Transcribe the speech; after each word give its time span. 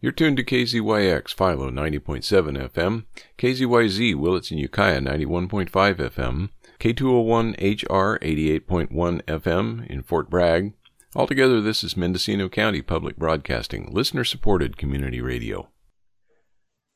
You're 0.00 0.12
tuned 0.12 0.36
to 0.36 0.44
KZYX 0.44 1.32
Philo 1.32 1.70
90.7 1.70 2.70
FM, 2.70 3.04
KZYZ 3.38 4.14
Willits 4.14 4.50
and 4.50 4.60
Ukiah 4.60 5.00
91.5 5.00 5.70
FM, 5.70 6.50
K201HR 6.78 8.18
88.1 8.20 9.22
FM 9.22 9.86
in 9.86 10.02
Fort 10.02 10.28
Bragg. 10.28 10.74
Altogether, 11.16 11.62
this 11.62 11.82
is 11.82 11.96
Mendocino 11.96 12.50
County 12.50 12.82
Public 12.82 13.16
Broadcasting, 13.16 13.88
listener 13.92 14.24
supported 14.24 14.76
community 14.76 15.22
radio. 15.22 15.68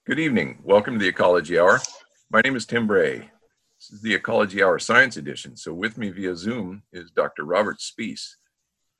Good 0.07 0.19
evening. 0.19 0.61
Welcome 0.63 0.95
to 0.95 1.01
the 1.01 1.09
Ecology 1.09 1.59
Hour. 1.59 1.81
My 2.31 2.43
name 2.43 2.57
is 2.57 2.67
Tim 2.67 2.87
Bray. 2.87 3.31
This 3.79 3.91
is 3.93 4.03
the 4.03 4.15
Ecology 4.15 4.63
Hour 4.63 4.79
Science 4.79 5.17
Edition. 5.17 5.57
So, 5.57 5.73
with 5.73 5.97
me 5.97 6.11
via 6.11 6.37
Zoom 6.37 6.83
is 6.93 7.11
Dr. 7.11 7.45
Robert 7.45 7.79
Spees. 7.79 8.37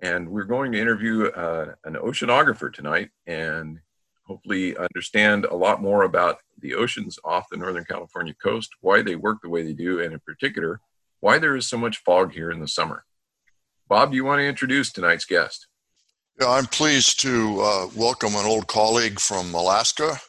And 0.01 0.31
we're 0.31 0.45
going 0.45 0.73
to 0.73 0.81
interview 0.81 1.27
uh, 1.27 1.75
an 1.85 1.95
oceanographer 1.95 2.73
tonight 2.73 3.11
and 3.27 3.81
hopefully 4.29 4.77
understand 4.77 5.47
a 5.47 5.57
lot 5.57 5.83
more 5.83 6.05
about 6.05 6.39
the 6.61 6.75
oceans 6.75 7.19
off 7.25 7.49
the 7.51 7.57
Northern 7.57 7.85
California 7.85 8.35
coast, 8.35 8.71
why 8.81 9.03
they 9.03 9.17
work 9.17 9.39
the 9.43 9.49
way 9.49 9.63
they 9.63 9.73
do, 9.73 10.01
and 10.01 10.13
in 10.13 10.21
particular, 10.21 10.81
why 11.21 11.39
there 11.39 11.57
is 11.57 11.67
so 11.67 11.79
much 11.79 12.03
fog 12.05 12.33
here 12.33 12.51
in 12.51 12.61
the 12.61 12.69
summer. 12.69 13.05
Bob, 13.89 14.11
do 14.11 14.17
you 14.17 14.25
want 14.25 14.39
to 14.39 14.47
introduce 14.47 14.93
tonight's 14.93 15.25
guest? 15.25 15.67
Yeah, 16.41 16.51
I'm 16.51 16.67
pleased 16.67 17.21
to 17.23 17.61
uh, 17.61 17.87
welcome 17.97 18.35
an 18.35 18.45
old 18.45 18.69
colleague 18.69 19.19
from 19.19 19.55
Alaska, 19.55 20.21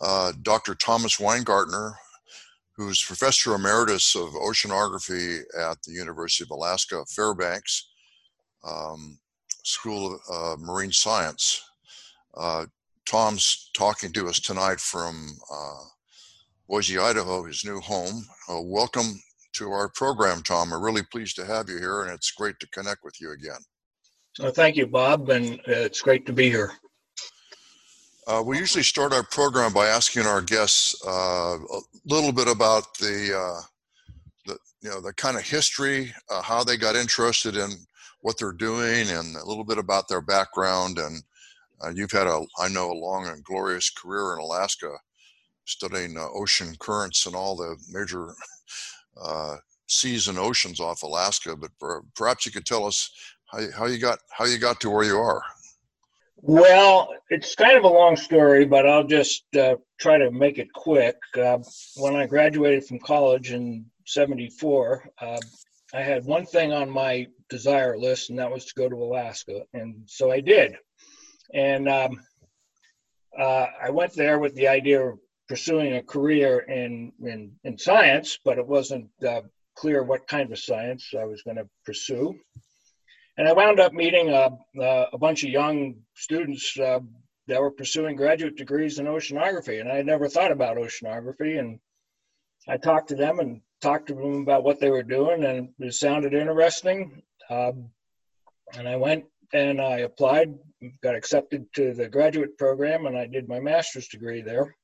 uh, 0.00 0.32
Dr. 0.42 0.74
Thomas 0.74 1.18
Weingartner, 1.18 1.94
who's 2.76 3.02
professor 3.02 3.54
emeritus 3.54 4.14
of 4.14 4.28
oceanography 4.30 5.40
at 5.58 5.82
the 5.82 5.92
University 5.92 6.44
of 6.44 6.50
Alaska 6.50 7.04
Fairbanks 7.08 7.88
um, 8.66 9.18
School 9.64 10.18
of 10.28 10.58
uh, 10.60 10.62
Marine 10.62 10.92
Science. 10.92 11.62
Uh, 12.36 12.66
Tom's 13.06 13.70
talking 13.76 14.12
to 14.12 14.28
us 14.28 14.40
tonight 14.40 14.80
from 14.80 15.36
uh, 15.52 15.84
Boise, 16.68 16.98
Idaho, 16.98 17.44
his 17.44 17.64
new 17.64 17.80
home. 17.80 18.26
Uh, 18.48 18.62
welcome 18.62 19.20
to 19.54 19.70
our 19.70 19.88
program, 19.90 20.42
Tom. 20.42 20.70
We're 20.70 20.80
really 20.80 21.02
pleased 21.02 21.36
to 21.36 21.44
have 21.44 21.68
you 21.68 21.78
here, 21.78 22.02
and 22.02 22.10
it's 22.10 22.30
great 22.30 22.58
to 22.60 22.68
connect 22.68 23.04
with 23.04 23.20
you 23.20 23.32
again. 23.32 23.60
Uh, 24.40 24.50
thank 24.50 24.76
you, 24.76 24.86
Bob, 24.86 25.28
and 25.28 25.60
uh, 25.60 25.84
it's 25.86 26.00
great 26.00 26.26
to 26.26 26.32
be 26.32 26.48
here. 26.48 26.72
Uh, 28.26 28.42
we 28.44 28.58
usually 28.58 28.82
start 28.82 29.12
our 29.12 29.22
program 29.22 29.72
by 29.72 29.86
asking 29.86 30.24
our 30.24 30.40
guests 30.40 30.94
uh, 31.06 31.58
a 31.58 31.80
little 32.06 32.32
bit 32.32 32.48
about 32.48 32.96
the, 32.98 33.62
the, 34.46 34.58
you 34.80 34.88
know, 34.88 35.00
the 35.00 35.12
kind 35.12 35.36
of 35.36 35.42
history, 35.42 36.12
how 36.42 36.64
they 36.64 36.78
got 36.78 36.96
interested 36.96 37.54
in 37.54 37.70
what 38.22 38.38
they're 38.38 38.52
doing, 38.52 39.10
and 39.10 39.36
a 39.36 39.44
little 39.44 39.64
bit 39.64 39.76
about 39.76 40.08
their 40.08 40.22
background 40.22 40.98
and 40.98 41.22
uh, 41.82 41.90
you've 41.90 42.12
had 42.12 42.26
a, 42.26 42.44
I 42.58 42.68
know, 42.68 42.90
a 42.90 42.92
long 42.92 43.26
and 43.26 43.44
glorious 43.44 43.90
career 43.90 44.34
in 44.34 44.40
Alaska, 44.40 44.90
studying 45.64 46.16
uh, 46.16 46.28
ocean 46.34 46.74
currents 46.78 47.26
and 47.26 47.34
all 47.34 47.56
the 47.56 47.76
major 47.90 48.34
uh, 49.22 49.56
seas 49.86 50.28
and 50.28 50.38
oceans 50.38 50.80
off 50.80 51.02
Alaska. 51.02 51.56
But 51.56 51.70
perhaps 52.14 52.46
you 52.46 52.52
could 52.52 52.66
tell 52.66 52.86
us 52.86 53.10
how, 53.46 53.60
how 53.76 53.86
you 53.86 53.98
got 53.98 54.18
how 54.30 54.44
you 54.44 54.58
got 54.58 54.80
to 54.80 54.90
where 54.90 55.04
you 55.04 55.18
are. 55.18 55.42
Well, 56.46 57.14
it's 57.30 57.54
kind 57.54 57.76
of 57.76 57.84
a 57.84 57.88
long 57.88 58.16
story, 58.16 58.66
but 58.66 58.86
I'll 58.86 59.06
just 59.06 59.44
uh, 59.56 59.76
try 59.98 60.18
to 60.18 60.30
make 60.30 60.58
it 60.58 60.70
quick. 60.74 61.16
Uh, 61.34 61.58
when 61.96 62.16
I 62.16 62.26
graduated 62.26 62.84
from 62.84 62.98
college 62.98 63.52
in 63.52 63.86
'74, 64.06 65.08
uh, 65.22 65.38
I 65.94 66.02
had 66.02 66.26
one 66.26 66.44
thing 66.44 66.72
on 66.72 66.90
my 66.90 67.28
desire 67.48 67.96
list, 67.96 68.30
and 68.30 68.38
that 68.38 68.50
was 68.50 68.66
to 68.66 68.74
go 68.74 68.88
to 68.88 68.96
Alaska, 68.96 69.62
and 69.72 70.02
so 70.06 70.30
I 70.30 70.40
did. 70.40 70.76
And 71.52 71.88
um, 71.88 72.20
uh, 73.38 73.66
I 73.82 73.90
went 73.90 74.14
there 74.14 74.38
with 74.38 74.54
the 74.54 74.68
idea 74.68 75.00
of 75.00 75.18
pursuing 75.48 75.96
a 75.96 76.02
career 76.02 76.60
in, 76.60 77.12
in, 77.22 77.52
in 77.64 77.78
science, 77.78 78.38
but 78.44 78.58
it 78.58 78.66
wasn't 78.66 79.08
uh, 79.26 79.42
clear 79.76 80.02
what 80.02 80.26
kind 80.26 80.50
of 80.50 80.58
science 80.58 81.12
I 81.18 81.24
was 81.24 81.42
going 81.42 81.56
to 81.56 81.68
pursue. 81.84 82.34
And 83.36 83.48
I 83.48 83.52
wound 83.52 83.80
up 83.80 83.92
meeting 83.92 84.30
a, 84.30 84.50
a 85.12 85.18
bunch 85.18 85.42
of 85.42 85.50
young 85.50 85.96
students 86.14 86.78
uh, 86.78 87.00
that 87.48 87.60
were 87.60 87.70
pursuing 87.70 88.16
graduate 88.16 88.56
degrees 88.56 88.98
in 88.98 89.06
oceanography. 89.06 89.80
And 89.80 89.90
I 89.90 89.96
had 89.96 90.06
never 90.06 90.28
thought 90.28 90.52
about 90.52 90.76
oceanography. 90.76 91.58
And 91.58 91.80
I 92.68 92.76
talked 92.76 93.08
to 93.08 93.16
them 93.16 93.40
and 93.40 93.60
talked 93.84 94.06
to 94.06 94.14
them 94.14 94.42
about 94.42 94.64
what 94.64 94.80
they 94.80 94.90
were 94.90 95.02
doing, 95.02 95.44
and 95.44 95.68
it 95.78 95.94
sounded 95.94 96.32
interesting. 96.32 97.22
Um, 97.50 97.90
and 98.78 98.88
I 98.88 98.96
went 98.96 99.24
and 99.52 99.80
I 99.80 99.98
applied, 99.98 100.54
got 101.02 101.14
accepted 101.14 101.66
to 101.74 101.92
the 101.94 102.08
graduate 102.08 102.56
program, 102.58 103.06
and 103.06 103.16
I 103.16 103.26
did 103.26 103.48
my 103.48 103.60
master's 103.60 104.08
degree 104.08 104.42
there. 104.42 104.74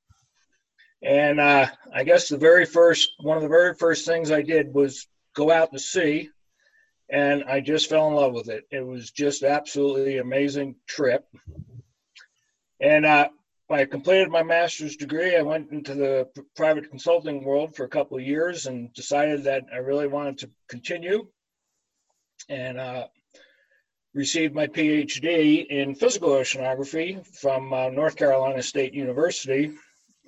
And 1.02 1.40
uh, 1.40 1.66
I 1.94 2.04
guess 2.04 2.28
the 2.28 2.36
very 2.36 2.66
first, 2.66 3.10
one 3.20 3.36
of 3.36 3.42
the 3.42 3.48
very 3.48 3.74
first 3.74 4.06
things 4.06 4.30
I 4.30 4.42
did 4.42 4.74
was 4.74 5.06
go 5.34 5.50
out 5.50 5.72
to 5.72 5.78
sea, 5.78 6.28
and 7.08 7.44
I 7.44 7.60
just 7.60 7.88
fell 7.88 8.08
in 8.08 8.14
love 8.14 8.32
with 8.32 8.48
it. 8.48 8.64
It 8.70 8.86
was 8.86 9.10
just 9.10 9.42
absolutely 9.42 10.18
amazing 10.18 10.76
trip. 10.86 11.26
And 12.80 13.06
uh, 13.06 13.28
I 13.70 13.84
completed 13.84 14.30
my 14.30 14.42
master's 14.42 14.96
degree. 14.96 15.36
I 15.36 15.42
went 15.42 15.70
into 15.70 15.94
the 15.94 16.28
private 16.56 16.90
consulting 16.90 17.44
world 17.44 17.76
for 17.76 17.84
a 17.84 17.88
couple 17.88 18.16
of 18.16 18.24
years 18.24 18.66
and 18.66 18.92
decided 18.94 19.44
that 19.44 19.64
I 19.72 19.78
really 19.78 20.08
wanted 20.08 20.38
to 20.38 20.50
continue. 20.68 21.26
And 22.48 22.78
uh, 22.78 23.06
received 24.14 24.54
my 24.54 24.66
PhD 24.66 25.66
in 25.66 25.94
physical 25.94 26.30
oceanography 26.30 27.24
from 27.36 27.72
uh, 27.72 27.88
North 27.90 28.16
Carolina 28.16 28.62
State 28.62 28.92
University. 28.92 29.72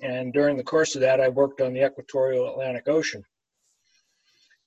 And 0.01 0.33
during 0.33 0.57
the 0.57 0.63
course 0.63 0.95
of 0.95 1.01
that, 1.01 1.19
I 1.19 1.29
worked 1.29 1.61
on 1.61 1.73
the 1.73 1.85
equatorial 1.85 2.49
Atlantic 2.49 2.87
Ocean. 2.87 3.23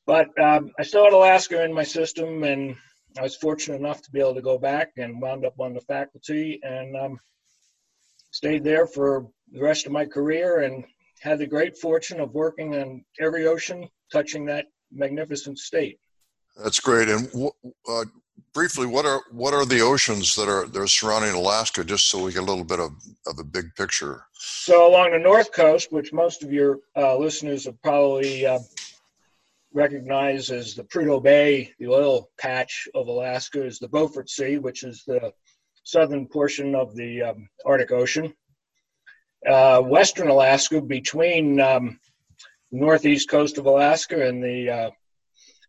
But 0.07 0.29
um, 0.41 0.71
I 0.79 0.83
still 0.83 1.05
had 1.05 1.13
Alaska 1.13 1.65
in 1.65 1.73
my 1.73 1.83
system, 1.83 2.45
and 2.45 2.77
I 3.19 3.23
was 3.23 3.37
fortunate 3.37 3.81
enough 3.81 4.03
to 4.03 4.11
be 4.11 4.21
able 4.21 4.35
to 4.35 4.43
go 4.43 4.59
back 4.59 4.93
and 4.97 5.21
wound 5.21 5.45
up 5.45 5.59
on 5.59 5.75
the 5.75 5.81
faculty 5.81 6.61
and 6.63 6.97
um, 6.97 7.19
stayed 8.31 8.63
there 8.63 8.87
for 8.87 9.27
the 9.53 9.63
rest 9.63 9.87
of 9.87 9.93
my 9.93 10.05
career 10.05 10.61
and 10.61 10.85
had 11.21 11.39
the 11.39 11.47
great 11.47 11.77
fortune 11.77 12.21
of 12.21 12.35
working 12.35 12.77
on 12.77 13.05
every 13.19 13.47
ocean 13.47 13.89
touching 14.13 14.45
that 14.45 14.67
magnificent 14.93 15.59
state. 15.59 15.99
That's 16.63 16.81
great. 16.81 17.09
And 17.09 17.29
uh, 17.89 18.05
briefly, 18.53 18.87
what 18.87 19.05
are 19.05 19.23
what 19.31 19.55
are 19.55 19.67
the 19.67 19.81
oceans 19.81 20.35
that 20.35 20.49
are 20.49 20.67
that 20.67 20.81
are 20.81 20.87
surrounding 20.87 21.35
Alaska, 21.35 21.85
just 21.85 22.09
so 22.09 22.25
we 22.25 22.33
get 22.33 22.43
a 22.43 22.47
little 22.47 22.65
bit 22.65 22.81
of, 22.81 22.93
of 23.27 23.39
a 23.39 23.45
big 23.45 23.75
picture? 23.77 24.25
So 24.33 24.89
along 24.89 25.13
the 25.13 25.19
north 25.19 25.53
coast, 25.53 25.93
which 25.93 26.13
most 26.13 26.43
of 26.43 26.53
your 26.53 26.79
uh, 26.97 27.17
listeners 27.17 27.67
have 27.67 27.81
probably 27.83 28.47
uh, 28.47 28.59
recognized 29.73 30.51
as 30.51 30.75
the 30.75 30.85
Prudhoe 30.85 31.23
Bay, 31.23 31.73
the 31.79 31.89
oil 31.89 32.31
patch 32.39 32.89
of 32.95 33.09
Alaska, 33.09 33.65
is 33.65 33.79
the 33.79 33.89
Beaufort 33.89 34.31
Sea, 34.31 34.59
which 34.59 34.85
is 34.85 35.05
the 35.07 35.33
southern 35.85 36.27
portion 36.27 36.75
of 36.75 36.97
the 36.97 37.23
um, 37.23 37.49
Arctic 37.65 37.93
Ocean. 37.93 38.33
Uh, 39.47 39.81
western 39.81 40.29
Alaska, 40.29 40.81
between 40.81 41.61
um, 41.61 42.01
northeast 42.73 43.29
coast 43.29 43.59
of 43.59 43.67
Alaska 43.67 44.27
and 44.27 44.43
the 44.43 44.71
uh, 44.71 44.91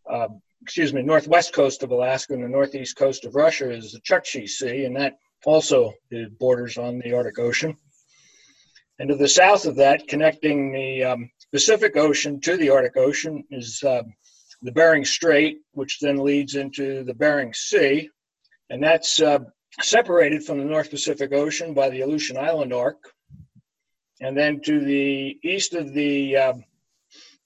uh, 0.10 0.28
excuse 0.62 0.94
me, 0.94 1.02
northwest 1.02 1.54
coast 1.54 1.84
of 1.84 1.92
Alaska 1.92 2.34
and 2.34 2.44
the 2.44 2.50
northeast 2.50 2.96
coast 2.96 3.26
of 3.26 3.36
Russia 3.36 3.72
is 3.72 3.92
the 3.92 4.02
Chukchi 4.02 4.48
Sea, 4.48 4.86
and 4.86 4.96
that 4.96 5.18
also 5.46 5.94
borders 6.40 6.78
on 6.78 7.00
the 7.00 7.14
Arctic 7.14 7.40
Ocean. 7.40 7.76
And 9.00 9.10
to 9.10 9.16
the 9.16 9.28
south 9.28 9.66
of 9.66 9.76
that, 9.76 10.08
connecting 10.08 10.72
the 10.74 11.04
um, 11.04 11.30
Pacific 11.52 11.96
Ocean 11.96 12.42
to 12.42 12.58
the 12.58 12.72
Arctic 12.72 12.98
Ocean, 12.98 13.44
is 13.52 13.84
uh, 13.84 14.04
the 14.62 14.72
Bering 14.72 15.06
Strait, 15.06 15.60
which 15.74 16.00
then 16.00 16.18
leads 16.18 16.56
into 16.56 17.04
the 17.04 17.14
Bering 17.14 17.54
Sea. 17.54 18.10
And 18.70 18.84
that's 18.84 19.22
uh, 19.22 19.40
separated 19.82 20.44
from 20.44 20.58
the 20.58 20.66
North 20.66 20.90
Pacific 20.90 21.32
Ocean 21.32 21.74
by 21.74 21.90
the 21.90 22.02
Aleutian 22.02 22.38
Island 22.38 22.74
Arc. 22.74 22.98
And 24.20 24.36
then 24.36 24.62
to 24.62 24.80
the 24.80 25.38
east 25.44 25.76
of 25.76 25.94
the 25.94 26.36
uh, 26.36 26.54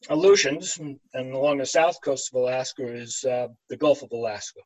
Aleutians, 0.09 0.79
and 0.79 1.33
along 1.33 1.59
the 1.59 1.65
south 1.65 2.01
coast 2.01 2.31
of 2.33 2.41
Alaska 2.41 2.85
is 2.85 3.23
uh, 3.23 3.47
the 3.69 3.77
Gulf 3.77 4.01
of 4.01 4.11
Alaska. 4.11 4.59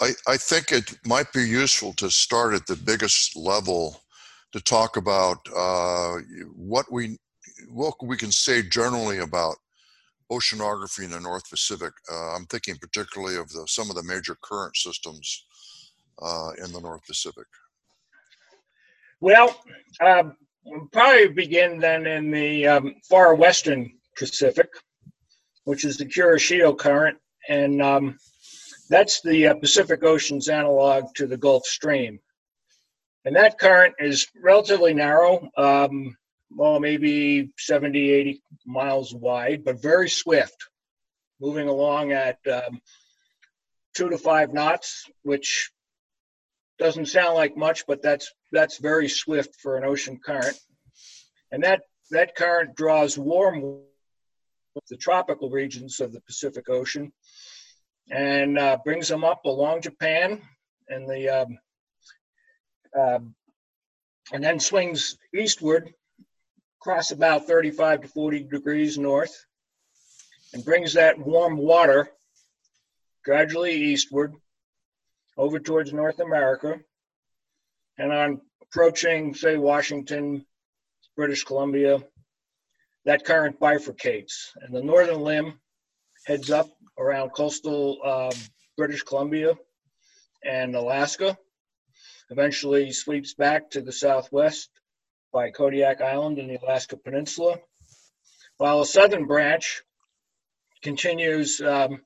I, 0.00 0.10
I 0.26 0.36
think 0.36 0.72
it 0.72 0.94
might 1.06 1.32
be 1.32 1.42
useful 1.42 1.92
to 1.94 2.10
start 2.10 2.54
at 2.54 2.66
the 2.66 2.76
biggest 2.76 3.36
level 3.36 4.02
to 4.52 4.60
talk 4.60 4.96
about 4.96 5.38
uh, 5.54 6.16
what 6.54 6.90
we 6.90 7.18
what 7.70 7.94
we 8.02 8.16
can 8.16 8.32
say 8.32 8.62
generally 8.62 9.18
about 9.18 9.56
oceanography 10.30 11.04
in 11.04 11.10
the 11.10 11.20
North 11.20 11.48
Pacific. 11.48 11.92
Uh, 12.10 12.34
I'm 12.34 12.46
thinking 12.46 12.76
particularly 12.76 13.36
of 13.36 13.50
the, 13.50 13.64
some 13.66 13.90
of 13.90 13.96
the 13.96 14.02
major 14.02 14.36
current 14.42 14.76
systems 14.76 15.44
uh, 16.20 16.50
in 16.64 16.72
the 16.72 16.80
North 16.80 17.04
Pacific. 17.06 17.46
Well, 19.20 19.62
um, 20.00 20.36
we'll 20.64 20.88
probably 20.92 21.28
begin 21.28 21.78
then 21.78 22.06
in 22.06 22.30
the 22.30 22.66
um, 22.66 22.94
far 23.08 23.34
western 23.34 23.92
Pacific, 24.16 24.68
which 25.64 25.84
is 25.84 25.96
the 25.96 26.06
Kuroshio 26.06 26.76
Current, 26.76 27.18
and 27.48 27.82
um, 27.82 28.18
that's 28.88 29.22
the 29.22 29.48
uh, 29.48 29.54
Pacific 29.54 30.02
Ocean's 30.02 30.48
analog 30.48 31.14
to 31.14 31.26
the 31.26 31.36
Gulf 31.36 31.64
Stream. 31.64 32.20
And 33.24 33.36
that 33.36 33.58
current 33.58 33.94
is 33.98 34.26
relatively 34.42 34.94
narrow, 34.94 35.48
um, 35.56 36.16
well, 36.50 36.80
maybe 36.80 37.52
70, 37.56 38.10
80 38.10 38.42
miles 38.66 39.14
wide, 39.14 39.64
but 39.64 39.80
very 39.80 40.08
swift, 40.08 40.56
moving 41.40 41.68
along 41.68 42.12
at 42.12 42.38
um, 42.52 42.80
two 43.94 44.10
to 44.10 44.18
five 44.18 44.52
knots, 44.52 45.08
which 45.22 45.70
doesn't 46.78 47.06
sound 47.06 47.34
like 47.34 47.56
much, 47.56 47.86
but 47.86 48.02
that's 48.02 48.32
that's 48.50 48.78
very 48.78 49.08
swift 49.08 49.54
for 49.60 49.76
an 49.76 49.84
ocean 49.84 50.18
current. 50.22 50.58
And 51.52 51.62
that 51.62 51.82
that 52.10 52.34
current 52.34 52.74
draws 52.74 53.16
warm 53.16 53.82
the 54.88 54.96
tropical 54.96 55.50
regions 55.50 56.00
of 56.00 56.12
the 56.12 56.20
Pacific 56.22 56.68
Ocean 56.68 57.12
and 58.10 58.58
uh, 58.58 58.78
brings 58.84 59.08
them 59.08 59.24
up 59.24 59.44
along 59.44 59.82
Japan 59.82 60.40
and 60.88 61.08
the 61.08 61.28
um, 61.28 61.58
uh, 62.98 63.18
and 64.32 64.44
then 64.44 64.60
swings 64.60 65.16
eastward 65.34 65.92
across 66.80 67.10
about 67.10 67.46
35 67.46 68.02
to 68.02 68.08
40 68.08 68.44
degrees 68.44 68.98
north 68.98 69.44
and 70.52 70.64
brings 70.64 70.94
that 70.94 71.18
warm 71.18 71.56
water 71.56 72.10
gradually 73.24 73.74
eastward 73.74 74.34
over 75.36 75.58
towards 75.58 75.92
North 75.92 76.20
America. 76.20 76.80
And 77.98 78.12
on 78.12 78.40
approaching, 78.62 79.34
say, 79.34 79.56
Washington, 79.56 80.44
British 81.16 81.44
Columbia, 81.44 82.02
that 83.04 83.24
current 83.24 83.58
bifurcates. 83.58 84.50
And 84.60 84.74
the 84.74 84.82
northern 84.82 85.20
limb 85.20 85.60
heads 86.26 86.50
up 86.50 86.68
around 86.98 87.30
coastal 87.30 87.98
uh, 88.04 88.32
British 88.76 89.02
Columbia 89.02 89.54
and 90.44 90.74
Alaska, 90.74 91.36
eventually 92.30 92.92
sweeps 92.92 93.34
back 93.34 93.70
to 93.70 93.80
the 93.80 93.92
southwest 93.92 94.70
by 95.32 95.50
Kodiak 95.50 96.00
Island 96.00 96.38
in 96.38 96.48
the 96.48 96.58
Alaska 96.62 96.96
Peninsula, 96.96 97.58
while 98.56 98.80
a 98.80 98.86
southern 98.86 99.26
branch 99.26 99.82
continues 100.82 101.60
um, 101.60 102.02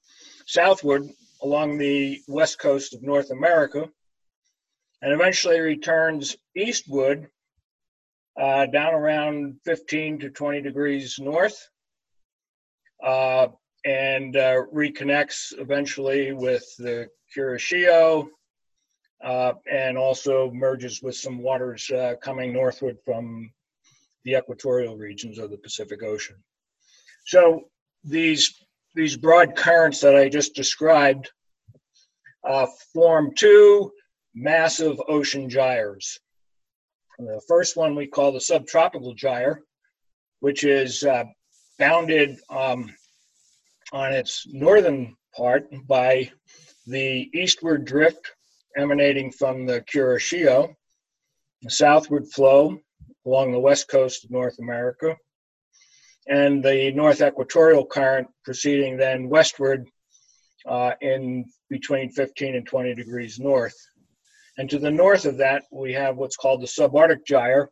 southward 0.47 1.03
along 1.43 1.79
the 1.79 2.21
west 2.29 2.59
coast 2.59 2.95
of 2.95 3.03
North 3.03 3.31
America 3.31 3.89
and 5.03 5.13
eventually 5.13 5.61
returns 5.61 6.37
eastward 6.57 7.29
uh, 8.41 8.67
down 8.67 8.95
around 8.95 9.57
15 9.65 10.19
to 10.21 10.31
20 10.31 10.61
degrees 10.61 11.19
north 11.19 11.69
uh, 13.05 13.49
and 13.85 14.37
uh, 14.37 14.63
reconnects 14.75 15.53
eventually 15.59 16.33
with 16.33 16.65
the 16.79 17.09
Kuroshio 17.35 18.29
uh, 19.25 19.53
and 19.71 19.97
also 19.97 20.51
merges 20.51 21.03
with 21.03 21.17
some 21.17 21.39
waters 21.39 21.91
uh, 21.91 22.15
coming 22.23 22.53
northward 22.53 22.99
from 23.05 23.51
the 24.25 24.35
equatorial 24.35 24.97
regions 24.97 25.39
of 25.39 25.51
the 25.51 25.57
Pacific 25.57 26.03
Ocean. 26.03 26.37
So 27.27 27.69
these 28.05 28.55
these 28.95 29.17
broad 29.17 29.55
currents 29.57 30.01
that 30.01 30.17
I 30.17 30.29
just 30.29 30.55
described 30.55 31.31
uh, 32.49 32.67
form 32.93 33.33
two 33.35 33.93
massive 34.35 35.01
ocean 35.09 35.49
gyres. 35.49 36.19
The 37.19 37.41
first 37.49 37.77
one 37.77 37.95
we 37.95 38.07
call 38.07 38.33
the 38.33 38.41
subtropical 38.41 39.15
gyre, 39.15 39.63
which 40.41 40.65
is 40.65 41.03
uh, 41.03 41.25
bounded 41.79 42.39
um, 42.51 42.95
on 43.93 44.13
its 44.13 44.47
northern 44.53 45.17
part 45.35 45.67
by 45.87 46.31
the 46.87 47.31
eastward 47.33 47.85
drift 47.85 48.33
emanating 48.77 49.33
from 49.33 49.65
the 49.65 49.81
Kuroshio, 49.83 50.75
the 51.63 51.71
southward 51.71 52.27
flow 52.29 52.79
along 53.25 53.53
the 53.53 53.59
west 53.59 53.89
coast 53.89 54.25
of 54.25 54.31
North 54.31 54.59
America, 54.59 55.17
and 56.29 56.63
the 56.63 56.93
north 56.93 57.23
equatorial 57.23 57.87
current 57.87 58.29
proceeding 58.45 58.97
then 58.97 59.29
westward 59.29 59.89
uh, 60.67 60.93
in 61.01 61.45
between 61.71 62.11
15 62.11 62.57
and 62.57 62.67
20 62.67 62.95
degrees 62.95 63.39
north. 63.39 63.77
And 64.59 64.71
to 64.71 64.79
the 64.79 64.91
north 64.91 65.27
of 65.27 65.39
that, 65.39 65.65
we 65.71 65.93
have 65.93 66.17
what's 66.17 66.37
called 66.37 66.63
the 66.63 66.67
subarctic 66.67 67.27
gyre, 67.27 67.71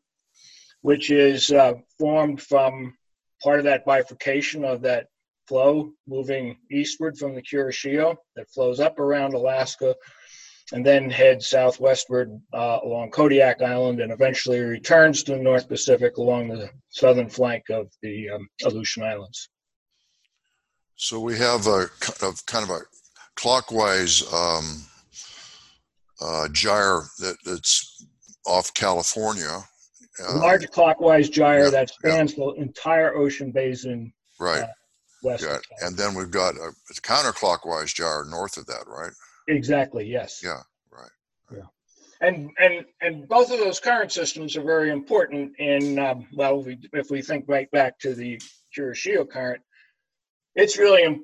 which 0.82 1.10
is 1.10 1.50
uh, 1.50 1.74
formed 1.98 2.42
from 2.42 2.94
part 3.42 3.58
of 3.58 3.64
that 3.64 3.84
bifurcation 3.84 4.64
of 4.64 4.82
that 4.82 5.06
flow 5.48 5.92
moving 6.06 6.56
eastward 6.70 7.16
from 7.18 7.34
the 7.34 7.42
Kuroshio 7.42 8.16
that 8.36 8.50
flows 8.50 8.80
up 8.80 8.98
around 8.98 9.34
Alaska 9.34 9.94
and 10.72 10.84
then 10.84 11.10
heads 11.10 11.48
southwestward 11.48 12.40
uh, 12.54 12.78
along 12.82 13.10
Kodiak 13.10 13.60
Island 13.60 14.00
and 14.00 14.10
eventually 14.10 14.60
returns 14.60 15.22
to 15.24 15.32
the 15.32 15.42
North 15.42 15.68
Pacific 15.68 16.16
along 16.16 16.48
the 16.48 16.70
southern 16.88 17.28
flank 17.28 17.64
of 17.70 17.90
the 18.02 18.30
um, 18.30 18.48
Aleutian 18.64 19.02
Islands. 19.02 19.50
So 20.96 21.20
we 21.20 21.36
have 21.36 21.66
a 21.66 21.86
kind 22.46 22.64
of 22.64 22.70
a 22.70 22.80
clockwise 23.34 24.22
um, 24.32 24.84
uh, 26.20 26.48
gyre 26.52 27.02
that, 27.20 27.36
that's 27.44 28.06
off 28.46 28.72
California. 28.74 29.60
Uh, 30.22 30.38
large 30.38 30.70
clockwise 30.70 31.28
gyre 31.28 31.64
yeah, 31.64 31.70
that 31.70 31.90
spans 31.90 32.32
yeah. 32.32 32.44
the 32.44 32.62
entire 32.62 33.14
ocean 33.14 33.50
basin. 33.50 34.12
Right. 34.38 34.62
Uh, 34.62 34.68
west. 35.24 35.44
Yeah. 35.44 35.58
And 35.86 35.96
then 35.96 36.14
we've 36.14 36.30
got 36.30 36.54
a, 36.54 36.68
a 36.68 36.94
counterclockwise 37.00 37.94
gyre 37.94 38.24
north 38.28 38.56
of 38.56 38.66
that, 38.66 38.84
right? 38.86 39.12
Exactly. 39.48 40.06
Yes. 40.06 40.40
Yeah. 40.44 40.60
Right. 40.92 41.10
Yeah. 41.50 41.66
And 42.20 42.50
and 42.58 42.84
and 43.00 43.28
both 43.28 43.50
of 43.50 43.58
those 43.58 43.80
current 43.80 44.12
systems 44.12 44.56
are 44.56 44.62
very 44.62 44.90
important 44.90 45.58
in 45.58 45.98
um, 45.98 46.26
well, 46.32 46.60
if 46.60 46.66
we, 46.66 46.78
if 46.92 47.10
we 47.10 47.22
think 47.22 47.46
right 47.48 47.70
back 47.70 47.98
to 48.00 48.14
the 48.14 48.40
Kuroshio 48.76 49.28
current, 49.28 49.62
it's 50.54 50.78
really 50.78 51.20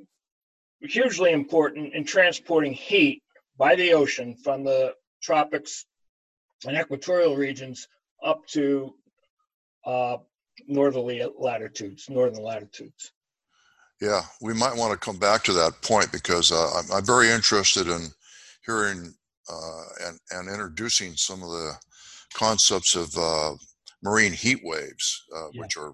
hugely 0.82 1.32
important 1.32 1.94
in 1.94 2.04
transporting 2.04 2.72
heat 2.72 3.22
by 3.60 3.76
the 3.76 3.92
ocean 3.92 4.34
from 4.42 4.64
the 4.64 4.94
tropics 5.22 5.84
and 6.66 6.78
equatorial 6.78 7.36
regions 7.36 7.86
up 8.24 8.46
to 8.46 8.94
uh, 9.84 10.16
northerly 10.66 11.22
latitudes, 11.38 12.08
northern 12.08 12.42
latitudes. 12.42 13.12
Yeah, 14.00 14.22
we 14.40 14.54
might 14.54 14.74
want 14.74 14.92
to 14.92 14.98
come 14.98 15.18
back 15.18 15.44
to 15.44 15.52
that 15.52 15.82
point 15.82 16.10
because 16.10 16.50
uh, 16.50 16.70
I'm, 16.74 16.90
I'm, 16.90 17.04
very 17.04 17.28
interested 17.28 17.86
in 17.86 18.06
hearing 18.64 19.12
uh, 19.52 19.82
and, 20.06 20.18
and 20.30 20.48
introducing 20.48 21.12
some 21.16 21.42
of 21.42 21.50
the 21.50 21.72
concepts 22.32 22.94
of 22.94 23.14
uh, 23.18 23.54
marine 24.02 24.32
heat 24.32 24.60
waves, 24.64 25.22
uh, 25.36 25.48
yeah. 25.52 25.60
which 25.60 25.76
are 25.76 25.90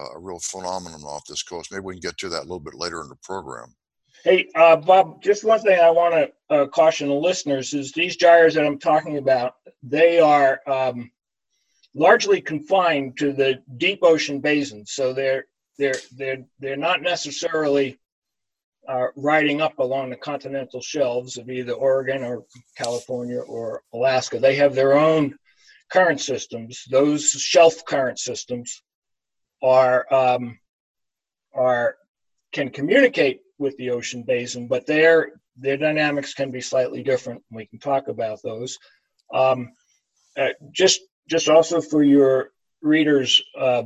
uh, 0.00 0.16
a 0.16 0.18
real 0.18 0.38
phenomenon 0.40 1.02
off 1.02 1.26
this 1.28 1.42
coast. 1.42 1.70
Maybe 1.70 1.84
we 1.84 1.94
can 1.94 2.00
get 2.00 2.16
to 2.18 2.30
that 2.30 2.40
a 2.40 2.48
little 2.48 2.58
bit 2.58 2.74
later 2.74 3.02
in 3.02 3.08
the 3.08 3.16
program. 3.22 3.74
Hey, 4.24 4.48
uh, 4.54 4.76
Bob, 4.76 5.20
just 5.20 5.42
one 5.42 5.58
thing 5.58 5.80
I 5.80 5.90
want 5.90 6.14
to 6.14 6.54
uh, 6.54 6.66
caution 6.68 7.08
the 7.08 7.14
listeners 7.14 7.74
is 7.74 7.90
these 7.90 8.16
gyres 8.16 8.54
that 8.54 8.64
I'm 8.64 8.78
talking 8.78 9.18
about, 9.18 9.54
they 9.82 10.20
are 10.20 10.60
um, 10.68 11.10
largely 11.92 12.40
confined 12.40 13.18
to 13.18 13.32
the 13.32 13.60
deep 13.78 13.98
ocean 14.02 14.40
basins. 14.40 14.92
So 14.92 15.12
they're 15.12 15.46
they're 15.76 15.96
they're 16.16 16.44
they're 16.60 16.76
not 16.76 17.02
necessarily 17.02 17.98
uh, 18.88 19.06
riding 19.16 19.60
up 19.60 19.80
along 19.80 20.10
the 20.10 20.16
continental 20.16 20.80
shelves 20.80 21.36
of 21.36 21.50
either 21.50 21.72
Oregon 21.72 22.22
or 22.22 22.44
California 22.76 23.40
or 23.40 23.82
Alaska. 23.92 24.38
They 24.38 24.54
have 24.54 24.76
their 24.76 24.96
own 24.96 25.36
current 25.90 26.20
systems. 26.20 26.84
Those 26.88 27.28
shelf 27.28 27.84
current 27.86 28.20
systems 28.20 28.82
are 29.62 30.06
um, 30.14 30.60
are 31.52 31.96
can 32.52 32.70
communicate 32.70 33.40
with 33.62 33.76
the 33.76 33.90
ocean 33.90 34.22
basin, 34.22 34.68
but 34.68 34.86
their 34.86 35.32
their 35.56 35.76
dynamics 35.76 36.34
can 36.34 36.50
be 36.50 36.60
slightly 36.60 37.02
different. 37.02 37.42
We 37.50 37.66
can 37.66 37.78
talk 37.78 38.08
about 38.08 38.42
those. 38.42 38.78
Um, 39.32 39.72
uh, 40.36 40.48
just 40.72 41.00
just 41.28 41.48
also 41.48 41.80
for 41.80 42.02
your 42.02 42.50
readers' 42.82 43.42
uh, 43.58 43.84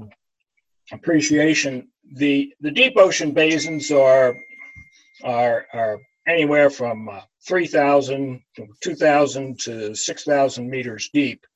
appreciation, 0.92 1.88
the 2.14 2.52
the 2.60 2.70
deep 2.70 2.94
ocean 2.96 3.32
basins 3.32 3.90
are 3.90 4.34
are 5.22 5.66
are 5.72 5.98
anywhere 6.26 6.70
from 6.70 7.08
uh, 7.08 7.20
3,000 7.46 8.40
to 8.56 8.66
2,000 8.80 9.60
to 9.60 9.94
6,000 9.94 10.68
meters 10.68 11.08
deep. 11.12 11.46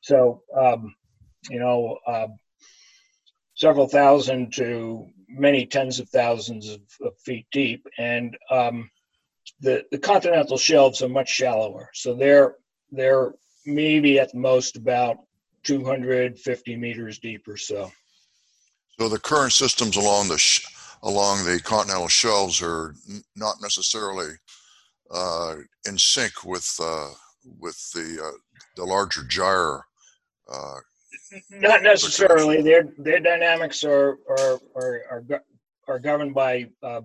So, 0.00 0.42
um, 0.58 0.94
you 1.50 1.58
know, 1.58 1.98
uh, 2.06 2.28
several 3.54 3.86
thousand 3.86 4.52
to 4.54 5.06
many 5.28 5.66
tens 5.66 6.00
of 6.00 6.08
thousands 6.08 6.68
of, 6.70 6.80
of 7.02 7.18
feet 7.18 7.46
deep, 7.52 7.86
and 7.98 8.36
um, 8.50 8.90
the 9.60 9.84
the 9.90 9.98
continental 9.98 10.56
shelves 10.56 11.02
are 11.02 11.08
much 11.08 11.28
shallower. 11.28 11.90
So 11.94 12.14
they're 12.14 12.56
they're 12.90 13.34
maybe 13.66 14.18
at 14.18 14.34
most 14.34 14.76
about 14.76 15.18
250 15.64 16.76
meters 16.76 17.18
deep 17.18 17.48
or 17.48 17.56
so. 17.56 17.90
So 18.98 19.08
the 19.08 19.18
current 19.18 19.52
systems 19.52 19.96
along 19.96 20.28
the 20.28 20.38
sh- 20.38 20.66
along 21.02 21.44
the 21.44 21.60
continental 21.60 22.08
shelves 22.08 22.62
are 22.62 22.94
n- 23.08 23.22
not 23.36 23.56
necessarily 23.60 24.30
uh, 25.10 25.56
in 25.86 25.98
sync 25.98 26.44
with 26.44 26.78
uh, 26.82 27.10
with 27.60 27.90
the 27.92 28.22
uh, 28.24 28.38
the 28.76 28.84
larger 28.84 29.22
gyre. 29.24 29.84
Not 31.50 31.82
necessarily. 31.82 32.62
Their 32.62 32.88
their 32.98 33.20
dynamics 33.20 33.84
are 33.84 34.18
are 34.28 34.60
are 34.74 35.00
are, 35.10 35.42
are 35.88 35.98
governed 35.98 36.34
by 36.34 36.68
uh, 36.82 37.02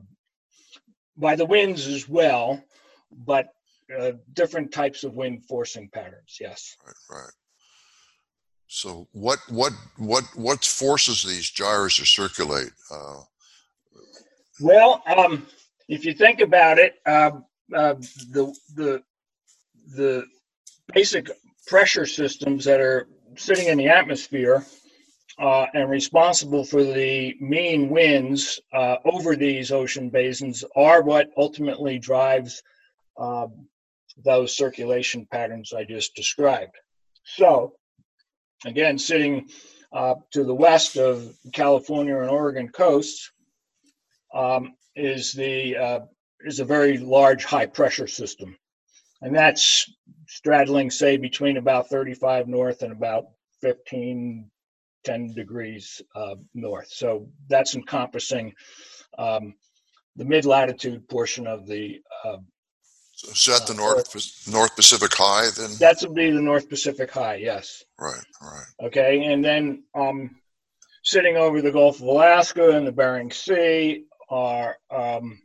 by 1.17 1.35
the 1.35 1.45
winds 1.45 1.87
as 1.87 2.07
well, 2.07 2.63
but 3.25 3.49
uh, 3.97 4.11
different 4.33 4.71
types 4.71 5.03
of 5.03 5.15
wind 5.15 5.45
forcing 5.45 5.89
patterns. 5.89 6.37
Yes. 6.39 6.75
Right. 6.85 7.21
Right. 7.21 7.31
So 8.67 9.07
what 9.13 9.39
what 9.49 9.73
what 9.97 10.23
what 10.35 10.63
forces 10.63 11.23
these 11.23 11.49
gyres 11.49 11.95
to 11.97 12.05
circulate? 12.05 12.71
Uh, 12.91 13.21
well, 14.59 15.01
um, 15.07 15.47
if 15.87 16.05
you 16.05 16.13
think 16.13 16.39
about 16.39 16.77
it, 16.77 16.95
uh, 17.05 17.31
uh, 17.75 17.95
the 18.31 18.53
the 18.75 19.03
the 19.95 20.25
basic 20.93 21.31
pressure 21.65 22.05
systems 22.05 22.65
that 22.65 22.79
are 22.79 23.07
sitting 23.35 23.67
in 23.67 23.77
the 23.77 23.87
atmosphere 23.87 24.65
uh, 25.37 25.65
and 25.73 25.89
responsible 25.89 26.65
for 26.65 26.83
the 26.83 27.35
mean 27.39 27.89
winds 27.89 28.59
uh, 28.73 28.97
over 29.05 29.35
these 29.35 29.71
ocean 29.71 30.09
basins 30.09 30.63
are 30.75 31.01
what 31.01 31.29
ultimately 31.37 31.97
drives 31.97 32.61
um, 33.17 33.67
those 34.23 34.55
circulation 34.55 35.25
patterns 35.31 35.73
I 35.73 35.83
just 35.85 36.15
described. 36.15 36.75
So, 37.23 37.73
again, 38.65 38.97
sitting 38.97 39.47
uh, 39.91 40.15
to 40.31 40.43
the 40.43 40.55
west 40.55 40.97
of 40.97 41.33
California 41.53 42.19
and 42.19 42.29
Oregon 42.29 42.69
coasts 42.69 43.31
um, 44.33 44.73
is 44.95 45.31
the 45.31 45.77
uh, 45.77 45.99
is 46.41 46.59
a 46.59 46.65
very 46.65 46.97
large 46.97 47.43
high 47.43 47.65
pressure 47.65 48.07
system, 48.07 48.57
and 49.21 49.35
that's 49.35 49.91
straddling, 50.27 50.89
say, 50.89 51.17
between 51.17 51.57
about 51.57 51.89
35 51.89 52.47
north 52.47 52.81
and 52.83 52.91
about 52.91 53.25
15, 53.61 54.49
10 55.03 55.33
degrees 55.33 56.01
uh, 56.15 56.35
north. 56.53 56.89
So 56.89 57.27
that's 57.49 57.75
encompassing 57.75 58.53
um, 59.17 59.55
the 60.15 60.25
mid 60.25 60.45
latitude 60.45 61.07
portion 61.09 61.47
of 61.47 61.67
the. 61.67 62.01
Uh, 62.23 62.37
so 63.13 63.31
is 63.31 63.45
that 63.45 63.67
the 63.67 63.73
North 63.73 64.47
North 64.47 64.75
Pacific 64.75 65.11
High 65.13 65.49
then? 65.57 65.71
That 65.79 65.97
would 66.01 66.15
be 66.15 66.31
the 66.31 66.41
North 66.41 66.69
Pacific 66.69 67.11
High, 67.11 67.35
yes. 67.35 67.83
Right, 67.99 68.23
right. 68.41 68.87
Okay, 68.87 69.25
and 69.25 69.43
then 69.43 69.83
um, 69.93 70.37
sitting 71.03 71.35
over 71.35 71.61
the 71.61 71.71
Gulf 71.71 71.97
of 71.97 72.07
Alaska 72.07 72.77
and 72.77 72.87
the 72.87 72.93
Bering 72.93 73.31
Sea 73.31 74.05
are 74.29 74.77
um, 74.89 75.41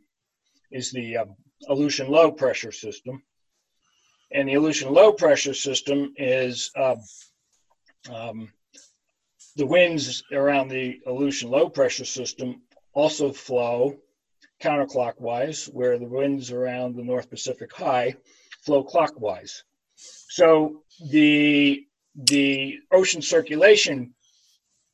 is 0.71 0.91
the 0.91 1.17
uh, 1.17 1.25
Aleutian 1.67 2.09
low 2.09 2.31
pressure 2.31 2.71
system, 2.71 3.21
and 4.35 4.49
the 4.49 4.55
Aleutian 4.55 4.93
low 4.93 5.13
pressure 5.13 5.53
system 5.53 6.13
is 6.17 6.69
uh, 6.75 6.97
um, 8.13 8.51
the 9.55 9.65
winds 9.65 10.23
around 10.33 10.67
the 10.67 10.99
Aleutian 11.07 11.49
low 11.49 11.69
pressure 11.69 12.03
system 12.03 12.61
also 12.93 13.31
flow 13.31 13.95
counterclockwise, 14.61 15.73
where 15.73 15.97
the 15.97 16.07
winds 16.07 16.51
around 16.51 16.95
the 16.95 17.03
North 17.03 17.29
Pacific 17.29 17.73
High 17.73 18.15
flow 18.61 18.83
clockwise. 18.83 19.63
So 19.95 20.83
the 21.11 21.85
the 22.15 22.79
ocean 22.91 23.21
circulation 23.21 24.13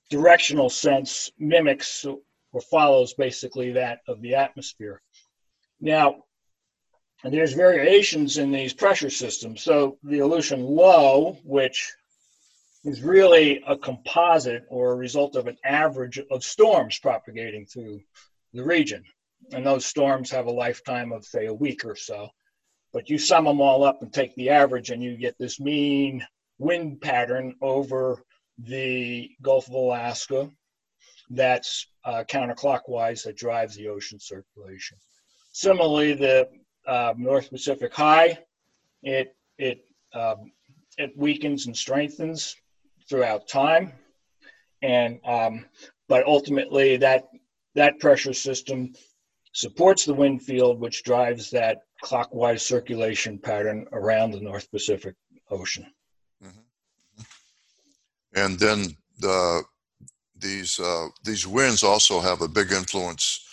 directional 0.10 0.70
sense 0.70 1.32
mimics 1.40 2.06
or 2.52 2.62
follows 2.62 3.14
basically 3.16 3.72
that 3.72 4.02
of 4.08 4.22
the 4.22 4.36
atmosphere. 4.36 5.02
Now, 5.80 6.24
there's 7.24 7.54
variations 7.54 8.38
in 8.38 8.52
these 8.52 8.74
pressure 8.74 9.10
systems. 9.10 9.62
So 9.62 9.98
the 10.04 10.20
Aleutian 10.20 10.64
low, 10.64 11.38
which 11.44 11.94
is 12.84 13.02
really 13.02 13.64
a 13.68 13.78
composite 13.78 14.64
or 14.70 14.92
a 14.92 14.96
result 14.96 15.36
of 15.36 15.48
an 15.48 15.58
average 15.64 16.20
of 16.32 16.44
storms 16.44 16.98
propagating 16.98 17.66
through 17.66 18.02
the 18.54 18.64
region. 18.64 19.04
And 19.54 19.66
those 19.66 19.86
storms 19.86 20.32
have 20.32 20.48
a 20.48 20.52
lifetime 20.52 21.12
of, 21.12 21.26
say, 21.26 21.46
a 21.46 21.54
week 21.54 21.86
or 21.86 21.96
so. 21.96 22.30
But 22.94 23.10
you 23.10 23.18
sum 23.18 23.46
them 23.46 23.62
all 23.62 23.84
up 23.84 24.02
and 24.02 24.12
take 24.12 24.36
the 24.36 24.50
average, 24.50 24.90
and 24.90 25.02
you 25.02 25.16
get 25.16 25.38
this 25.38 25.60
mean 25.60 26.26
wind 26.58 27.02
pattern 27.02 27.56
over 27.62 28.24
the 28.58 29.30
Gulf 29.42 29.68
of 29.68 29.74
Alaska 29.74 30.50
that's 31.30 31.88
uh, 32.04 32.24
counterclockwise 32.28 33.24
that 33.24 33.38
drives 33.38 33.76
the 33.76 33.88
ocean 33.88 34.20
circulation. 34.20 34.98
Similarly, 35.54 36.14
the 36.14 36.50
uh, 36.88 37.14
North 37.18 37.50
Pacific 37.50 37.94
High, 37.94 38.40
it 39.04 39.36
it 39.58 39.86
um, 40.14 40.52
it 40.98 41.12
weakens 41.16 41.68
and 41.68 41.76
strengthens 41.76 42.56
throughout 43.10 43.48
time, 43.48 43.94
and 44.82 45.20
um, 45.26 45.66
but 46.08 46.26
ultimately 46.26 46.98
that 46.98 47.28
that 47.76 48.00
pressure 48.00 48.34
system 48.34 48.94
supports 49.54 50.06
the 50.06 50.14
wind 50.14 50.42
field, 50.42 50.80
which 50.80 51.04
drives 51.04 51.50
that 51.52 51.80
clockwise 52.02 52.66
circulation 52.66 53.38
pattern 53.38 53.86
around 53.92 54.32
the 54.32 54.40
North 54.40 54.70
Pacific 54.72 55.16
Ocean. 55.50 55.86
Mm-hmm. 56.44 57.22
And 58.36 58.60
then 58.60 58.98
the 59.20 59.64
these 60.36 60.80
uh, 60.80 61.08
these 61.24 61.46
winds 61.46 61.84
also 61.84 62.20
have 62.20 62.42
a 62.42 62.48
big 62.48 62.72
influence 62.72 63.46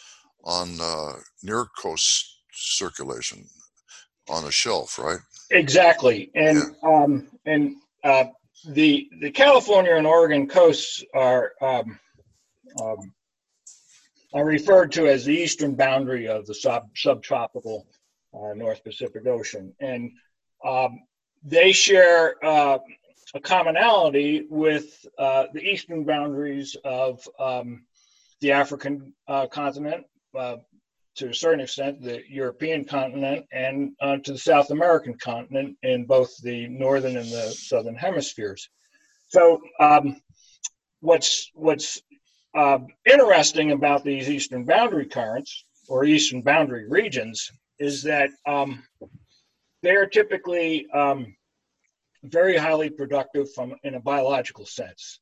on 0.45 0.79
uh, 0.81 1.13
near 1.43 1.67
coast 1.77 2.38
circulation 2.59 3.45
on 4.29 4.45
a 4.45 4.51
shelf, 4.51 4.99
right? 4.99 5.19
Exactly, 5.51 6.31
and 6.35 6.59
yeah. 6.59 6.89
um, 6.89 7.29
and 7.47 7.77
uh, 8.05 8.25
the 8.67 9.09
the 9.21 9.31
California 9.31 9.95
and 9.95 10.07
Oregon 10.07 10.47
coasts 10.49 11.05
are 11.15 11.53
um, 11.63 11.99
um, 12.81 13.13
are 14.35 14.45
referred 14.45 14.93
to 14.93 15.07
as 15.07 15.25
the 15.25 15.33
eastern 15.33 15.75
boundary 15.75 16.29
of 16.29 16.47
the 16.47 16.55
sub 16.55 16.91
subtropical 16.95 17.87
uh, 18.35 18.53
North 18.55 18.85
Pacific 18.85 19.27
Ocean, 19.27 19.73
and 19.81 20.13
um, 20.65 21.01
they 21.43 21.73
share 21.73 22.35
uh, 22.45 22.79
a 23.35 23.41
commonality 23.41 24.47
with 24.49 25.07
uh, 25.19 25.45
the 25.53 25.63
eastern 25.63 26.05
boundaries 26.05 26.77
of 26.85 27.27
um, 27.39 27.85
the 28.41 28.53
African 28.53 29.13
uh, 29.27 29.47
continent, 29.47 30.05
uh, 30.37 30.57
to 31.19 31.31
a 31.31 31.35
certain 31.35 31.61
extent, 31.61 32.01
the 32.01 32.23
European 32.29 32.85
continent, 32.85 33.45
and 33.53 33.93
uh, 34.01 34.17
to 34.19 34.33
the 34.33 34.39
South 34.39 34.71
American 34.71 35.15
continent 35.19 35.77
in 35.83 36.07
both 36.07 36.31
the 36.43 36.69
northern 36.69 37.17
and 37.17 37.31
the 37.31 37.51
southern 37.51 37.97
hemispheres. 37.97 38.69
So, 39.29 39.61
um, 39.81 40.21
what's 41.01 41.51
what's 41.55 42.01
uh, 42.57 42.79
interesting 43.05 43.73
about 43.73 44.05
these 44.05 44.31
eastern 44.31 44.65
boundary 44.65 45.07
currents 45.07 45.65
or 45.89 46.05
eastern 46.05 46.43
boundary 46.43 46.89
regions 46.89 47.51
is 47.79 48.03
that 48.05 48.31
um, 48.47 48.83
they 49.83 49.97
are 49.97 50.07
typically 50.07 50.87
um, 50.91 51.35
very 52.23 52.57
highly 52.57 52.91
productive 52.91 53.53
from 53.55 53.75
in 53.83 53.95
a 53.95 54.01
biological 54.01 54.67
sense. 54.67 55.21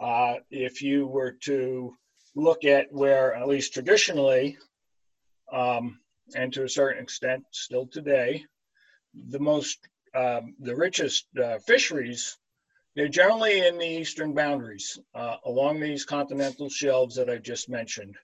Uh, 0.00 0.34
if 0.50 0.80
you 0.82 1.06
were 1.06 1.32
to 1.32 1.94
look 2.34 2.64
at 2.64 2.86
where, 2.92 3.34
at 3.34 3.48
least 3.48 3.74
traditionally, 3.74 4.56
um, 5.52 6.00
and 6.34 6.52
to 6.52 6.64
a 6.64 6.68
certain 6.68 7.02
extent 7.02 7.44
still 7.50 7.86
today, 7.86 8.44
the 9.14 9.38
most, 9.38 9.78
um, 10.14 10.54
the 10.60 10.74
richest 10.74 11.26
uh, 11.42 11.58
fisheries, 11.58 12.36
they're 12.94 13.08
generally 13.08 13.66
in 13.66 13.78
the 13.78 13.86
eastern 13.86 14.34
boundaries 14.34 14.98
uh, 15.14 15.36
along 15.44 15.80
these 15.80 16.04
continental 16.04 16.68
shelves 16.68 17.16
that 17.16 17.30
I 17.30 17.38
just 17.38 17.68
mentioned. 17.68 18.16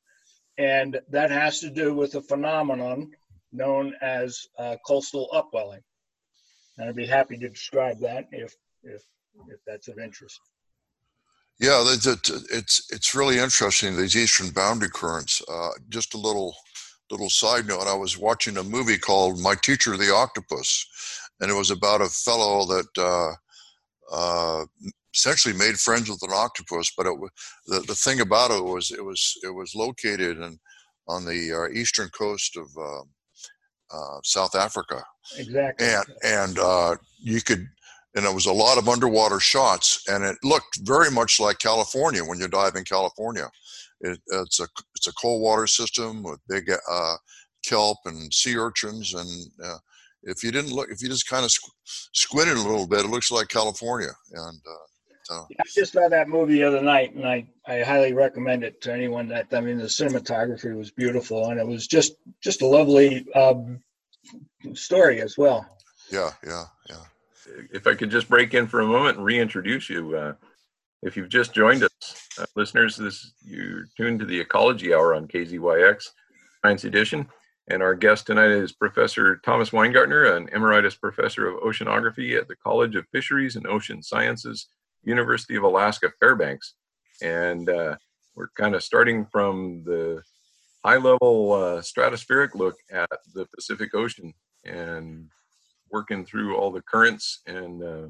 And 0.58 1.00
that 1.10 1.30
has 1.30 1.60
to 1.60 1.70
do 1.70 1.94
with 1.94 2.14
a 2.14 2.22
phenomenon 2.22 3.12
known 3.52 3.94
as 4.00 4.46
uh, 4.58 4.76
coastal 4.86 5.28
upwelling 5.32 5.82
and 6.78 6.88
I'd 6.88 6.96
be 6.96 7.06
happy 7.06 7.36
to 7.38 7.48
describe 7.48 7.98
that 8.00 8.28
if 8.32 8.54
if 8.82 9.02
if 9.48 9.60
that's 9.66 9.88
of 9.88 9.98
interest. 9.98 10.40
Yeah, 11.58 11.82
it's 11.86 12.92
it's 12.92 13.14
really 13.14 13.38
interesting 13.38 13.96
these 13.96 14.16
eastern 14.16 14.50
boundary 14.50 14.90
currents. 14.90 15.42
Uh, 15.48 15.70
just 15.88 16.14
a 16.14 16.18
little 16.18 16.54
little 17.10 17.30
side 17.30 17.66
note: 17.66 17.86
I 17.86 17.94
was 17.94 18.18
watching 18.18 18.56
a 18.56 18.62
movie 18.62 18.98
called 18.98 19.40
My 19.40 19.54
Teacher 19.54 19.96
the 19.96 20.12
Octopus, 20.12 20.86
and 21.40 21.50
it 21.50 21.54
was 21.54 21.70
about 21.70 22.00
a 22.00 22.08
fellow 22.08 22.66
that 22.66 22.98
uh, 22.98 23.32
uh, 24.12 24.64
essentially 25.14 25.54
made 25.54 25.76
friends 25.76 26.08
with 26.08 26.22
an 26.22 26.30
octopus. 26.32 26.92
But 26.96 27.06
it, 27.06 27.14
the 27.66 27.80
the 27.80 27.94
thing 27.94 28.20
about 28.20 28.50
it 28.50 28.62
was 28.62 28.90
it 28.90 29.04
was 29.04 29.34
it 29.42 29.54
was 29.54 29.74
located 29.74 30.38
in, 30.38 30.58
on 31.08 31.24
the 31.24 31.52
uh, 31.52 31.72
eastern 31.72 32.08
coast 32.10 32.56
of 32.56 32.66
uh, 32.78 33.02
uh, 33.90 34.20
South 34.22 34.54
Africa. 34.54 35.02
Exactly. 35.38 35.86
And 35.86 36.04
and 36.22 36.58
uh, 36.58 36.96
you 37.18 37.40
could, 37.40 37.66
and 38.14 38.24
it 38.24 38.34
was 38.34 38.46
a 38.46 38.52
lot 38.52 38.78
of 38.78 38.88
underwater 38.88 39.40
shots, 39.40 40.02
and 40.08 40.24
it 40.24 40.36
looked 40.42 40.80
very 40.82 41.10
much 41.10 41.40
like 41.40 41.58
California 41.58 42.24
when 42.24 42.38
you 42.38 42.48
dive 42.48 42.76
in 42.76 42.84
California. 42.84 43.48
It, 44.00 44.20
it's 44.26 44.60
a 44.60 44.66
it's 44.94 45.06
a 45.06 45.12
cold 45.14 45.42
water 45.42 45.66
system 45.66 46.22
with 46.22 46.40
big 46.48 46.70
uh, 46.70 47.16
kelp 47.64 47.98
and 48.04 48.32
sea 48.32 48.56
urchins, 48.56 49.14
and 49.14 49.50
uh, 49.64 49.78
if 50.24 50.42
you 50.42 50.50
didn't 50.50 50.72
look, 50.72 50.90
if 50.90 51.02
you 51.02 51.08
just 51.08 51.28
kind 51.28 51.44
of 51.44 51.50
squ- 51.50 51.70
squinted 52.12 52.56
a 52.56 52.62
little 52.62 52.86
bit, 52.86 53.04
it 53.04 53.10
looks 53.10 53.30
like 53.30 53.48
California. 53.48 54.10
And 54.32 54.60
uh, 54.68 54.86
so, 55.24 55.46
I 55.58 55.64
just 55.74 55.92
saw 55.92 56.08
that 56.08 56.28
movie 56.28 56.54
the 56.54 56.64
other 56.64 56.82
night, 56.82 57.14
and 57.14 57.26
I, 57.26 57.46
I 57.66 57.80
highly 57.82 58.12
recommend 58.12 58.62
it 58.62 58.80
to 58.82 58.92
anyone 58.92 59.28
that 59.28 59.46
I 59.52 59.60
mean 59.60 59.78
the 59.78 59.84
cinematography 59.84 60.76
was 60.76 60.90
beautiful, 60.90 61.50
and 61.50 61.58
it 61.58 61.66
was 61.66 61.86
just 61.86 62.14
just 62.40 62.62
a 62.62 62.66
lovely 62.66 63.26
um, 63.34 63.80
story 64.74 65.20
as 65.20 65.36
well. 65.36 65.66
yeah, 66.12 66.30
yeah, 66.46 66.64
yeah. 66.88 67.02
if 67.72 67.86
I 67.86 67.94
could 67.94 68.10
just 68.10 68.28
break 68.28 68.54
in 68.54 68.66
for 68.66 68.80
a 68.80 68.86
moment 68.86 69.16
and 69.16 69.26
reintroduce 69.26 69.88
you. 69.90 70.16
Uh, 70.16 70.34
if 71.02 71.16
you've 71.16 71.28
just 71.28 71.52
joined 71.52 71.82
us, 71.82 72.25
uh, 72.38 72.46
listeners, 72.54 72.96
this 72.96 73.32
you're 73.44 73.88
tuned 73.96 74.20
to 74.20 74.26
the 74.26 74.38
Ecology 74.38 74.94
Hour 74.94 75.14
on 75.14 75.28
KZYX 75.28 76.10
Science 76.62 76.84
Edition, 76.84 77.28
and 77.68 77.82
our 77.82 77.94
guest 77.94 78.26
tonight 78.26 78.50
is 78.50 78.72
Professor 78.72 79.36
Thomas 79.38 79.70
Weingartner, 79.70 80.36
an 80.36 80.48
emeritus 80.52 80.94
professor 80.94 81.48
of 81.48 81.62
oceanography 81.62 82.38
at 82.38 82.48
the 82.48 82.56
College 82.56 82.96
of 82.96 83.06
Fisheries 83.12 83.56
and 83.56 83.66
Ocean 83.66 84.02
Sciences, 84.02 84.68
University 85.04 85.56
of 85.56 85.62
Alaska 85.62 86.12
Fairbanks, 86.20 86.74
and 87.22 87.68
uh, 87.68 87.96
we're 88.34 88.48
kind 88.56 88.74
of 88.74 88.82
starting 88.82 89.26
from 89.26 89.82
the 89.84 90.22
high-level 90.84 91.52
uh, 91.52 91.80
stratospheric 91.80 92.54
look 92.54 92.76
at 92.92 93.10
the 93.34 93.46
Pacific 93.54 93.94
Ocean 93.94 94.32
and 94.64 95.28
working 95.90 96.24
through 96.24 96.56
all 96.56 96.70
the 96.70 96.82
currents 96.82 97.40
and 97.46 97.82
uh, 97.82 98.08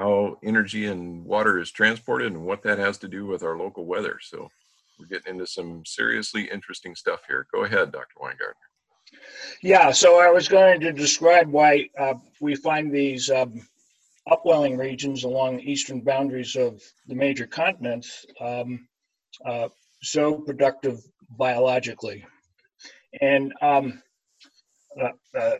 how 0.00 0.38
energy 0.42 0.86
and 0.86 1.24
water 1.24 1.58
is 1.58 1.70
transported 1.70 2.32
and 2.32 2.42
what 2.42 2.62
that 2.62 2.78
has 2.78 2.96
to 2.98 3.08
do 3.08 3.26
with 3.26 3.42
our 3.42 3.56
local 3.58 3.84
weather. 3.84 4.18
So 4.22 4.48
we're 4.98 5.06
getting 5.06 5.34
into 5.34 5.46
some 5.46 5.84
seriously 5.84 6.48
interesting 6.50 6.94
stuff 6.94 7.20
here. 7.28 7.46
Go 7.52 7.64
ahead, 7.64 7.92
Dr. 7.92 8.14
Weingartner. 8.20 8.68
Yeah, 9.62 9.90
so 9.90 10.18
I 10.18 10.30
was 10.30 10.48
going 10.48 10.80
to 10.80 10.92
describe 10.92 11.50
why 11.50 11.90
uh, 11.98 12.14
we 12.40 12.54
find 12.54 12.92
these 12.92 13.28
um, 13.30 13.60
upwelling 14.30 14.78
regions 14.78 15.24
along 15.24 15.56
the 15.56 15.70
eastern 15.70 16.00
boundaries 16.00 16.56
of 16.56 16.82
the 17.06 17.14
major 17.14 17.46
continents 17.46 18.24
um, 18.40 18.88
uh, 19.44 19.68
so 20.02 20.34
productive 20.34 21.00
biologically. 21.36 22.24
And 23.20 23.52
um, 23.60 24.02
uh, 25.00 25.38
uh, 25.38 25.56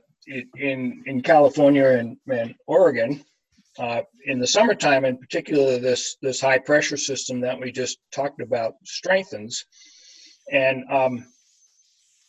in 0.57 1.03
in 1.07 1.23
California 1.23 1.89
and, 1.89 2.17
and 2.29 2.55
Oregon, 2.67 3.25
uh, 3.81 4.03
in 4.27 4.39
the 4.39 4.47
summertime, 4.47 5.05
in 5.07 5.17
particular, 5.17 5.79
this 5.79 6.17
this 6.21 6.41
high 6.41 6.59
pressure 6.59 6.99
system 6.99 7.41
that 7.41 7.59
we 7.59 7.73
just 7.73 7.99
talked 8.13 8.41
about 8.43 8.75
strengthens, 8.85 9.65
and 10.53 10.85
um, 10.91 11.25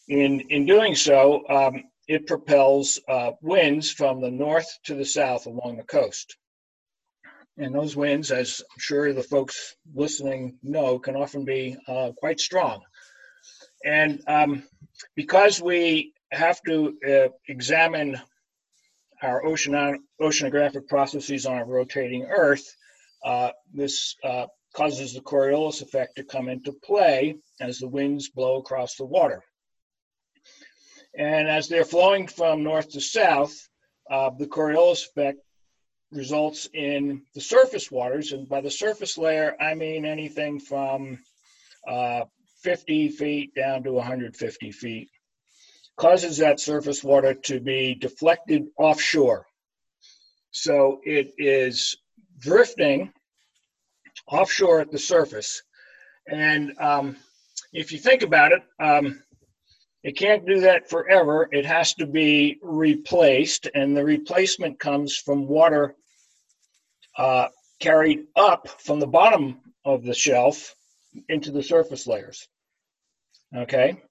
in 0.07 0.39
in 0.49 0.65
doing 0.65 0.95
so, 0.95 1.43
um, 1.49 1.83
it 2.07 2.25
propels 2.25 2.99
uh, 3.09 3.31
winds 3.41 3.91
from 3.91 4.21
the 4.21 4.31
north 4.31 4.67
to 4.85 4.95
the 4.95 5.05
south 5.05 5.45
along 5.45 5.77
the 5.77 5.83
coast. 5.83 6.37
And 7.57 7.75
those 7.75 7.95
winds, 7.95 8.31
as 8.31 8.61
I'm 8.61 8.79
sure 8.79 9.13
the 9.13 9.21
folks 9.21 9.75
listening 9.93 10.57
know, 10.63 10.99
can 10.99 11.15
often 11.15 11.43
be 11.43 11.77
uh, 11.87 12.11
quite 12.17 12.39
strong. 12.39 12.81
And 13.85 14.21
um, 14.27 14.63
because 15.15 15.61
we 15.61 16.13
have 16.31 16.61
to 16.67 16.97
uh, 17.07 17.27
examine 17.49 18.19
our 19.21 19.45
ocean 19.45 20.03
oceanographic 20.19 20.87
processes 20.87 21.45
on 21.45 21.59
a 21.59 21.65
rotating 21.65 22.23
Earth, 22.23 22.65
uh, 23.23 23.51
this 23.73 24.15
uh, 24.23 24.47
causes 24.73 25.13
the 25.13 25.21
Coriolis 25.21 25.81
effect 25.81 26.15
to 26.15 26.23
come 26.23 26.49
into 26.49 26.71
play 26.71 27.35
as 27.59 27.77
the 27.77 27.87
winds 27.87 28.29
blow 28.29 28.57
across 28.57 28.95
the 28.95 29.05
water. 29.05 29.43
And 31.17 31.47
as 31.47 31.67
they're 31.67 31.85
flowing 31.85 32.27
from 32.27 32.63
north 32.63 32.89
to 32.91 33.01
south, 33.01 33.53
uh, 34.09 34.31
the 34.37 34.47
Coriolis 34.47 35.07
effect 35.07 35.39
results 36.11 36.69
in 36.73 37.23
the 37.35 37.41
surface 37.41 37.91
waters. 37.91 38.31
And 38.31 38.47
by 38.47 38.61
the 38.61 38.71
surface 38.71 39.17
layer, 39.17 39.55
I 39.59 39.75
mean 39.75 40.05
anything 40.05 40.59
from 40.59 41.19
uh, 41.87 42.21
50 42.63 43.09
feet 43.09 43.55
down 43.55 43.83
to 43.83 43.91
150 43.91 44.71
feet 44.71 45.09
causes 46.01 46.37
that 46.37 46.59
surface 46.59 47.03
water 47.03 47.35
to 47.35 47.59
be 47.59 47.93
deflected 47.93 48.65
offshore. 48.75 49.45
So 50.49 50.99
it 51.03 51.31
is 51.37 51.95
drifting 52.39 53.13
offshore 54.27 54.81
at 54.81 54.91
the 54.91 54.97
surface. 54.97 55.61
And 56.27 56.73
um, 56.79 57.17
if 57.71 57.91
you 57.91 57.99
think 57.99 58.23
about 58.23 58.51
it, 58.51 58.63
um, 58.79 59.21
it 60.03 60.17
can't 60.17 60.43
do 60.43 60.61
that 60.61 60.89
forever. 60.89 61.47
It 61.51 61.67
has 61.67 61.93
to 61.95 62.07
be 62.07 62.57
replaced, 62.63 63.69
and 63.75 63.95
the 63.95 64.03
replacement 64.03 64.79
comes 64.79 65.15
from 65.15 65.47
water 65.47 65.93
uh, 67.15 67.49
carried 67.79 68.25
up 68.35 68.67
from 68.81 68.99
the 68.99 69.05
bottom 69.05 69.59
of 69.85 70.03
the 70.03 70.15
shelf 70.15 70.75
into 71.29 71.51
the 71.51 71.61
surface 71.61 72.07
layers. 72.07 72.47
Okay? 73.55 74.01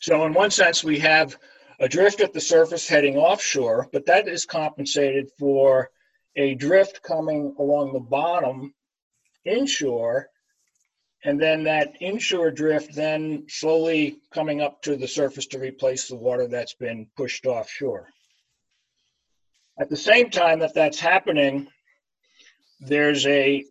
So, 0.00 0.24
in 0.26 0.32
one 0.32 0.50
sense, 0.50 0.82
we 0.82 0.98
have 1.00 1.36
a 1.78 1.88
drift 1.88 2.20
at 2.20 2.32
the 2.32 2.40
surface 2.40 2.88
heading 2.88 3.16
offshore, 3.16 3.88
but 3.92 4.06
that 4.06 4.28
is 4.28 4.44
compensated 4.44 5.30
for 5.38 5.90
a 6.36 6.54
drift 6.54 7.02
coming 7.02 7.54
along 7.58 7.92
the 7.92 8.00
bottom 8.00 8.74
inshore, 9.44 10.28
and 11.24 11.40
then 11.40 11.64
that 11.64 12.00
inshore 12.00 12.50
drift 12.50 12.94
then 12.94 13.44
slowly 13.48 14.18
coming 14.32 14.60
up 14.60 14.82
to 14.82 14.96
the 14.96 15.08
surface 15.08 15.46
to 15.46 15.58
replace 15.58 16.08
the 16.08 16.16
water 16.16 16.46
that's 16.46 16.74
been 16.74 17.06
pushed 17.16 17.46
offshore. 17.46 18.08
At 19.78 19.88
the 19.88 19.96
same 19.96 20.30
time 20.30 20.58
that 20.60 20.74
that's 20.74 21.00
happening, 21.00 21.68
there's 22.80 23.26
a 23.26 23.64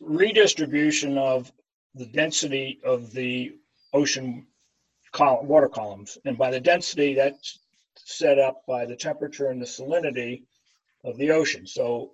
redistribution 0.00 1.18
of 1.18 1.52
the 1.94 2.06
density 2.06 2.80
of 2.84 3.12
the 3.12 3.52
ocean 3.92 4.46
water 5.18 5.68
columns. 5.68 6.18
And 6.24 6.38
by 6.38 6.50
the 6.50 6.60
density, 6.60 7.14
that's 7.14 7.58
set 7.96 8.38
up 8.38 8.62
by 8.66 8.86
the 8.86 8.96
temperature 8.96 9.48
and 9.48 9.60
the 9.60 9.66
salinity 9.66 10.42
of 11.04 11.16
the 11.16 11.30
ocean. 11.30 11.66
So 11.66 12.12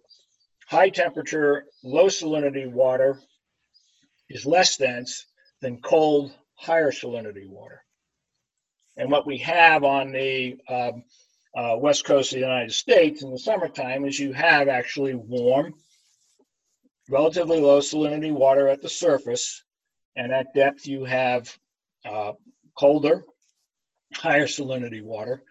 high 0.67 0.91
temperature, 0.91 1.67
low 1.83 2.07
salinity 2.07 2.71
water 2.71 3.21
is 4.29 4.47
less 4.47 4.77
dense 4.77 5.27
than 5.61 5.81
cold, 5.81 6.33
higher 6.55 6.91
salinity 6.91 7.49
water. 7.49 7.83
And 8.97 9.11
what 9.11 9.27
we 9.27 9.39
have 9.39 9.85
on 9.85 10.13
the 10.13 10.57
um, 10.69 11.05
uh, 11.57 11.77
west 11.79 12.05
coast 12.05 12.33
of 12.33 12.37
the 12.37 12.47
United 12.47 12.73
States 12.73 13.23
in 13.23 13.31
the 13.31 13.39
summertime 13.39 14.05
is 14.05 14.19
you 14.19 14.33
have 14.33 14.69
actually 14.69 15.15
warm, 15.15 15.75
relatively 17.09 17.61
low 17.61 17.81
salinity 17.81 18.33
water 18.33 18.69
at 18.69 18.83
the 18.83 18.89
surface. 18.89 19.63
And 20.17 20.33
at 20.33 20.55
depth, 20.55 20.87
you 20.87 21.05
have 21.05 21.55
uh, 22.05 22.33
colder, 22.79 23.25
higher 24.15 24.47
salinity 24.47 25.03
water. 25.03 25.43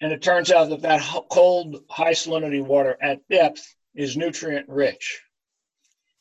And 0.00 0.12
it 0.12 0.22
turns 0.22 0.50
out 0.50 0.70
that 0.70 0.82
that 0.82 1.02
cold, 1.30 1.84
high 1.88 2.12
salinity 2.12 2.64
water 2.64 2.96
at 3.00 3.26
depth 3.28 3.74
is 3.94 4.16
nutrient 4.16 4.68
rich, 4.68 5.20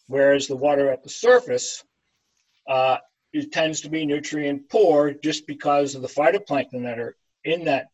whereas 0.07 0.47
the 0.47 0.55
water 0.55 0.89
at 0.89 1.03
the 1.03 1.09
surface 1.09 1.83
uh, 2.67 2.97
it 3.33 3.51
tends 3.51 3.81
to 3.81 3.89
be 3.89 4.05
nutrient 4.05 4.69
poor 4.69 5.13
just 5.13 5.47
because 5.47 5.95
of 5.95 6.01
the 6.01 6.07
phytoplankton 6.07 6.83
that 6.83 6.99
are 6.99 7.15
in 7.43 7.65
that 7.65 7.87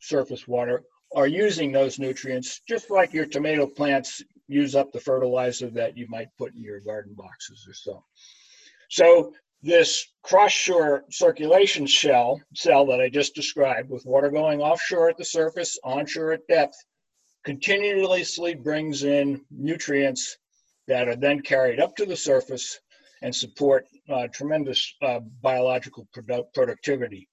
surface 0.00 0.46
water 0.46 0.82
are 1.14 1.26
using 1.26 1.72
those 1.72 1.98
nutrients, 1.98 2.60
just 2.68 2.90
like 2.90 3.12
your 3.12 3.26
tomato 3.26 3.66
plants 3.66 4.22
use 4.48 4.74
up 4.74 4.92
the 4.92 5.00
fertilizer 5.00 5.70
that 5.70 5.96
you 5.96 6.06
might 6.08 6.28
put 6.38 6.54
in 6.54 6.62
your 6.62 6.80
garden 6.80 7.14
boxes 7.14 7.66
or 7.68 7.74
so. 7.74 8.04
So 8.88 9.32
this 9.64 10.06
cross-shore 10.22 11.04
circulation 11.10 11.86
shell 11.86 12.38
cell 12.54 12.84
that 12.84 13.00
I 13.00 13.08
just 13.08 13.34
described 13.34 13.88
with 13.88 14.04
water 14.04 14.30
going 14.30 14.60
offshore 14.60 15.08
at 15.08 15.16
the 15.16 15.24
surface, 15.24 15.78
onshore 15.82 16.32
at 16.32 16.46
depth, 16.48 16.76
continuously 17.44 18.54
brings 18.54 19.04
in 19.04 19.40
nutrients 19.50 20.36
that 20.86 21.08
are 21.08 21.16
then 21.16 21.40
carried 21.40 21.80
up 21.80 21.96
to 21.96 22.04
the 22.04 22.16
surface 22.16 22.78
and 23.22 23.34
support 23.34 23.86
uh, 24.10 24.28
tremendous 24.28 24.94
uh, 25.00 25.20
biological 25.40 26.06
produ- 26.14 26.44
productivity. 26.52 27.26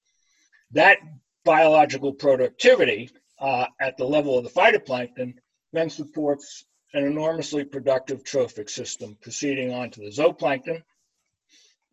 That 0.72 1.00
biological 1.44 2.14
productivity 2.14 3.10
uh, 3.40 3.66
at 3.82 3.98
the 3.98 4.06
level 4.06 4.38
of 4.38 4.46
the 4.46 4.50
phytoplankton 4.50 5.34
then 5.74 5.90
supports 5.90 6.64
an 6.94 7.04
enormously 7.04 7.66
productive 7.66 8.24
trophic 8.24 8.70
system 8.70 9.18
proceeding 9.22 9.74
on 9.74 9.90
to 9.92 10.00
the 10.00 10.12
zooplankton, 10.12 10.82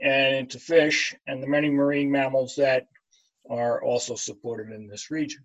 and 0.01 0.37
into 0.37 0.59
fish 0.59 1.15
and 1.27 1.43
the 1.43 1.47
many 1.47 1.71
marine 1.71 2.11
mammals 2.11 2.55
that 2.57 2.87
are 3.51 3.83
also 3.83 4.15
supported 4.15 4.73
in 4.73 4.87
this 4.87 5.11
region. 5.11 5.45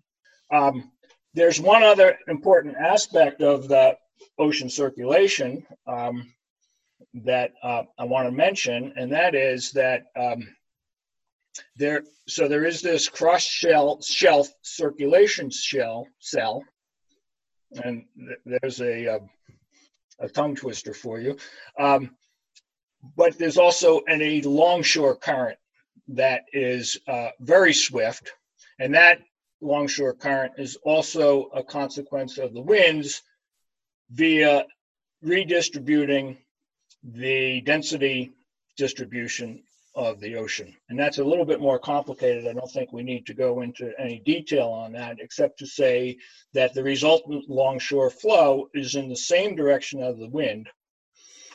Um, 0.52 0.90
there's 1.34 1.60
one 1.60 1.82
other 1.82 2.16
important 2.28 2.76
aspect 2.76 3.42
of 3.42 3.68
the 3.68 3.96
ocean 4.38 4.68
circulation 4.68 5.66
um, 5.86 6.32
that 7.24 7.52
uh, 7.62 7.82
I 7.98 8.04
want 8.04 8.28
to 8.28 8.32
mention, 8.32 8.92
and 8.96 9.12
that 9.12 9.34
is 9.34 9.72
that 9.72 10.04
um, 10.16 10.46
there, 11.76 12.02
so 12.28 12.48
there 12.48 12.64
is 12.64 12.82
this 12.82 13.08
cross 13.08 13.42
shell 13.42 14.00
shelf 14.02 14.48
circulation 14.62 15.50
shell 15.50 16.06
cell, 16.20 16.64
and 17.84 18.04
th- 18.16 18.60
there's 18.60 18.80
a, 18.80 19.04
a, 19.06 19.20
a 20.20 20.28
tongue 20.28 20.54
twister 20.54 20.94
for 20.94 21.20
you. 21.20 21.36
Um, 21.78 22.16
but 23.16 23.38
there's 23.38 23.58
also 23.58 24.02
an, 24.06 24.22
a 24.22 24.40
longshore 24.42 25.16
current 25.16 25.58
that 26.08 26.44
is 26.52 26.98
uh, 27.08 27.30
very 27.40 27.72
swift, 27.72 28.32
and 28.78 28.94
that 28.94 29.20
longshore 29.60 30.14
current 30.14 30.52
is 30.58 30.76
also 30.84 31.44
a 31.54 31.62
consequence 31.62 32.38
of 32.38 32.52
the 32.52 32.60
winds 32.60 33.22
via 34.10 34.64
redistributing 35.22 36.36
the 37.02 37.60
density 37.62 38.32
distribution 38.76 39.62
of 39.94 40.20
the 40.20 40.34
ocean. 40.34 40.74
And 40.88 40.98
that's 40.98 41.18
a 41.18 41.24
little 41.24 41.44
bit 41.44 41.60
more 41.60 41.78
complicated. 41.78 42.46
I 42.46 42.52
don't 42.52 42.70
think 42.70 42.92
we 42.92 43.02
need 43.02 43.26
to 43.26 43.34
go 43.34 43.60
into 43.60 43.92
any 43.98 44.18
detail 44.20 44.68
on 44.68 44.92
that, 44.92 45.18
except 45.20 45.58
to 45.60 45.66
say 45.66 46.16
that 46.52 46.74
the 46.74 46.82
resultant 46.82 47.48
longshore 47.48 48.10
flow 48.10 48.68
is 48.74 48.96
in 48.96 49.08
the 49.08 49.16
same 49.16 49.54
direction 49.54 50.02
of 50.02 50.18
the 50.18 50.28
wind 50.28 50.68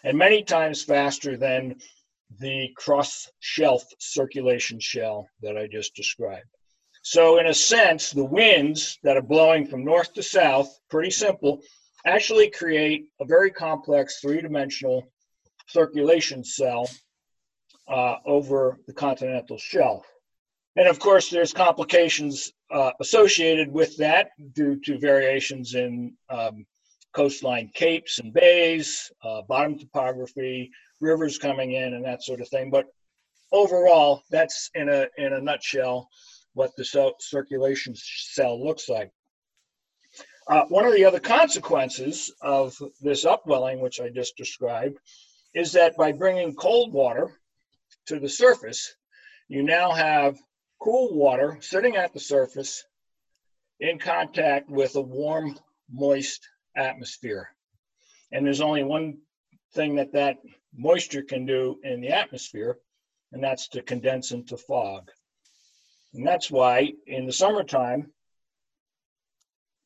and 0.03 0.17
many 0.17 0.43
times 0.43 0.83
faster 0.83 1.37
than 1.37 1.75
the 2.39 2.69
cross 2.75 3.29
shelf 3.39 3.83
circulation 3.99 4.79
shell 4.79 5.27
that 5.41 5.57
I 5.57 5.67
just 5.67 5.95
described. 5.95 6.47
So, 7.01 7.39
in 7.39 7.47
a 7.47 7.53
sense, 7.53 8.11
the 8.11 8.25
winds 8.25 8.99
that 9.03 9.17
are 9.17 9.21
blowing 9.21 9.65
from 9.65 9.85
north 9.85 10.13
to 10.13 10.23
south, 10.23 10.79
pretty 10.89 11.11
simple, 11.11 11.61
actually 12.05 12.49
create 12.49 13.05
a 13.19 13.25
very 13.25 13.51
complex 13.51 14.19
three 14.19 14.41
dimensional 14.41 15.07
circulation 15.67 16.43
cell 16.43 16.89
uh, 17.87 18.15
over 18.25 18.77
the 18.87 18.93
continental 18.93 19.57
shelf. 19.57 20.05
And 20.75 20.87
of 20.87 20.99
course, 20.99 21.29
there's 21.29 21.53
complications 21.53 22.51
uh, 22.71 22.91
associated 22.99 23.71
with 23.71 23.97
that 23.97 24.29
due 24.53 24.79
to 24.81 24.99
variations 24.99 25.73
in 25.73 26.13
um, 26.29 26.65
coastline 27.13 27.71
capes 27.73 28.19
and 28.19 28.33
bays, 28.33 29.11
uh, 29.23 29.41
bottom 29.43 29.77
topography, 29.77 30.71
rivers 31.01 31.37
coming 31.37 31.73
in, 31.73 31.93
and 31.93 32.05
that 32.05 32.23
sort 32.23 32.41
of 32.41 32.49
thing. 32.49 32.69
But 32.69 32.85
overall, 33.51 34.23
that's 34.29 34.69
in 34.75 34.89
a 34.89 35.07
in 35.17 35.33
a 35.33 35.41
nutshell 35.41 36.09
what 36.53 36.75
the 36.75 36.85
cell, 36.85 37.13
circulation 37.19 37.93
cell 37.95 38.63
looks 38.63 38.89
like. 38.89 39.11
Uh, 40.47 40.65
one 40.69 40.85
of 40.85 40.93
the 40.93 41.05
other 41.05 41.19
consequences 41.19 42.33
of 42.41 42.75
this 43.01 43.23
upwelling, 43.23 43.79
which 43.79 44.01
I 44.01 44.09
just 44.09 44.35
described, 44.35 44.97
is 45.53 45.71
that 45.73 45.95
by 45.95 46.11
bringing 46.11 46.55
cold 46.55 46.91
water 46.91 47.39
to 48.07 48.19
the 48.19 48.29
surface, 48.29 48.95
you 49.47 49.61
now 49.61 49.91
have 49.91 50.37
cool 50.81 51.15
water 51.15 51.59
sitting 51.61 51.97
at 51.97 52.13
the 52.13 52.19
surface 52.19 52.83
in 53.79 53.99
contact 53.99 54.69
with 54.69 54.95
a 54.95 55.01
warm, 55.01 55.57
moist 55.91 56.47
atmosphere. 56.75 57.49
And 58.31 58.45
there's 58.45 58.61
only 58.61 58.83
one 58.83 59.17
thing 59.73 59.95
that 59.95 60.13
that 60.13 60.37
moisture 60.75 61.23
can 61.23 61.45
do 61.45 61.79
in 61.83 62.01
the 62.01 62.09
atmosphere, 62.09 62.77
and 63.31 63.43
that's 63.43 63.67
to 63.69 63.81
condense 63.81 64.31
into 64.31 64.57
fog. 64.57 65.09
And 66.13 66.25
that's 66.25 66.49
why 66.49 66.93
in 67.07 67.25
the 67.25 67.31
summertime, 67.31 68.11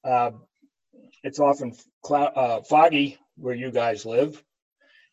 uh, 0.03 0.31
it's 1.23 1.39
often 1.39 1.75
cloud, 2.03 2.33
uh, 2.35 2.61
foggy 2.61 3.17
where 3.35 3.55
you 3.55 3.71
guys 3.71 4.05
live, 4.05 4.41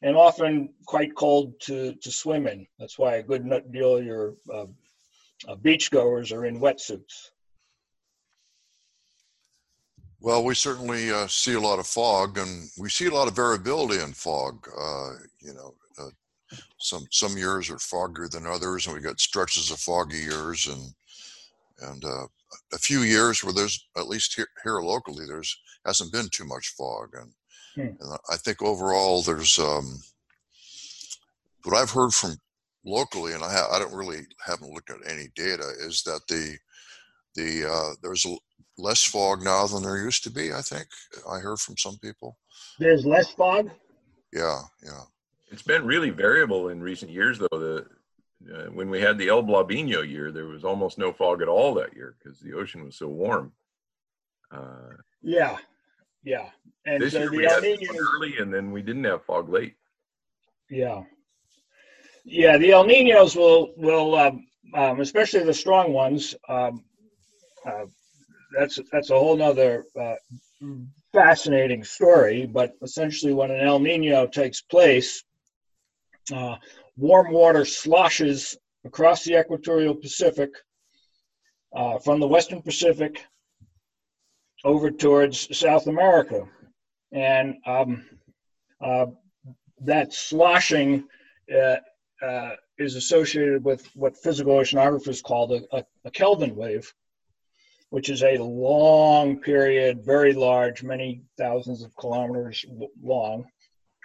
and 0.02 0.16
often 0.16 0.70
quite 0.86 1.14
cold 1.14 1.60
to, 1.60 1.94
to 1.94 2.10
swim 2.10 2.46
in. 2.46 2.66
That's 2.78 2.98
why 2.98 3.16
a 3.16 3.22
good 3.22 3.48
deal 3.72 3.96
of 3.96 4.04
your 4.04 4.34
uh, 4.52 4.66
uh, 5.48 5.56
beachgoers 5.56 6.32
are 6.32 6.44
in 6.46 6.60
wetsuits. 6.60 7.30
Well, 10.22 10.44
we 10.44 10.54
certainly 10.54 11.10
uh, 11.10 11.26
see 11.28 11.54
a 11.54 11.60
lot 11.60 11.78
of 11.78 11.86
fog, 11.86 12.36
and 12.36 12.68
we 12.78 12.90
see 12.90 13.06
a 13.06 13.14
lot 13.14 13.26
of 13.26 13.34
variability 13.34 14.02
in 14.02 14.12
fog. 14.12 14.68
Uh, 14.68 15.12
you 15.40 15.54
know, 15.54 15.74
uh, 15.98 16.56
some 16.78 17.06
some 17.10 17.38
years 17.38 17.70
are 17.70 17.76
foggier 17.76 18.30
than 18.30 18.46
others, 18.46 18.86
and 18.86 18.94
we 18.94 19.00
got 19.00 19.18
stretches 19.18 19.70
of 19.70 19.78
foggy 19.78 20.18
years, 20.18 20.66
and 20.66 20.92
and 21.90 22.04
uh, 22.04 22.26
a 22.74 22.78
few 22.78 23.00
years 23.00 23.42
where 23.42 23.54
there's 23.54 23.88
at 23.96 24.08
least 24.08 24.34
here, 24.34 24.48
here 24.62 24.80
locally 24.80 25.24
there's 25.26 25.56
hasn't 25.86 26.12
been 26.12 26.28
too 26.30 26.44
much 26.44 26.74
fog, 26.76 27.14
and, 27.14 27.32
hmm. 27.74 28.04
and 28.04 28.18
I 28.30 28.36
think 28.36 28.60
overall 28.60 29.22
there's 29.22 29.58
um, 29.58 30.02
what 31.64 31.76
I've 31.76 31.90
heard 31.90 32.12
from 32.12 32.36
locally, 32.84 33.32
and 33.32 33.42
I 33.42 33.50
ha- 33.50 33.70
I 33.72 33.78
don't 33.78 33.94
really 33.94 34.26
haven't 34.44 34.72
looked 34.72 34.90
at 34.90 35.10
any 35.10 35.28
data, 35.34 35.64
is 35.78 36.02
that 36.02 36.20
the 36.28 36.58
the 37.34 37.70
uh, 37.70 37.94
there's 38.02 38.26
less 38.80 39.04
fog 39.04 39.42
now 39.42 39.66
than 39.66 39.82
there 39.82 40.02
used 40.02 40.24
to 40.24 40.30
be. 40.30 40.52
I 40.52 40.60
think 40.62 40.86
I 41.30 41.38
heard 41.38 41.58
from 41.58 41.76
some 41.76 41.98
people. 41.98 42.38
There's 42.78 43.04
less 43.04 43.30
fog. 43.30 43.70
Yeah, 44.32 44.60
yeah. 44.82 45.02
It's 45.50 45.62
been 45.62 45.84
really 45.84 46.10
variable 46.10 46.68
in 46.68 46.80
recent 46.80 47.10
years, 47.10 47.38
though. 47.38 47.48
The 47.50 47.86
uh, 48.52 48.70
when 48.70 48.88
we 48.88 49.00
had 49.00 49.18
the 49.18 49.28
El 49.28 49.42
Blabino 49.42 50.08
year, 50.08 50.30
there 50.32 50.46
was 50.46 50.64
almost 50.64 50.96
no 50.96 51.12
fog 51.12 51.42
at 51.42 51.48
all 51.48 51.74
that 51.74 51.94
year 51.94 52.16
because 52.18 52.40
the 52.40 52.54
ocean 52.54 52.84
was 52.84 52.96
so 52.96 53.08
warm. 53.08 53.52
Uh, 54.50 54.94
yeah, 55.22 55.58
yeah. 56.24 56.48
And 56.86 57.02
this 57.02 57.12
so 57.12 57.20
year 57.20 57.30
we 57.30 57.44
had 57.44 57.62
fog 57.62 57.96
early, 58.14 58.38
and 58.38 58.52
then 58.52 58.70
we 58.72 58.82
didn't 58.82 59.04
have 59.04 59.24
fog 59.24 59.48
late. 59.48 59.74
Yeah, 60.70 61.02
yeah. 62.24 62.56
The 62.56 62.72
El 62.72 62.84
Ninos 62.84 63.36
will 63.36 63.72
will 63.76 64.14
um, 64.14 64.46
um, 64.74 65.00
especially 65.00 65.44
the 65.44 65.54
strong 65.54 65.92
ones. 65.92 66.34
Um, 66.48 66.84
uh, 67.66 67.86
that's 68.56 68.78
that's 68.92 69.10
a 69.10 69.18
whole 69.18 69.36
nother 69.36 69.84
uh, 69.98 70.14
fascinating 71.12 71.84
story. 71.84 72.46
But 72.46 72.72
essentially, 72.82 73.32
when 73.32 73.50
an 73.50 73.60
El 73.60 73.78
Nino 73.78 74.26
takes 74.26 74.60
place, 74.60 75.24
uh, 76.32 76.56
warm 76.96 77.32
water 77.32 77.64
sloshes 77.64 78.56
across 78.84 79.24
the 79.24 79.38
equatorial 79.38 79.94
Pacific 79.94 80.50
uh, 81.74 81.98
from 81.98 82.20
the 82.20 82.28
Western 82.28 82.62
Pacific 82.62 83.24
over 84.64 84.90
towards 84.90 85.56
South 85.56 85.86
America, 85.86 86.46
and 87.12 87.56
um, 87.66 88.04
uh, 88.80 89.06
that 89.80 90.12
sloshing. 90.12 91.04
Uh, 91.52 91.76
uh, 92.22 92.50
is 92.78 92.96
associated 92.96 93.64
with 93.64 93.86
what 93.94 94.16
physical 94.16 94.54
oceanographers 94.54 95.22
call 95.22 95.52
a, 95.54 95.76
a, 95.76 95.84
a 96.04 96.10
Kelvin 96.10 96.54
wave, 96.56 96.92
which 97.90 98.08
is 98.08 98.22
a 98.22 98.38
long 98.38 99.40
period, 99.40 100.04
very 100.04 100.32
large, 100.32 100.82
many 100.82 101.22
thousands 101.36 101.82
of 101.82 101.94
kilometers 101.96 102.64
long 103.02 103.44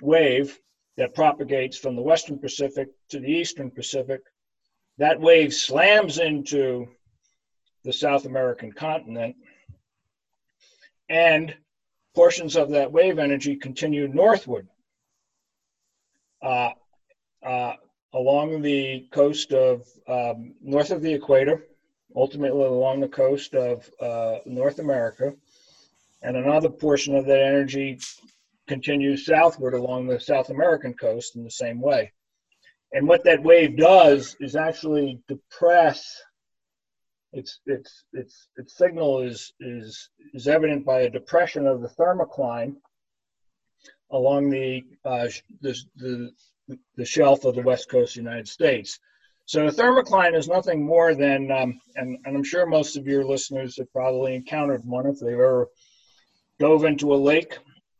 wave 0.01 0.59
that 0.97 1.13
propagates 1.13 1.77
from 1.77 1.95
the 1.95 2.01
Western 2.01 2.39
Pacific 2.39 2.89
to 3.09 3.19
the 3.19 3.29
Eastern 3.29 3.69
Pacific. 3.69 4.21
That 4.97 5.19
wave 5.19 5.53
slams 5.53 6.17
into 6.17 6.87
the 7.83 7.93
South 7.93 8.25
American 8.25 8.71
continent, 8.71 9.35
and 11.07 11.55
portions 12.15 12.55
of 12.55 12.71
that 12.71 12.91
wave 12.91 13.19
energy 13.19 13.55
continue 13.55 14.07
northward 14.07 14.67
uh, 16.41 16.71
uh, 17.45 17.73
along 18.13 18.61
the 18.61 19.05
coast 19.11 19.51
of 19.51 19.87
um, 20.07 20.55
north 20.61 20.89
of 20.89 21.03
the 21.03 21.13
equator 21.13 21.65
ultimately 22.15 22.63
along 22.63 22.99
the 22.99 23.07
coast 23.07 23.53
of 23.55 23.89
uh, 23.99 24.39
North 24.45 24.79
America. 24.79 25.33
And 26.21 26.37
another 26.37 26.69
portion 26.69 27.15
of 27.15 27.25
that 27.25 27.41
energy 27.41 27.99
continues 28.67 29.25
southward 29.25 29.73
along 29.73 30.07
the 30.07 30.19
South 30.19 30.49
American 30.49 30.93
coast 30.93 31.35
in 31.35 31.43
the 31.43 31.51
same 31.51 31.81
way. 31.81 32.11
And 32.93 33.07
what 33.07 33.23
that 33.25 33.43
wave 33.43 33.77
does 33.77 34.35
is 34.39 34.55
actually 34.55 35.19
depress 35.27 36.21
its 37.33 37.59
its 37.65 38.05
its 38.13 38.47
its 38.55 38.77
signal 38.77 39.19
is 39.19 39.53
is 39.59 40.09
is 40.33 40.47
evident 40.47 40.85
by 40.85 41.01
a 41.01 41.09
depression 41.09 41.67
of 41.67 41.81
the 41.81 41.89
thermocline 41.89 42.75
along 44.11 44.49
the 44.49 44.83
uh, 45.03 45.27
the, 45.61 45.75
the 45.97 46.31
the 46.95 47.05
shelf 47.05 47.43
of 47.43 47.55
the 47.55 47.61
west 47.61 47.89
coast 47.89 48.15
of 48.15 48.23
the 48.23 48.29
United 48.29 48.47
States. 48.47 48.99
So 49.47 49.67
a 49.67 49.71
thermocline 49.71 50.35
is 50.35 50.47
nothing 50.47 50.83
more 50.83 51.13
than, 51.13 51.51
um, 51.51 51.79
and, 51.95 52.17
and, 52.25 52.35
I'm 52.35 52.43
sure 52.43 52.65
most 52.65 52.97
of 52.97 53.05
your 53.05 53.23
listeners 53.23 53.77
have 53.77 53.91
probably 53.93 54.33
encountered 54.33 54.83
one 54.83 55.05
if 55.05 55.19
they've 55.19 55.33
ever 55.33 55.67
dove 56.57 56.83
into 56.83 57.13
a 57.13 57.15
lake 57.15 57.59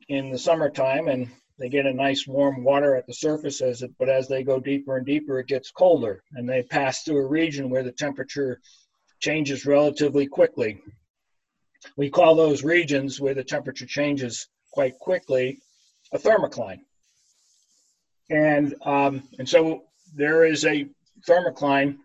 in 0.09 0.31
the 0.31 0.39
summertime 0.39 1.07
and 1.07 1.29
they 1.59 1.69
get 1.69 1.85
a 1.85 1.93
nice 1.93 2.25
warm 2.25 2.63
water 2.63 2.95
at 2.95 3.05
the 3.05 3.13
surface 3.13 3.61
as 3.61 3.83
it, 3.83 3.91
but 3.99 4.09
as 4.09 4.27
they 4.27 4.43
go 4.43 4.59
deeper 4.59 4.97
and 4.97 5.05
deeper, 5.05 5.39
it 5.39 5.47
gets 5.47 5.69
colder 5.69 6.23
and 6.33 6.49
they 6.49 6.63
pass 6.63 7.03
through 7.03 7.23
a 7.23 7.27
region 7.27 7.69
where 7.69 7.83
the 7.83 7.91
temperature 7.91 8.59
changes 9.19 9.67
relatively 9.67 10.25
quickly. 10.25 10.81
We 11.95 12.09
call 12.09 12.33
those 12.33 12.63
regions 12.63 13.21
where 13.21 13.35
the 13.35 13.43
temperature 13.43 13.85
changes 13.85 14.47
quite 14.73 14.97
quickly 14.97 15.59
a 16.11 16.17
thermocline. 16.17 16.79
And, 18.31 18.73
um, 18.81 19.23
and 19.37 19.47
so 19.47 19.83
there 20.15 20.43
is 20.43 20.65
a 20.65 20.87
thermocline 21.27 21.97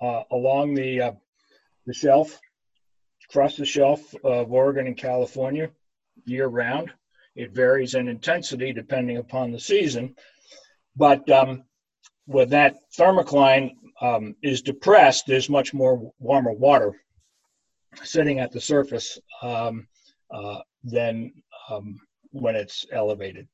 uh, 0.00 0.22
along 0.30 0.74
the 0.74 1.00
uh, 1.00 1.12
the 1.86 1.94
shelf, 1.94 2.38
across 3.28 3.56
the 3.56 3.64
shelf 3.64 4.14
of 4.24 4.52
Oregon 4.52 4.86
and 4.86 4.96
California, 4.96 5.70
year 6.24 6.46
round. 6.46 6.92
It 7.36 7.52
varies 7.52 7.94
in 7.94 8.08
intensity 8.08 8.72
depending 8.72 9.16
upon 9.18 9.52
the 9.52 9.60
season, 9.60 10.14
but 10.96 11.28
um, 11.30 11.64
when 12.26 12.48
that 12.50 12.76
thermocline 12.98 13.72
um, 14.00 14.34
is 14.42 14.62
depressed, 14.62 15.26
there's 15.26 15.48
much 15.48 15.72
more 15.74 16.12
warmer 16.18 16.52
water 16.52 16.92
sitting 18.02 18.38
at 18.38 18.52
the 18.52 18.60
surface 18.60 19.18
um, 19.42 19.86
uh, 20.30 20.58
than 20.84 21.32
um, 21.68 21.98
when 22.30 22.56
it's 22.56 22.86
elevated. 22.92 23.48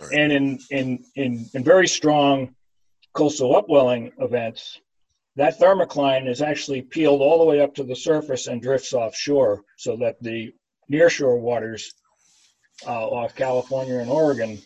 Right. 0.00 0.12
And 0.12 0.32
in, 0.32 0.58
in, 0.70 1.04
in, 1.14 1.46
in 1.54 1.64
very 1.64 1.86
strong 1.86 2.54
coastal 3.12 3.56
upwelling 3.56 4.12
events, 4.18 4.80
that 5.36 5.58
thermocline 5.58 6.28
is 6.28 6.42
actually 6.42 6.82
peeled 6.82 7.20
all 7.20 7.38
the 7.38 7.44
way 7.44 7.60
up 7.60 7.74
to 7.74 7.84
the 7.84 7.96
surface 7.96 8.46
and 8.46 8.60
drifts 8.60 8.92
offshore 8.92 9.62
so 9.76 9.96
that 9.96 10.20
the 10.22 10.52
nearshore 10.90 11.40
waters 11.40 11.94
uh, 12.86 13.06
off 13.06 13.34
California 13.34 13.98
and 13.98 14.10
Oregon 14.10 14.58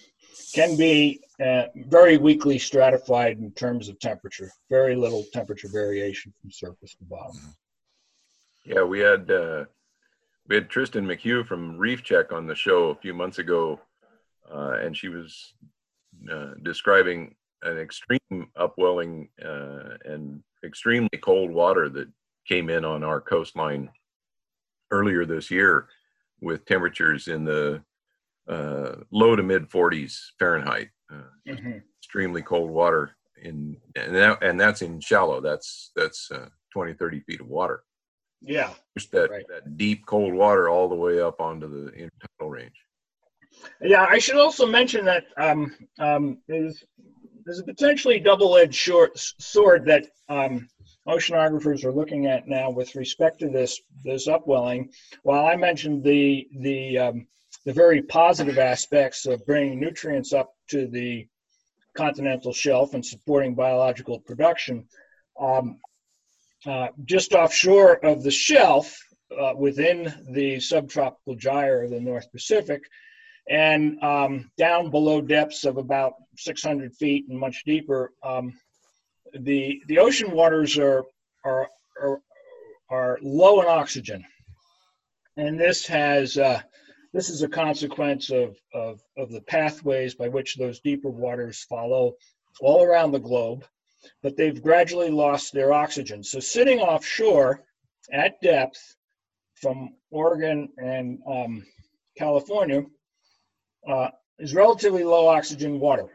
can 0.55 0.77
be 0.77 1.21
uh, 1.45 1.65
very 1.75 2.17
weakly 2.17 2.59
stratified 2.59 3.39
in 3.39 3.51
terms 3.53 3.89
of 3.89 3.99
temperature. 3.99 4.51
Very 4.71 4.95
little 4.95 5.25
temperature 5.33 5.69
variation 5.69 6.33
from 6.41 6.51
surface 6.51 6.95
to 6.95 7.05
bottom. 7.05 7.41
Yeah, 8.65 8.85
we 8.85 9.01
had 9.01 9.31
uh, 9.31 9.65
we 10.49 10.55
had 10.55 10.69
Tristin 10.69 11.05
McHugh 11.05 11.47
from 11.47 11.77
Reef 11.77 12.03
Check 12.03 12.33
on 12.33 12.47
the 12.47 12.55
show 12.55 12.91
a 12.91 12.95
few 12.95 13.13
months 13.13 13.39
ago, 13.39 13.81
uh, 14.53 14.79
and 14.81 14.97
she 14.97 15.09
was 15.09 15.55
uh, 16.31 16.53
describing 16.63 17.35
an 17.65 17.79
extreme 17.79 18.49
upwelling 18.57 19.29
uh, 19.45 19.97
and 20.05 20.43
extremely 20.65 21.19
cold 21.21 21.51
water 21.51 21.89
that 21.89 22.09
came 22.47 22.71
in 22.71 22.85
on 22.85 23.03
our 23.03 23.21
coastline 23.21 23.91
earlier 24.91 25.25
this 25.25 25.51
year 25.51 25.89
with 26.41 26.65
temperatures 26.67 27.29
in 27.29 27.45
the 27.45 27.83
uh, 28.49 28.97
low 29.11 29.35
to 29.35 29.43
mid 29.43 29.69
40s 29.69 30.19
Fahrenheit. 30.39 30.91
Uh, 31.13 31.23
mm-hmm. 31.49 31.79
Extremely 32.01 32.43
cold 32.43 32.71
water 32.71 33.17
in 33.43 33.77
and 33.97 34.15
that, 34.15 34.43
and 34.43 34.61
that's 34.61 34.83
in 34.83 35.01
shallow. 35.01 35.41
That's 35.41 35.91
that's 35.97 36.31
uh, 36.31 36.49
20 36.73 36.95
30 36.95 37.21
feet 37.21 37.41
of 37.41 37.49
water. 37.49 37.83
Yeah, 38.41 38.71
Just 38.97 39.11
that 39.13 39.31
right. 39.31 39.45
that 39.49 39.77
deep 39.79 40.05
cold 40.07 40.35
water 40.35 40.69
all 40.69 40.89
the 40.89 40.95
way 40.95 41.21
up 41.21 41.41
onto 41.41 41.69
the 41.69 41.91
intertidal 41.93 42.51
range. 42.51 42.77
Yeah, 43.81 44.07
I 44.09 44.19
should 44.19 44.37
also 44.37 44.67
mention 44.67 45.05
that 45.07 45.25
um, 45.37 45.75
um, 45.99 46.39
there's, 46.49 46.85
there's 47.45 47.61
a 47.61 47.65
potentially 47.65 48.19
double-edged 48.19 48.75
short 48.75 49.19
sword 49.39 49.85
that 49.87 50.07
um, 50.29 50.69
oceanographers 51.07 51.85
are 51.85 51.93
looking 51.93 52.27
at 52.27 52.49
now 52.49 52.71
with 52.71 52.95
respect 52.95 53.41
to 53.41 53.49
this 53.49 53.81
this 54.05 54.29
upwelling. 54.29 54.91
While 55.23 55.47
I 55.47 55.57
mentioned 55.57 56.03
the 56.03 56.47
the 56.61 56.99
um, 56.99 57.27
the 57.65 57.73
very 57.73 58.03
positive 58.03 58.59
aspects 58.59 59.27
of 59.27 59.45
bringing 59.47 59.81
nutrients 59.81 60.33
up 60.33 60.55
to 60.69 60.87
the 60.87 61.27
continental 61.97 62.53
shelf 62.53 62.95
and 62.95 63.05
supporting 63.05 63.55
biological 63.55 64.21
production. 64.21 64.87
Um, 65.41 65.79
uh, 66.67 66.89
just 67.05 67.35
offshore 67.35 68.05
of 68.05 68.23
the 68.23 68.31
shelf, 68.31 68.99
uh, 69.39 69.53
within 69.57 70.13
the 70.31 70.61
subtropical 70.61 71.35
gyre 71.35 71.85
of 71.85 71.91
the 71.91 72.01
North 72.01 72.31
Pacific, 72.33 72.83
and 73.49 74.03
um, 74.03 74.51
down 74.57 74.91
below 74.91 75.21
depths 75.21 75.65
of 75.65 75.77
about 75.77 76.15
600 76.37 76.95
feet 76.95 77.27
and 77.29 77.39
much 77.39 77.63
deeper, 77.65 78.13
um, 78.23 78.53
the 79.41 79.83
the 79.89 79.99
ocean 79.99 80.31
waters 80.31 80.79
are, 80.79 81.05
are 81.45 81.69
are 82.01 82.21
are 82.91 83.19
low 83.23 83.61
in 83.61 83.67
oxygen, 83.67 84.25
and 85.37 85.59
this 85.59 85.87
has 85.87 86.39
uh, 86.39 86.61
this 87.15 87.31
is 87.31 87.43
a 87.43 87.49
consequence 87.49 88.31
of, 88.31 88.57
of, 88.75 89.01
of 89.17 89.31
the 89.31 89.41
pathways 89.43 90.17
by 90.17 90.29
which 90.29 90.57
those 90.57 90.81
deeper 90.81 91.09
waters 91.09 91.65
follow 91.69 92.15
all 92.61 92.83
around 92.83 93.13
the 93.13 93.21
globe, 93.21 93.65
but 94.21 94.37
they've 94.37 94.61
gradually 94.61 95.11
lost 95.11 95.53
their 95.53 95.73
oxygen. 95.73 96.25
So 96.25 96.41
sitting 96.41 96.81
offshore 96.81 97.63
at 98.13 98.41
depth 98.43 98.97
from 99.55 99.91
Oregon 100.11 100.69
and 100.77 101.21
um, 101.31 101.65
California 102.19 102.83
uh, 103.89 104.09
is 104.39 104.55
relatively 104.55 105.05
low 105.05 105.29
oxygen 105.29 105.79
water. 105.81 106.09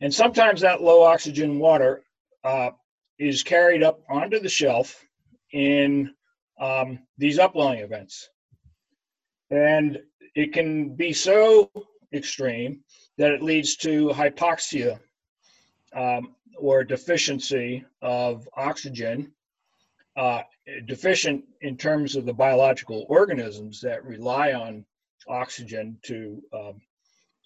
And 0.00 0.12
sometimes 0.12 0.60
that 0.60 0.82
low 0.82 1.02
oxygen 1.02 1.58
water 1.58 2.02
uh, 2.42 2.70
is 3.18 3.42
carried 3.42 3.82
up 3.82 4.00
onto 4.08 4.40
the 4.40 4.48
shelf 4.48 5.04
in 5.52 6.12
um, 6.60 6.98
these 7.16 7.38
upwelling 7.38 7.78
events. 7.78 8.28
And 9.50 10.00
it 10.34 10.52
can 10.52 10.94
be 10.94 11.12
so 11.12 11.70
extreme 12.12 12.80
that 13.18 13.30
it 13.30 13.42
leads 13.42 13.76
to 13.76 14.08
hypoxia 14.08 14.98
um, 15.94 16.34
or 16.58 16.82
deficiency 16.82 17.84
of 18.02 18.48
oxygen, 18.56 19.32
uh, 20.16 20.42
deficient 20.86 21.44
in 21.60 21.76
terms 21.76 22.16
of 22.16 22.26
the 22.26 22.32
biological 22.32 23.06
organisms 23.08 23.80
that 23.80 24.04
rely 24.04 24.52
on 24.52 24.84
oxygen 25.28 25.98
to 26.04 26.42
um, 26.52 26.80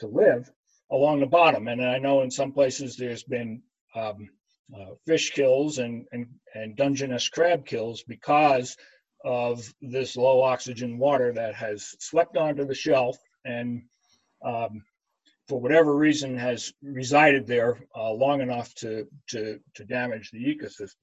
to 0.00 0.06
live 0.06 0.50
along 0.90 1.20
the 1.20 1.26
bottom. 1.26 1.68
And 1.68 1.84
I 1.84 1.98
know 1.98 2.22
in 2.22 2.30
some 2.30 2.52
places 2.52 2.96
there's 2.96 3.22
been 3.22 3.62
um, 3.94 4.28
uh, 4.74 4.94
fish 5.06 5.30
kills 5.30 5.78
and, 5.78 6.06
and, 6.12 6.26
and 6.54 6.76
Dungeness 6.76 7.28
crab 7.28 7.66
kills 7.66 8.02
because 8.02 8.76
of 9.24 9.72
this 9.82 10.16
low 10.16 10.42
oxygen 10.42 10.98
water 10.98 11.32
that 11.32 11.54
has 11.54 11.94
swept 11.98 12.36
onto 12.36 12.64
the 12.64 12.74
shelf 12.74 13.18
and 13.44 13.82
um, 14.44 14.82
for 15.48 15.60
whatever 15.60 15.96
reason 15.96 16.36
has 16.36 16.72
resided 16.82 17.46
there 17.46 17.78
uh, 17.96 18.12
long 18.12 18.40
enough 18.40 18.74
to, 18.74 19.06
to, 19.28 19.58
to 19.74 19.84
damage 19.84 20.30
the 20.30 20.44
ecosystems. 20.44 20.94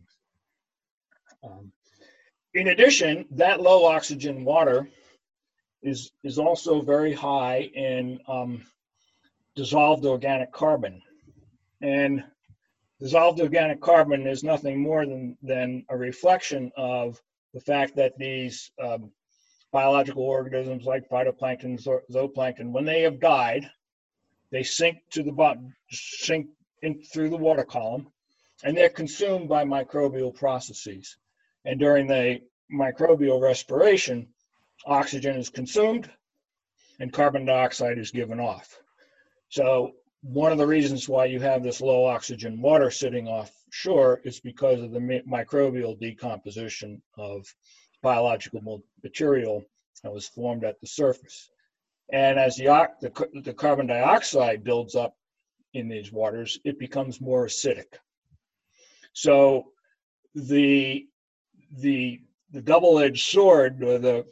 Um, 1.44 1.72
in 2.54 2.70
addition, 2.70 3.26
that 3.32 3.60
low 3.60 3.86
oxygen 3.86 4.46
water 4.46 4.88
is, 5.86 6.12
is 6.24 6.40
also 6.40 6.82
very 6.82 7.14
high 7.14 7.70
in 7.74 8.20
um, 8.28 8.64
dissolved 9.56 10.06
organic 10.06 10.52
carbon. 10.52 11.02
And 11.82 12.24
dissolved 13.00 13.40
organic 13.40 13.82
carbon 13.82 14.28
is 14.28 14.44
nothing 14.44 14.82
more 14.82 15.06
than, 15.06 15.38
than 15.42 15.86
a 15.90 15.98
reflection 15.98 16.72
of 16.76 17.22
the 17.54 17.62
fact 17.62 17.96
that 17.96 18.18
these 18.18 18.72
um, 18.84 19.12
biological 19.72 20.24
organisms 20.24 20.86
like 20.86 21.10
phytoplankton, 21.10 21.82
zooplankton, 22.12 22.72
when 22.72 22.86
they 22.86 23.02
have 23.02 23.20
died, 23.20 23.70
they 24.52 24.64
sink 24.64 24.98
to 25.12 25.24
the 25.24 25.32
bottom, 25.32 25.74
sink 25.92 26.48
in 26.82 27.02
through 27.04 27.30
the 27.30 27.38
water 27.38 27.64
column, 27.64 28.08
and 28.64 28.76
they're 28.76 28.90
consumed 28.90 29.50
by 29.50 29.64
microbial 29.64 30.34
processes. 30.34 31.18
And 31.66 31.80
during 31.80 32.08
the 32.08 32.42
microbial 32.74 33.42
respiration, 33.42 34.28
oxygen 34.86 35.36
is 35.36 35.50
consumed 35.50 36.10
and 37.00 37.12
carbon 37.12 37.46
dioxide 37.46 37.98
is 37.98 38.12
given 38.12 38.40
off. 38.40 38.80
So 39.50 39.94
one 40.22 40.52
of 40.52 40.58
the 40.58 40.68
reasons 40.68 41.08
why 41.08 41.26
you 41.26 41.40
have 41.40 41.64
this 41.64 41.82
low 41.82 42.06
oxygen 42.06 42.62
water 42.62 42.90
sitting 42.90 43.28
offshore 43.28 44.22
is 44.24 44.40
because 44.40 44.82
of 44.82 44.92
the 44.92 45.00
microbial 45.00 46.00
decomposition 46.00 47.02
of 47.18 47.46
biological 48.02 48.82
material 49.04 49.64
that 50.04 50.14
was 50.14 50.28
formed 50.28 50.64
at 50.64 50.80
the 50.82 50.88
surface. 50.88 51.50
And 52.12 52.40
as 52.40 52.56
the, 52.56 52.66
the, 53.02 53.42
the 53.42 53.54
carbon 53.54 53.88
dioxide 53.88 54.64
builds 54.64 54.96
up 54.96 55.16
in 55.74 55.90
these 55.90 56.12
waters, 56.12 56.60
it 56.64 56.80
becomes 56.80 57.20
more 57.20 57.48
acidic. 57.48 57.94
So 59.14 59.72
the 60.36 61.08
the 61.78 62.22
the 62.52 62.62
double-edged 62.62 63.28
sword, 63.28 63.84
or 63.84 63.98
the, 63.98 64.26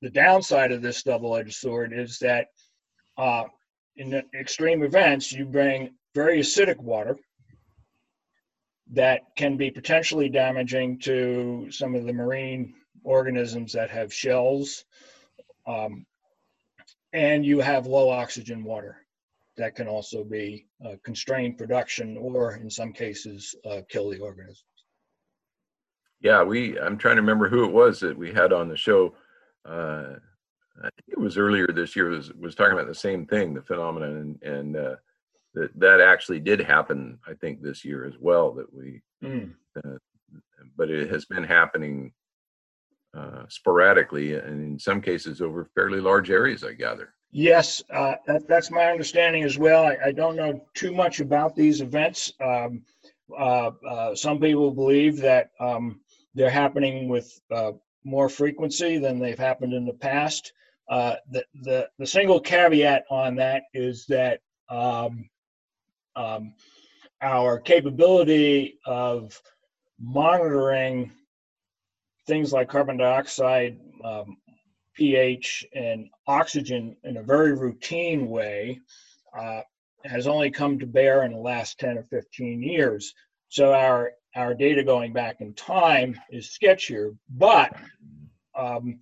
the, 0.00 0.10
downside 0.10 0.72
of 0.72 0.82
this 0.82 1.02
double-edged 1.02 1.54
sword, 1.54 1.92
is 1.92 2.18
that 2.18 2.46
uh, 3.16 3.44
in 3.96 4.22
extreme 4.38 4.82
events, 4.82 5.32
you 5.32 5.44
bring 5.44 5.90
very 6.14 6.40
acidic 6.40 6.78
water 6.78 7.16
that 8.92 9.20
can 9.36 9.56
be 9.56 9.70
potentially 9.70 10.28
damaging 10.28 10.98
to 10.98 11.68
some 11.70 11.94
of 11.94 12.04
the 12.04 12.12
marine 12.12 12.74
organisms 13.04 13.72
that 13.72 13.90
have 13.90 14.12
shells. 14.12 14.84
Um, 15.66 16.06
and 17.12 17.44
you 17.44 17.60
have 17.60 17.86
low 17.86 18.08
oxygen 18.08 18.64
water 18.64 18.96
that 19.56 19.74
can 19.74 19.88
also 19.88 20.24
be 20.24 20.66
uh, 20.84 20.94
constrain 21.04 21.54
production 21.56 22.16
or 22.16 22.56
in 22.56 22.70
some 22.70 22.92
cases 22.92 23.54
uh, 23.68 23.80
kill 23.88 24.08
the 24.08 24.20
organisms. 24.20 24.64
Yeah, 26.20 26.42
we, 26.42 26.78
I'm 26.78 26.98
trying 26.98 27.16
to 27.16 27.22
remember 27.22 27.48
who 27.48 27.64
it 27.64 27.72
was 27.72 28.00
that 28.00 28.16
we 28.16 28.32
had 28.32 28.52
on 28.52 28.68
the 28.68 28.76
show. 28.76 29.14
Uh, 29.64 30.16
I 30.78 30.90
think 30.90 31.08
it 31.08 31.20
was 31.20 31.36
earlier 31.36 31.66
this 31.66 31.96
year 31.96 32.08
was 32.08 32.32
was 32.34 32.54
talking 32.54 32.72
about 32.72 32.86
the 32.86 32.94
same 32.94 33.26
thing, 33.26 33.54
the 33.54 33.62
phenomenon, 33.62 34.38
and, 34.42 34.42
and 34.42 34.76
uh, 34.76 34.96
that 35.54 35.70
that 35.78 36.00
actually 36.00 36.40
did 36.40 36.60
happen. 36.60 37.18
I 37.26 37.34
think 37.34 37.62
this 37.62 37.84
year 37.84 38.04
as 38.04 38.14
well. 38.20 38.52
That 38.52 38.72
we 38.72 39.02
Mm. 39.22 39.52
but 40.76 40.90
it 40.90 41.10
has 41.10 41.24
been 41.24 41.42
happening 41.42 42.12
uh, 43.16 43.44
sporadically 43.48 44.34
and 44.34 44.62
in 44.62 44.78
some 44.78 45.00
cases 45.00 45.40
over 45.40 45.68
fairly 45.74 46.00
large 46.00 46.30
areas, 46.30 46.62
I 46.62 46.72
gather. 46.72 47.14
Yes, 47.32 47.82
uh, 47.92 48.14
that, 48.26 48.46
that's 48.48 48.70
my 48.70 48.84
understanding 48.84 49.42
as 49.42 49.58
well. 49.58 49.84
I, 49.84 49.96
I 50.06 50.12
don't 50.12 50.36
know 50.36 50.64
too 50.74 50.92
much 50.92 51.20
about 51.20 51.56
these 51.56 51.80
events. 51.80 52.32
Um, 52.40 52.82
uh, 53.36 53.72
uh, 53.88 54.14
some 54.14 54.38
people 54.38 54.70
believe 54.70 55.16
that 55.18 55.50
um, 55.60 56.00
they're 56.38 56.48
happening 56.48 57.08
with 57.08 57.40
uh, 57.50 57.72
more 58.04 58.28
frequency 58.28 58.96
than 58.96 59.18
they've 59.18 59.38
happened 59.38 59.72
in 59.72 59.84
the 59.84 59.92
past. 59.92 60.52
Uh, 60.88 61.16
the, 61.32 61.44
the, 61.62 61.88
the 61.98 62.06
single 62.06 62.40
caveat 62.40 63.04
on 63.10 63.34
that 63.34 63.64
is 63.74 64.06
that 64.06 64.40
um, 64.70 65.28
um, 66.14 66.54
our 67.20 67.58
capability 67.58 68.78
of 68.86 69.42
monitoring 70.00 71.10
things 72.28 72.52
like 72.52 72.68
carbon 72.68 72.96
dioxide, 72.96 73.76
um, 74.04 74.36
pH, 74.94 75.66
and 75.74 76.06
oxygen 76.28 76.96
in 77.02 77.16
a 77.16 77.22
very 77.22 77.52
routine 77.52 78.28
way 78.28 78.78
uh, 79.36 79.60
has 80.04 80.28
only 80.28 80.52
come 80.52 80.78
to 80.78 80.86
bear 80.86 81.24
in 81.24 81.32
the 81.32 81.38
last 81.38 81.80
10 81.80 81.98
or 81.98 82.04
15 82.04 82.62
years. 82.62 83.12
So 83.48 83.72
our 83.72 84.12
our 84.36 84.54
data 84.54 84.82
going 84.82 85.12
back 85.12 85.40
in 85.40 85.54
time 85.54 86.18
is 86.30 86.56
sketchier, 86.60 87.16
but 87.30 87.74
um, 88.54 89.00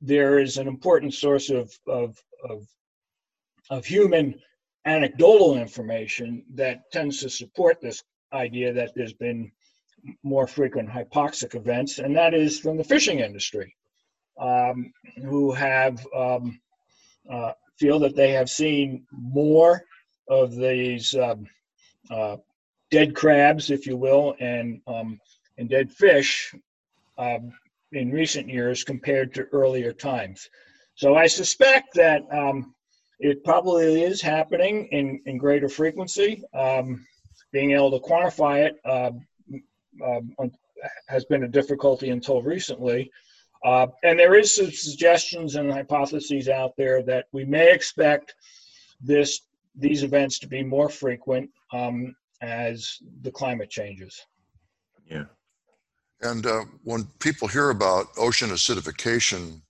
there 0.00 0.38
is 0.38 0.58
an 0.58 0.68
important 0.68 1.14
source 1.14 1.50
of, 1.50 1.72
of, 1.86 2.16
of, 2.48 2.66
of 3.70 3.84
human 3.84 4.34
anecdotal 4.84 5.56
information 5.56 6.44
that 6.54 6.90
tends 6.92 7.20
to 7.20 7.30
support 7.30 7.80
this 7.80 8.02
idea 8.32 8.72
that 8.72 8.92
there's 8.94 9.14
been 9.14 9.50
more 10.22 10.46
frequent 10.46 10.88
hypoxic 10.88 11.54
events, 11.54 11.98
and 11.98 12.14
that 12.14 12.34
is 12.34 12.60
from 12.60 12.76
the 12.76 12.84
fishing 12.84 13.20
industry, 13.20 13.74
um, 14.38 14.92
who 15.22 15.52
have 15.52 16.06
um, 16.14 16.60
uh, 17.30 17.52
feel 17.78 17.98
that 17.98 18.14
they 18.14 18.30
have 18.30 18.48
seen 18.48 19.04
more 19.12 19.82
of 20.28 20.54
these 20.54 21.14
um, 21.14 21.46
uh, 22.10 22.36
dead 22.90 23.14
crabs, 23.14 23.70
if 23.70 23.86
you 23.86 23.96
will, 23.96 24.34
and 24.40 24.80
um, 24.86 25.20
and 25.58 25.68
dead 25.68 25.90
fish 25.90 26.54
um, 27.18 27.52
in 27.92 28.10
recent 28.10 28.48
years 28.48 28.84
compared 28.84 29.34
to 29.34 29.44
earlier 29.52 29.92
times. 29.92 30.48
So 30.94 31.14
I 31.14 31.26
suspect 31.26 31.94
that 31.94 32.22
um, 32.32 32.74
it 33.18 33.44
probably 33.44 34.02
is 34.02 34.20
happening 34.20 34.88
in, 34.92 35.20
in 35.26 35.38
greater 35.38 35.68
frequency. 35.68 36.42
Um, 36.54 37.06
being 37.52 37.72
able 37.72 37.90
to 37.98 38.06
quantify 38.06 38.66
it 38.66 38.80
um, 38.84 40.50
has 41.08 41.24
been 41.24 41.44
a 41.44 41.48
difficulty 41.48 42.10
until 42.10 42.42
recently. 42.42 43.10
Uh, 43.64 43.86
and 44.04 44.18
there 44.18 44.34
is 44.34 44.54
some 44.54 44.70
suggestions 44.70 45.56
and 45.56 45.72
hypotheses 45.72 46.48
out 46.48 46.76
there 46.76 47.02
that 47.02 47.26
we 47.32 47.44
may 47.44 47.72
expect 47.72 48.34
this 49.00 49.40
these 49.78 50.02
events 50.02 50.38
to 50.38 50.48
be 50.48 50.62
more 50.62 50.88
frequent 50.88 51.50
um, 51.72 52.14
as 52.42 52.98
the 53.22 53.30
climate 53.30 53.70
changes. 53.70 54.20
Yeah. 55.10 55.24
And 56.22 56.46
uh, 56.46 56.64
when 56.84 57.04
people 57.20 57.48
hear 57.48 57.70
about 57.70 58.06
ocean 58.16 58.50
acidification, 58.50 59.60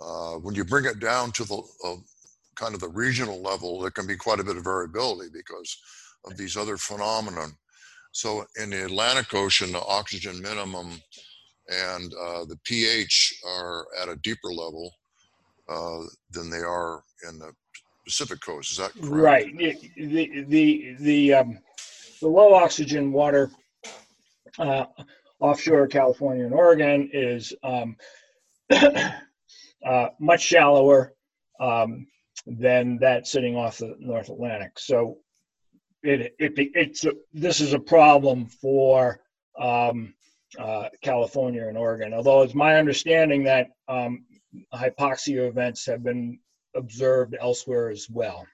uh, 0.00 0.34
when 0.34 0.54
you 0.54 0.64
bring 0.64 0.84
it 0.84 1.00
down 1.00 1.32
to 1.32 1.44
the 1.44 1.62
uh, 1.84 1.96
kind 2.56 2.74
of 2.74 2.80
the 2.80 2.88
regional 2.88 3.40
level, 3.40 3.80
there 3.80 3.90
can 3.90 4.06
be 4.06 4.16
quite 4.16 4.40
a 4.40 4.44
bit 4.44 4.56
of 4.56 4.64
variability 4.64 5.30
because 5.32 5.76
of 6.26 6.36
these 6.36 6.56
other 6.56 6.76
phenomena. 6.76 7.46
So 8.12 8.44
in 8.60 8.70
the 8.70 8.84
Atlantic 8.84 9.32
Ocean, 9.32 9.72
the 9.72 9.80
oxygen 9.80 10.40
minimum 10.42 11.00
and 11.68 12.12
uh, 12.14 12.44
the 12.44 12.58
pH 12.64 13.40
are 13.46 13.86
at 14.00 14.08
a 14.08 14.16
deeper 14.16 14.48
level 14.48 14.92
uh, 15.68 16.00
than 16.30 16.50
they 16.50 16.58
are 16.58 17.02
in 17.28 17.38
the 17.38 17.52
Pacific 18.04 18.40
coast. 18.40 18.72
Is 18.72 18.78
that 18.78 18.92
correct? 18.94 19.12
Right. 19.12 19.56
The 19.56 20.44
the 20.46 20.96
the 20.98 21.34
um, 21.34 21.58
the 22.22 22.28
low 22.28 22.54
oxygen 22.54 23.12
water 23.12 23.50
uh, 24.58 24.84
offshore 25.40 25.88
California 25.88 26.44
and 26.44 26.54
Oregon 26.54 27.10
is 27.12 27.52
um, 27.64 27.96
uh, 28.70 30.08
much 30.20 30.40
shallower 30.40 31.12
um, 31.60 32.06
than 32.46 32.96
that 32.98 33.26
sitting 33.26 33.56
off 33.56 33.78
the 33.78 33.96
North 33.98 34.28
Atlantic. 34.28 34.78
So 34.78 35.18
it, 36.04 36.34
it 36.38 36.52
it's 36.56 37.04
a, 37.04 37.12
this 37.34 37.60
is 37.60 37.74
a 37.74 37.78
problem 37.78 38.46
for 38.46 39.20
um, 39.60 40.14
uh, 40.58 40.90
California 41.02 41.66
and 41.66 41.76
Oregon. 41.76 42.14
Although 42.14 42.42
it's 42.42 42.54
my 42.54 42.76
understanding 42.76 43.42
that 43.44 43.66
um, 43.88 44.24
hypoxia 44.72 45.48
events 45.48 45.84
have 45.86 46.04
been 46.04 46.38
observed 46.76 47.34
elsewhere 47.40 47.90
as 47.90 48.06
well, 48.08 48.46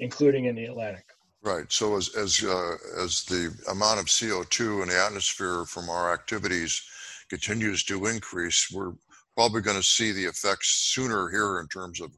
including 0.00 0.44
in 0.44 0.54
the 0.54 0.66
Atlantic. 0.66 1.06
Right. 1.46 1.70
So 1.70 1.96
as 1.96 2.12
as 2.16 2.42
uh, 2.42 2.76
as 2.98 3.22
the 3.22 3.54
amount 3.70 4.00
of 4.00 4.06
CO2 4.06 4.82
in 4.82 4.88
the 4.88 4.98
atmosphere 5.00 5.64
from 5.64 5.88
our 5.88 6.12
activities 6.12 6.82
continues 7.30 7.84
to 7.84 8.06
increase, 8.06 8.68
we're 8.72 8.94
probably 9.36 9.60
going 9.60 9.76
to 9.76 9.82
see 9.82 10.10
the 10.10 10.24
effects 10.24 10.70
sooner 10.70 11.30
here 11.30 11.60
in 11.60 11.68
terms 11.68 12.00
of 12.00 12.10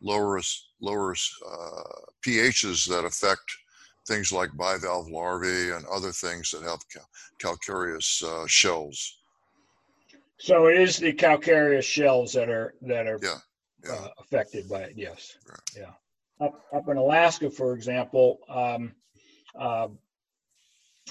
lower 0.00 0.40
lower 0.80 1.12
uh, 1.12 1.82
pHs 2.26 2.88
that 2.88 3.04
affect 3.04 3.42
things 4.08 4.32
like 4.32 4.50
bivalve 4.56 5.10
larvae 5.10 5.72
and 5.72 5.84
other 5.92 6.10
things 6.10 6.50
that 6.50 6.62
have 6.62 6.80
cal- 6.88 7.10
calcareous 7.38 8.22
uh, 8.22 8.46
shells. 8.46 9.18
So 10.38 10.68
it 10.68 10.80
is 10.80 10.96
the 10.96 11.12
calcareous 11.12 11.84
shells 11.84 12.32
that 12.32 12.48
are 12.48 12.72
that 12.80 13.06
are 13.06 13.18
yeah, 13.22 13.36
yeah. 13.84 13.92
Uh, 13.92 14.08
affected 14.18 14.66
by 14.66 14.84
it. 14.84 14.94
Yes. 14.96 15.36
Right. 15.46 15.60
Yeah 15.76 15.92
up, 16.40 16.62
up 16.74 16.88
in 16.88 16.96
Alaska, 16.96 17.50
for 17.50 17.74
example, 17.74 18.38
um, 18.48 18.92
uh, 19.58 19.88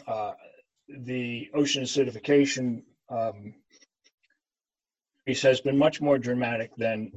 uh, 0.07 0.33
the 0.87 1.49
ocean 1.53 1.83
acidification 1.83 2.83
um, 3.09 3.53
has 5.27 5.61
been 5.61 5.77
much 5.77 6.01
more 6.01 6.17
dramatic 6.17 6.71
than 6.77 7.11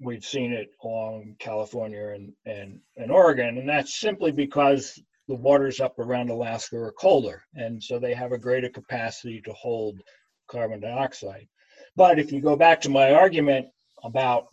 we've 0.00 0.24
seen 0.24 0.52
it 0.52 0.68
along 0.82 1.36
California 1.38 2.08
and, 2.08 2.32
and, 2.44 2.80
and 2.96 3.10
Oregon. 3.10 3.58
And 3.58 3.68
that's 3.68 3.98
simply 3.98 4.30
because 4.30 5.00
the 5.28 5.34
waters 5.34 5.80
up 5.80 5.98
around 5.98 6.30
Alaska 6.30 6.76
are 6.76 6.92
colder. 6.92 7.42
And 7.54 7.82
so 7.82 7.98
they 7.98 8.14
have 8.14 8.32
a 8.32 8.38
greater 8.38 8.68
capacity 8.68 9.40
to 9.42 9.52
hold 9.52 10.00
carbon 10.48 10.80
dioxide. 10.80 11.48
But 11.96 12.18
if 12.18 12.30
you 12.30 12.40
go 12.40 12.56
back 12.56 12.80
to 12.82 12.90
my 12.90 13.12
argument 13.12 13.66
about 14.04 14.48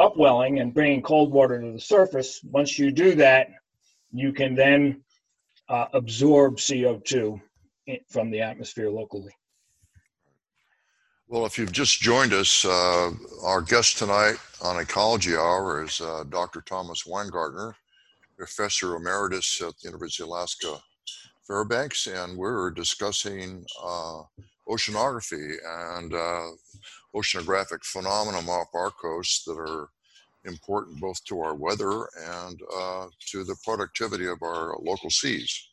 upwelling 0.00 0.60
and 0.60 0.74
bringing 0.74 1.02
cold 1.02 1.32
water 1.32 1.60
to 1.60 1.72
the 1.72 1.80
surface, 1.80 2.40
once 2.44 2.78
you 2.78 2.90
do 2.90 3.14
that, 3.16 3.48
you 4.12 4.32
can 4.32 4.54
then 4.54 5.02
uh, 5.68 5.86
absorb 5.92 6.56
CO2 6.56 7.40
from 8.08 8.30
the 8.30 8.40
atmosphere 8.40 8.90
locally. 8.90 9.32
Well, 11.28 11.46
if 11.46 11.58
you've 11.58 11.70
just 11.70 12.00
joined 12.00 12.32
us, 12.32 12.64
uh, 12.64 13.12
our 13.44 13.62
guest 13.62 13.98
tonight 13.98 14.34
on 14.64 14.80
Ecology 14.80 15.36
Hour 15.36 15.84
is 15.84 16.00
uh, 16.00 16.24
Dr. 16.28 16.60
Thomas 16.62 17.04
Weingartner, 17.04 17.74
Professor 18.36 18.96
Emeritus 18.96 19.62
at 19.62 19.78
the 19.78 19.88
University 19.88 20.24
of 20.24 20.30
Alaska 20.30 20.76
Fairbanks, 21.46 22.08
and 22.08 22.36
we're 22.36 22.70
discussing 22.72 23.64
uh, 23.80 24.22
oceanography 24.68 25.54
and 25.96 26.14
uh, 26.14 26.46
oceanographic 27.14 27.84
phenomena 27.84 28.38
off 28.50 28.68
our 28.74 28.90
coast 28.90 29.44
that 29.46 29.58
are 29.58 29.88
important 30.44 31.00
both 31.00 31.22
to 31.24 31.40
our 31.40 31.54
weather 31.54 32.08
and 32.44 32.60
uh, 32.74 33.06
to 33.26 33.44
the 33.44 33.56
productivity 33.64 34.26
of 34.26 34.42
our 34.42 34.76
local 34.80 35.10
seas. 35.10 35.68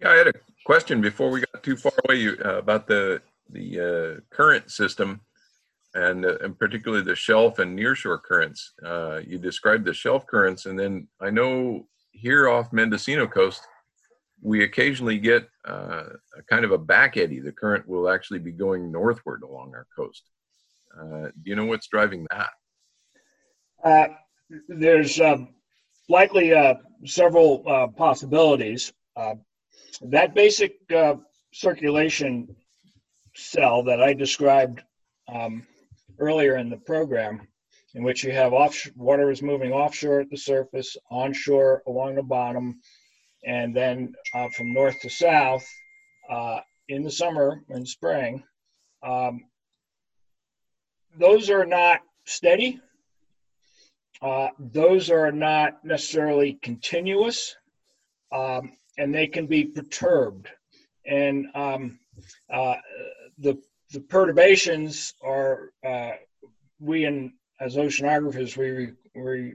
Yeah, 0.00 0.10
I 0.10 0.16
had 0.16 0.26
a 0.28 0.32
question 0.66 1.00
before 1.00 1.30
we 1.30 1.40
got 1.40 1.62
too 1.62 1.76
far 1.76 1.92
away 2.06 2.28
uh, 2.28 2.58
about 2.58 2.86
the 2.86 3.22
the 3.50 3.80
uh, 3.80 4.34
current 4.34 4.70
system, 4.70 5.20
and 5.94 6.26
uh, 6.26 6.36
and 6.42 6.58
particularly 6.58 7.04
the 7.04 7.16
shelf 7.16 7.58
and 7.60 7.78
nearshore 7.78 8.22
currents. 8.22 8.72
Uh, 8.84 9.20
you 9.26 9.38
described 9.38 9.86
the 9.86 9.94
shelf 9.94 10.26
currents, 10.26 10.66
and 10.66 10.78
then 10.78 11.08
I 11.20 11.30
know 11.30 11.86
here 12.12 12.48
off 12.48 12.72
Mendocino 12.72 13.26
coast, 13.26 13.62
we 14.46 14.62
occasionally 14.62 15.18
get 15.18 15.48
uh, 15.68 16.04
a 16.38 16.42
kind 16.48 16.64
of 16.64 16.70
a 16.70 16.78
back 16.78 17.16
eddy. 17.16 17.40
The 17.40 17.50
current 17.50 17.88
will 17.88 18.08
actually 18.08 18.38
be 18.38 18.52
going 18.52 18.92
northward 18.92 19.42
along 19.42 19.74
our 19.74 19.88
coast. 19.96 20.22
Uh, 20.96 21.30
do 21.42 21.50
you 21.50 21.56
know 21.56 21.64
what's 21.64 21.88
driving 21.88 22.24
that? 22.30 22.50
Uh, 23.82 24.06
there's 24.68 25.20
um, 25.20 25.48
likely 26.08 26.54
uh, 26.54 26.74
several 27.04 27.64
uh, 27.66 27.88
possibilities. 27.88 28.92
Uh, 29.16 29.34
that 30.02 30.32
basic 30.32 30.76
circulation 31.52 32.54
cell 33.34 33.82
that 33.82 34.00
I 34.00 34.12
described 34.12 34.80
um, 35.26 35.66
earlier 36.20 36.56
in 36.56 36.70
the 36.70 36.76
program, 36.76 37.48
in 37.94 38.04
which 38.04 38.22
you 38.22 38.30
have 38.30 38.52
offshore, 38.52 38.92
water 38.94 39.28
is 39.32 39.42
moving 39.42 39.72
offshore 39.72 40.20
at 40.20 40.30
the 40.30 40.36
surface, 40.36 40.96
onshore 41.10 41.82
along 41.88 42.14
the 42.14 42.22
bottom, 42.22 42.78
and 43.44 43.74
then 43.74 44.14
uh, 44.34 44.48
from 44.48 44.72
north 44.72 45.00
to 45.00 45.10
south 45.10 45.66
uh, 46.30 46.60
in 46.88 47.02
the 47.02 47.10
summer 47.10 47.62
and 47.68 47.86
spring. 47.86 48.42
Um, 49.02 49.44
those 51.18 51.50
are 51.50 51.66
not 51.66 52.00
steady. 52.24 52.80
Uh, 54.22 54.48
those 54.58 55.10
are 55.10 55.30
not 55.30 55.84
necessarily 55.84 56.58
continuous, 56.62 57.54
um, 58.32 58.72
and 58.98 59.14
they 59.14 59.26
can 59.26 59.46
be 59.46 59.64
perturbed. 59.64 60.48
And 61.04 61.46
um, 61.54 61.98
uh, 62.52 62.76
the 63.38 63.60
the 63.92 64.00
perturbations 64.00 65.14
are 65.22 65.70
uh, 65.86 66.12
we 66.80 67.04
in 67.04 67.32
as 67.60 67.76
oceanographers 67.76 68.56
we 68.56 68.92
we 69.14 69.54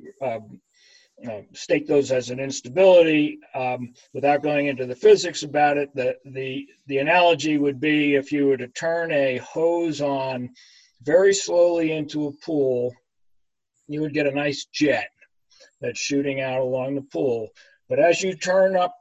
um, 1.26 1.30
uh, 1.30 1.42
state 1.54 1.88
those 1.88 2.12
as 2.12 2.30
an 2.30 2.40
instability 2.40 3.40
um, 3.54 3.94
without 4.14 4.44
going 4.44 4.68
into 4.68 4.86
the 4.86 4.96
physics 4.96 5.44
about 5.44 5.78
it. 5.78 5.94
The, 5.96 6.16
the, 6.26 6.68
the 6.88 6.98
analogy 6.98 7.58
would 7.58 7.80
be 7.80 8.16
if 8.16 8.32
you 8.32 8.48
were 8.48 8.58
to 8.58 8.68
turn 8.70 9.12
a 9.12 9.38
hose 9.38 10.02
on 10.02 10.50
very 11.04 11.34
slowly 11.34 11.92
into 11.92 12.28
a 12.28 12.46
pool, 12.46 12.94
you 13.88 14.02
would 14.02 14.14
get 14.14 14.28
a 14.28 14.32
nice 14.32 14.66
jet 14.74 15.10
that's 15.82 16.00
shooting 16.00 16.42
out 16.42 16.62
along 16.62 16.96
the 16.96 17.02
pool. 17.02 17.50
But 17.90 18.00
as 18.00 18.22
you 18.22 18.36
turn 18.36 18.76
up 18.76 18.96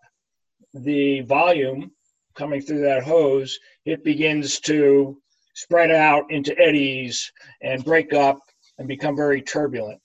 the 0.75 1.21
volume 1.23 1.93
coming 2.35 2.61
through 2.61 2.81
that 2.83 3.05
hose, 3.05 3.59
it 3.85 4.05
begins 4.05 4.61
to 4.61 5.21
spread 5.55 5.91
out 5.91 6.31
into 6.31 6.59
eddies 6.59 7.31
and 7.63 7.85
break 7.85 8.13
up 8.15 8.39
and 8.79 8.89
become 8.89 9.15
very 9.15 9.43
turbulent. 9.43 10.01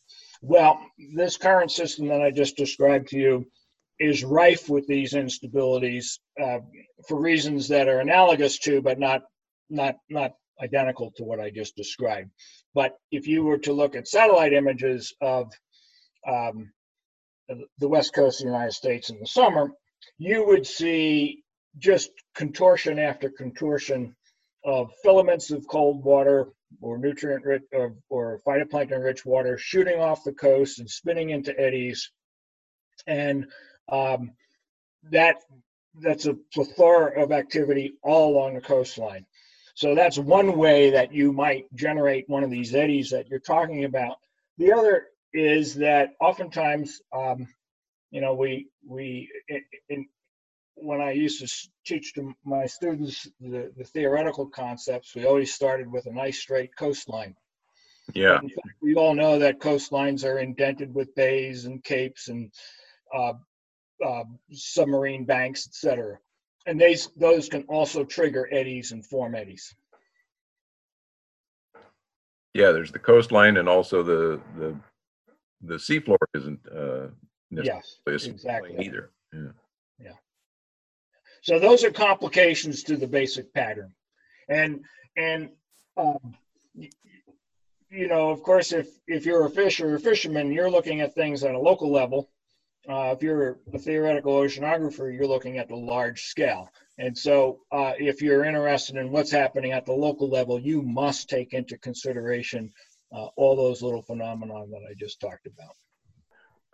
Well, 0.48 0.80
this 1.16 1.38
current 1.38 1.72
system 1.72 2.08
that 2.10 2.22
I 2.22 2.30
just 2.30 2.56
described 2.56 3.08
to 3.08 3.18
you 3.18 3.48
is 4.00 4.24
rife 4.24 4.70
with 4.70 4.86
these 4.86 5.14
instabilities 5.14 6.20
uh, 6.40 6.60
for 7.08 7.20
reasons 7.20 7.68
that 7.70 7.88
are 7.88 8.00
analogous 8.00 8.60
to, 8.60 8.80
but 8.80 9.00
not 9.00 9.24
not 9.72 9.96
not 10.08 10.34
identical 10.62 11.12
to 11.18 11.24
what 11.24 11.40
I 11.40 11.50
just 11.50 11.76
described. 11.76 12.30
But 12.76 12.96
if 13.10 13.26
you 13.28 13.44
were 13.44 13.58
to 13.60 13.74
look 13.74 13.96
at 13.96 14.08
satellite 14.08 14.54
images 14.54 15.16
of 15.20 15.52
um, 16.28 16.72
the 17.80 17.90
west 17.90 18.14
coast 18.14 18.42
of 18.42 18.46
the 18.46 18.52
United 18.52 18.74
States 18.74 19.10
in 19.10 19.20
the 19.20 19.26
summer, 19.26 19.72
you 20.20 20.46
would 20.46 20.68
see 20.68 21.44
just 21.80 22.12
contortion 22.36 23.00
after 23.00 23.32
contortion 23.32 24.16
of 24.66 24.92
filaments 25.04 25.52
of 25.52 25.68
cold 25.68 26.04
water 26.04 26.50
or 26.82 26.98
nutrient 26.98 27.46
rich 27.46 27.64
or, 27.72 27.96
or 28.10 28.42
phytoplankton 28.46 29.04
rich 29.04 29.26
water 29.26 29.58
shooting 29.58 30.00
off 30.00 30.24
the 30.24 30.34
coast 30.34 30.80
and 30.80 30.90
spinning 30.90 31.30
into 31.30 31.58
eddies. 31.58 32.12
And 33.08 33.48
um, 33.90 34.32
that 35.12 35.38
that's 36.02 36.26
a 36.26 36.34
plethora 36.54 37.22
of 37.22 37.32
activity 37.32 37.94
all 38.04 38.32
along 38.32 38.56
the 38.56 38.62
coastline. 38.62 39.26
So 39.76 39.94
that's 39.94 40.18
one 40.18 40.58
way 40.58 40.90
that 40.92 41.14
you 41.14 41.32
might 41.32 41.74
generate 41.76 42.30
one 42.30 42.44
of 42.44 42.50
these 42.50 42.74
eddies 42.74 43.12
that 43.12 43.30
you're 43.30 43.40
talking 43.40 43.84
about. 43.84 44.18
The 44.58 44.74
other 44.74 45.08
is 45.34 45.76
that 45.76 46.14
oftentimes 46.20 47.02
um, 47.14 47.48
you 48.10 48.22
know 48.22 48.34
we 48.34 48.68
we 48.88 49.30
in, 49.48 49.62
in 49.90 50.08
when 50.76 51.02
I 51.02 51.12
used 51.12 51.40
to 51.40 51.70
teach 51.86 52.14
to 52.14 52.34
my 52.44 52.66
students 52.66 53.28
the, 53.40 53.72
the 53.78 53.84
theoretical 53.84 54.48
concepts, 54.48 55.16
we 55.16 55.26
always 55.26 55.54
started 55.54 55.92
with 55.92 56.06
a 56.06 56.12
nice 56.14 56.40
straight 56.40 56.76
coastline. 56.76 57.36
Yeah. 58.14 58.40
Fact, 58.40 58.52
we 58.82 58.96
all 58.96 59.16
know 59.16 59.40
that 59.40 59.60
coastlines 59.60 60.24
are 60.24 60.40
indented 60.40 60.94
with 60.94 61.16
bays 61.16 61.66
and 61.66 61.84
capes 61.84 62.28
and 62.28 62.52
uh, 63.14 63.34
uh, 64.06 64.24
submarine 64.52 65.26
banks, 65.26 65.68
etc. 65.68 66.20
And 66.68 66.80
these 66.80 67.10
those 67.16 67.50
can 67.50 67.64
also 67.64 68.04
trigger 68.04 68.48
eddies 68.52 68.92
and 68.92 69.06
form 69.06 69.36
eddies. 69.36 69.74
Yeah, 72.54 72.72
there's 72.72 72.92
the 72.92 73.00
coastline 73.00 73.58
and 73.58 73.68
also 73.68 74.04
the 74.04 74.40
the 74.58 74.76
the 75.62 75.76
seafloor 75.76 76.18
isn't 76.36 76.60
uh, 76.68 77.08
yes, 77.50 78.00
exactly 78.08 78.76
either. 78.80 79.12
Yeah. 79.34 79.52
Yeah. 80.00 80.12
So 81.46 81.60
those 81.60 81.84
are 81.84 81.92
complications 81.92 82.82
to 82.84 82.98
the 82.98 83.06
basic 83.06 83.54
pattern. 83.54 83.94
And, 84.50 84.84
and, 85.16 85.50
um, 85.96 86.34
you 86.74 88.08
know, 88.08 88.32
of 88.32 88.42
course, 88.42 88.72
if, 88.72 88.88
if 89.06 89.28
you're 89.28 89.46
a 89.46 89.50
fisher 89.52 89.92
or 89.92 89.96
a 89.96 90.00
fisherman, 90.00 90.52
you're 90.52 90.72
looking 90.72 91.02
at 91.02 91.14
things 91.14 91.44
at 91.44 91.54
a 91.54 91.60
local 91.60 91.92
level. 91.92 92.32
Uh, 92.90 93.14
if 93.16 93.22
you're 93.22 93.60
a 93.72 93.78
theoretical 93.78 94.34
oceanographer, 94.34 95.16
you're 95.16 95.28
looking 95.28 95.60
at 95.60 95.68
the 95.68 95.76
large 95.76 96.24
scale. 96.24 96.68
And 96.98 97.16
so, 97.16 97.60
uh, 97.72 97.94
if 98.00 98.24
you're 98.24 98.44
interested 98.44 98.96
in 98.96 99.12
what's 99.12 99.32
happening 99.32 99.72
at 99.72 99.86
the 99.86 99.94
local 99.94 100.28
level, 100.28 100.60
you 100.60 100.82
must 100.82 101.30
take 101.30 101.54
into 101.54 101.78
consideration 101.78 102.74
uh, 103.16 103.28
all 103.36 103.56
those 103.56 103.84
little 103.84 104.02
phenomena 104.02 104.66
that 104.72 104.82
I 104.90 104.96
just 104.98 105.20
talked 105.20 105.46
about. 105.46 105.76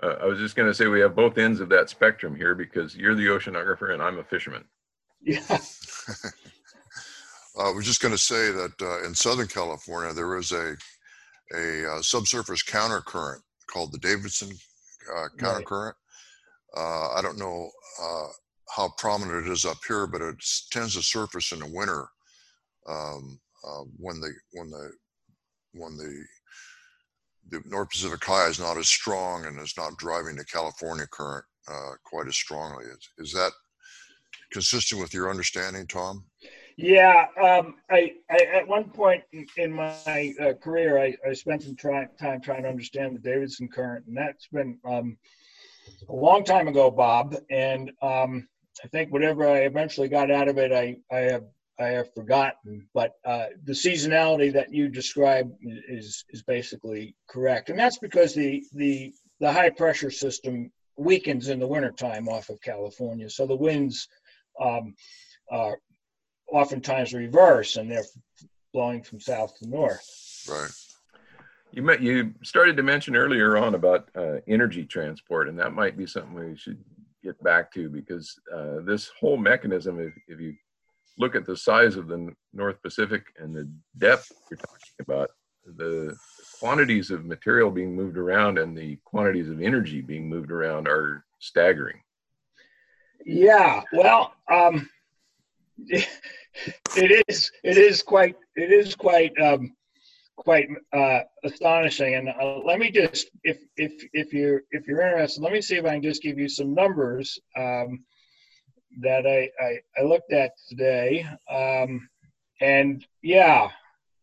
Uh, 0.02 0.16
I 0.22 0.26
was 0.26 0.40
just 0.40 0.56
going 0.56 0.68
to 0.68 0.74
say 0.74 0.88
we 0.88 1.02
have 1.02 1.16
both 1.16 1.38
ends 1.38 1.60
of 1.60 1.70
that 1.70 1.90
spectrum 1.90 2.36
here 2.36 2.56
because 2.56 2.96
you're 2.96 3.16
the 3.16 3.28
oceanographer 3.28 3.94
and 3.94 4.02
I'm 4.02 4.20
a 4.20 4.24
fisherman. 4.24 4.64
Yeah. 5.22 5.42
Uh, 7.60 7.70
I 7.70 7.74
was 7.74 7.86
just 7.86 8.02
going 8.02 8.14
to 8.14 8.18
say 8.18 8.50
that 8.50 8.82
uh, 8.82 9.04
in 9.04 9.14
Southern 9.14 9.48
California 9.48 10.14
there 10.14 10.38
is 10.38 10.54
a 10.54 10.74
a 11.54 11.96
uh, 11.96 12.02
subsurface 12.02 12.64
countercurrent 12.64 13.42
called 13.68 13.92
the 13.92 13.98
Davidson 13.98 14.52
uh, 15.14 15.28
countercurrent. 15.38 15.94
Right. 16.74 17.12
I 17.18 17.20
don't 17.22 17.38
know 17.38 17.70
how 18.74 18.90
prominent 18.98 19.46
it 19.46 19.52
is 19.52 19.66
up 19.66 19.80
here, 19.86 20.08
but 20.08 20.22
it 20.22 20.36
tends 20.72 20.96
to 20.96 21.02
surface 21.02 21.52
in 21.52 21.60
the 21.60 21.68
winter 21.68 22.08
um, 22.88 23.38
when 23.98 24.22
the 24.22 24.32
when 24.54 24.70
the 24.70 24.90
when 25.74 25.98
the 25.98 26.24
the 27.50 27.62
North 27.66 27.90
Pacific 27.90 28.24
High 28.24 28.48
is 28.48 28.60
not 28.60 28.78
as 28.78 28.88
strong 28.88 29.46
and 29.46 29.60
is 29.60 29.76
not 29.78 29.98
driving 29.98 30.36
the 30.36 30.46
California 30.46 31.06
current 31.08 31.46
uh, 31.68 31.92
quite 32.04 32.28
as 32.28 32.36
strongly. 32.36 32.86
Is, 32.86 33.10
is, 33.18 33.34
that 33.34 33.52
consistent 34.52 35.02
with 35.02 35.14
your 35.14 35.30
understanding, 35.30 35.88
Tom? 35.88 36.26
Yeah, 36.78 37.26
um, 37.42 37.76
I, 37.90 38.14
I, 38.30 38.46
at 38.56 38.68
one 38.68 38.86
point 38.90 39.24
in 39.58 39.72
my 39.72 40.34
uh, 40.42 40.54
career, 40.54 40.98
I, 40.98 41.16
I 41.28 41.34
spent 41.34 41.64
some 41.64 41.76
try, 41.76 42.08
time 42.20 42.42
trying 42.42 42.64
to 42.64 42.70
understand 42.70 43.16
the 43.16 43.20
Davidson 43.20 43.68
current, 43.68 44.06
and 44.08 44.18
that's 44.18 44.48
been 44.48 44.80
um, 44.86 45.18
a 46.10 46.16
long 46.16 46.44
time 46.44 46.68
ago, 46.68 46.90
Bob. 46.90 47.36
And 47.50 47.92
um, 48.02 48.48
I 48.84 48.88
think 48.88 49.12
whatever 49.12 49.48
I 49.48 49.60
eventually 49.60 50.08
got 50.08 50.32
out 50.32 50.48
of 50.48 50.58
it, 50.58 50.72
I, 50.72 50.98
I 51.12 51.32
have 51.32 51.44
I 51.80 51.88
have 51.88 52.14
forgotten, 52.14 52.88
but 52.94 53.14
uh, 53.26 53.48
the 53.64 53.74
seasonality 53.74 54.54
that 54.54 54.74
you 54.74 54.90
describe 54.90 55.52
is 55.62 56.24
is 56.30 56.44
basically 56.44 57.16
correct, 57.28 57.70
and 57.70 57.80
that's 57.80 57.98
because 57.98 58.36
the 58.36 58.64
the 58.74 59.14
the 59.40 59.52
high 59.52 59.70
pressure 59.70 60.12
system 60.12 60.72
weakens 60.98 61.48
in 61.48 61.60
the 61.60 61.68
wintertime 61.68 62.28
off 62.30 62.50
of 62.50 62.62
California, 62.62 63.30
so 63.30 63.48
the 63.48 63.56
winds 63.56 64.08
um, 64.60 64.94
are 65.50 65.80
oftentimes 66.52 67.14
reverse, 67.14 67.78
and 67.78 67.90
they're 67.90 68.06
blowing 68.74 69.02
from 69.02 69.20
south 69.20 69.58
to 69.60 69.68
north. 69.68 70.06
Right. 70.50 70.72
You 71.72 71.84
met, 71.84 72.02
you 72.02 72.34
started 72.44 72.76
to 72.78 72.84
mention 72.84 73.16
earlier 73.16 73.58
on 73.58 73.76
about 73.76 74.10
uh, 74.16 74.38
energy 74.48 74.86
transport, 74.86 75.48
and 75.48 75.58
that 75.60 75.74
might 75.74 75.98
be 75.98 76.06
something 76.06 76.34
we 76.34 76.58
should 76.58 76.84
get 77.24 77.42
back 77.44 77.72
to 77.74 77.90
because 77.90 78.40
uh, 78.54 78.82
this 78.84 79.10
whole 79.20 79.38
mechanism, 79.38 80.00
if, 80.00 80.14
if 80.28 80.42
you 80.42 80.54
look 81.18 81.36
at 81.36 81.46
the 81.46 81.58
size 81.58 81.96
of 81.96 82.08
the 82.08 82.34
North 82.54 82.82
Pacific 82.82 83.26
and 83.38 83.56
the 83.56 83.70
depth 83.98 84.32
you're 84.50 84.58
talking 84.58 84.96
about, 85.00 85.32
the 85.66 86.16
quantities 86.60 87.12
of 87.12 87.26
material 87.26 87.72
being 87.72 87.96
moved 87.96 88.18
around 88.18 88.58
and 88.58 88.78
the 88.78 88.98
quantities 89.04 89.50
of 89.50 89.62
energy 89.62 90.02
being 90.02 90.28
moved 90.28 90.52
around 90.52 90.88
are 90.88 91.24
staggering. 91.40 92.02
Yeah, 93.26 93.82
well, 93.94 94.34
um, 94.52 94.90
it 95.88 97.24
is. 97.28 97.52
It 97.64 97.78
is 97.78 98.02
quite. 98.02 98.36
It 98.56 98.72
is 98.72 98.96
quite. 98.96 99.40
Um, 99.40 99.76
quite 100.38 100.70
uh, 100.92 101.20
astonishing. 101.44 102.16
And 102.16 102.30
uh, 102.30 102.60
let 102.66 102.80
me 102.80 102.90
just, 102.90 103.30
if 103.44 103.60
if 103.78 104.04
if 104.14 104.34
you're 104.34 104.62
if 104.72 104.88
you're 104.88 105.02
interested, 105.02 105.44
let 105.44 105.54
me 105.54 105.62
see 105.62 105.76
if 105.76 105.86
I 105.86 105.94
can 105.94 106.02
just 106.02 106.24
give 106.24 106.40
you 106.40 106.50
some 106.50 106.74
numbers. 106.74 107.40
Um, 107.56 108.04
that 109.00 109.26
I, 109.26 109.50
I, 109.64 109.80
I 109.98 110.04
looked 110.04 110.34
at 110.34 110.52
today. 110.68 111.26
Um, 111.50 112.08
and 112.60 113.06
yeah, 113.22 113.70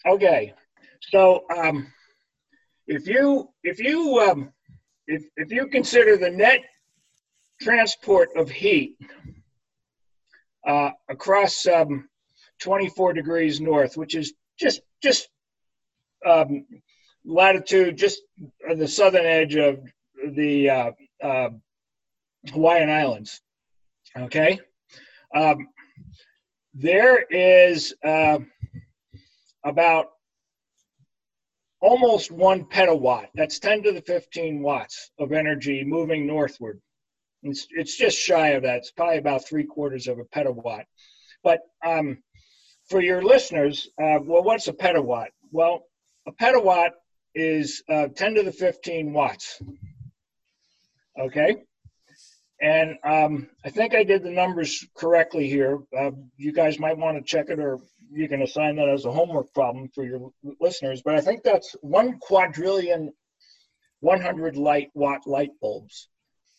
okay. 0.07 0.55
So 1.01 1.45
um, 1.57 1.87
if 2.87 3.07
you 3.07 3.49
if 3.63 3.79
you 3.79 4.21
um, 4.21 4.53
if 5.07 5.25
if 5.37 5.51
you 5.51 5.67
consider 5.69 6.17
the 6.17 6.31
net 6.31 6.61
transport 7.61 8.31
of 8.37 8.51
heat 8.51 8.97
uh, 10.67 10.91
across 11.09 11.67
um, 11.67 12.09
24 12.61 13.15
degrees 13.15 13.61
north, 13.61 13.97
which 13.97 14.15
is 14.15 14.35
just 14.59 14.81
just 15.03 15.29
um, 16.27 16.67
latitude, 17.25 17.97
just 17.97 18.21
the 18.77 18.89
southern 18.89 19.27
edge 19.27 19.57
of 19.57 19.81
the 20.35 20.71
uh, 20.71 20.91
uh, 21.23 21.51
Hawaiian 22.53 22.91
Islands, 22.91 23.41
Okay. 24.19 24.59
Um, 25.35 25.69
there 26.75 27.23
is 27.31 27.95
uh, 28.05 28.39
about 29.65 30.07
almost 31.81 32.33
one 32.33 32.65
petawatt. 32.65 33.29
That's 33.35 33.61
10 33.61 33.85
to 33.85 33.93
the 33.93 34.03
15 34.03 34.61
watts 34.61 35.11
of 35.19 35.33
energy 35.33 35.85
moving 35.85 36.27
northward. 36.27 36.81
It's, 37.45 37.69
it's 37.71 37.97
just 37.97 38.19
shy 38.19 38.49
of 38.51 38.65
that. 38.65 38.79
It's 38.79 38.91
probably 38.91 39.19
about 39.19 39.47
three 39.47 39.65
quarters 39.65 40.09
of 40.09 40.19
a 40.19 40.25
petawatt. 40.25 40.85
But 41.45 41.61
um, 41.87 42.19
for 42.91 43.01
your 43.01 43.23
listeners, 43.23 43.89
uh, 44.03 44.19
well, 44.21 44.43
what's 44.43 44.67
a 44.67 44.73
petawatt? 44.73 45.29
Well, 45.53 45.85
a 46.27 46.33
petawatt 46.33 46.91
is 47.37 47.85
uh, 47.89 48.09
10 48.09 48.35
to 48.35 48.43
the 48.43 48.53
15 48.53 49.13
watts. 49.13 49.63
Okay. 51.21 51.59
And 52.61 52.97
um, 53.05 53.49
I 53.65 53.71
think 53.71 53.95
I 53.95 54.03
did 54.03 54.23
the 54.23 54.31
numbers 54.31 54.85
correctly 54.97 55.49
here. 55.49 55.79
Uh, 55.97 56.11
you 56.37 56.53
guys 56.53 56.79
might 56.79 56.99
want 56.99 57.17
to 57.17 57.23
check 57.23 57.51
it, 57.51 57.61
or 57.61 57.79
you 58.11 58.29
can 58.29 58.43
assign 58.43 58.77
that 58.77 58.89
as 58.89 59.05
a 59.05 59.13
homework 59.13 59.53
problem 59.55 59.89
for 59.95 60.05
your 60.05 60.31
listeners. 60.61 61.03
But 61.05 61.15
I 61.15 61.21
think 61.21 61.43
that's 61.43 61.77
one 61.83 62.19
quadrillion 62.19 63.13
100 64.01 64.57
light 64.57 64.91
watt 64.95 65.27
light 65.27 65.51
bulbs. 65.61 66.09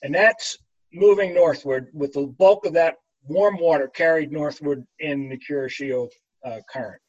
And 0.02 0.16
that's 0.16 0.58
moving 0.94 1.34
northward 1.34 1.90
with 1.94 2.14
the 2.14 2.28
bulk 2.28 2.66
of 2.66 2.74
that 2.74 2.96
warm 3.28 3.58
water 3.60 3.88
carried 3.88 4.32
northward 4.32 4.86
in 5.00 5.30
the 5.30 5.38
Kuroshio 5.38 6.10
uh, 6.46 6.60
current. 6.72 7.02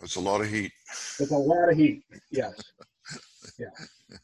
That's 0.00 0.16
a 0.16 0.20
lot 0.20 0.42
of 0.42 0.48
heat. 0.48 0.72
It's 1.18 1.30
a 1.30 1.36
lot 1.36 1.70
of 1.70 1.76
heat, 1.76 2.02
yes. 2.30 2.54
Yeah. 3.58 4.18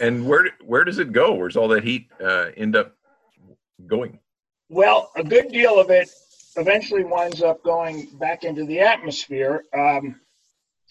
And 0.00 0.28
where 0.28 0.50
where 0.64 0.84
does 0.84 0.98
it 0.98 1.12
go? 1.12 1.34
Where's 1.34 1.56
all 1.56 1.66
that 1.68 1.82
heat 1.82 2.08
uh, 2.22 2.50
end 2.56 2.76
up 2.76 2.94
going? 3.86 4.18
Well, 4.68 5.10
a 5.16 5.24
good 5.24 5.48
deal 5.50 5.78
of 5.78 5.90
it 5.90 6.10
eventually 6.56 7.04
winds 7.04 7.42
up 7.42 7.62
going 7.62 8.08
back 8.18 8.44
into 8.44 8.64
the 8.64 8.80
atmosphere 8.80 9.64
um, 9.74 10.20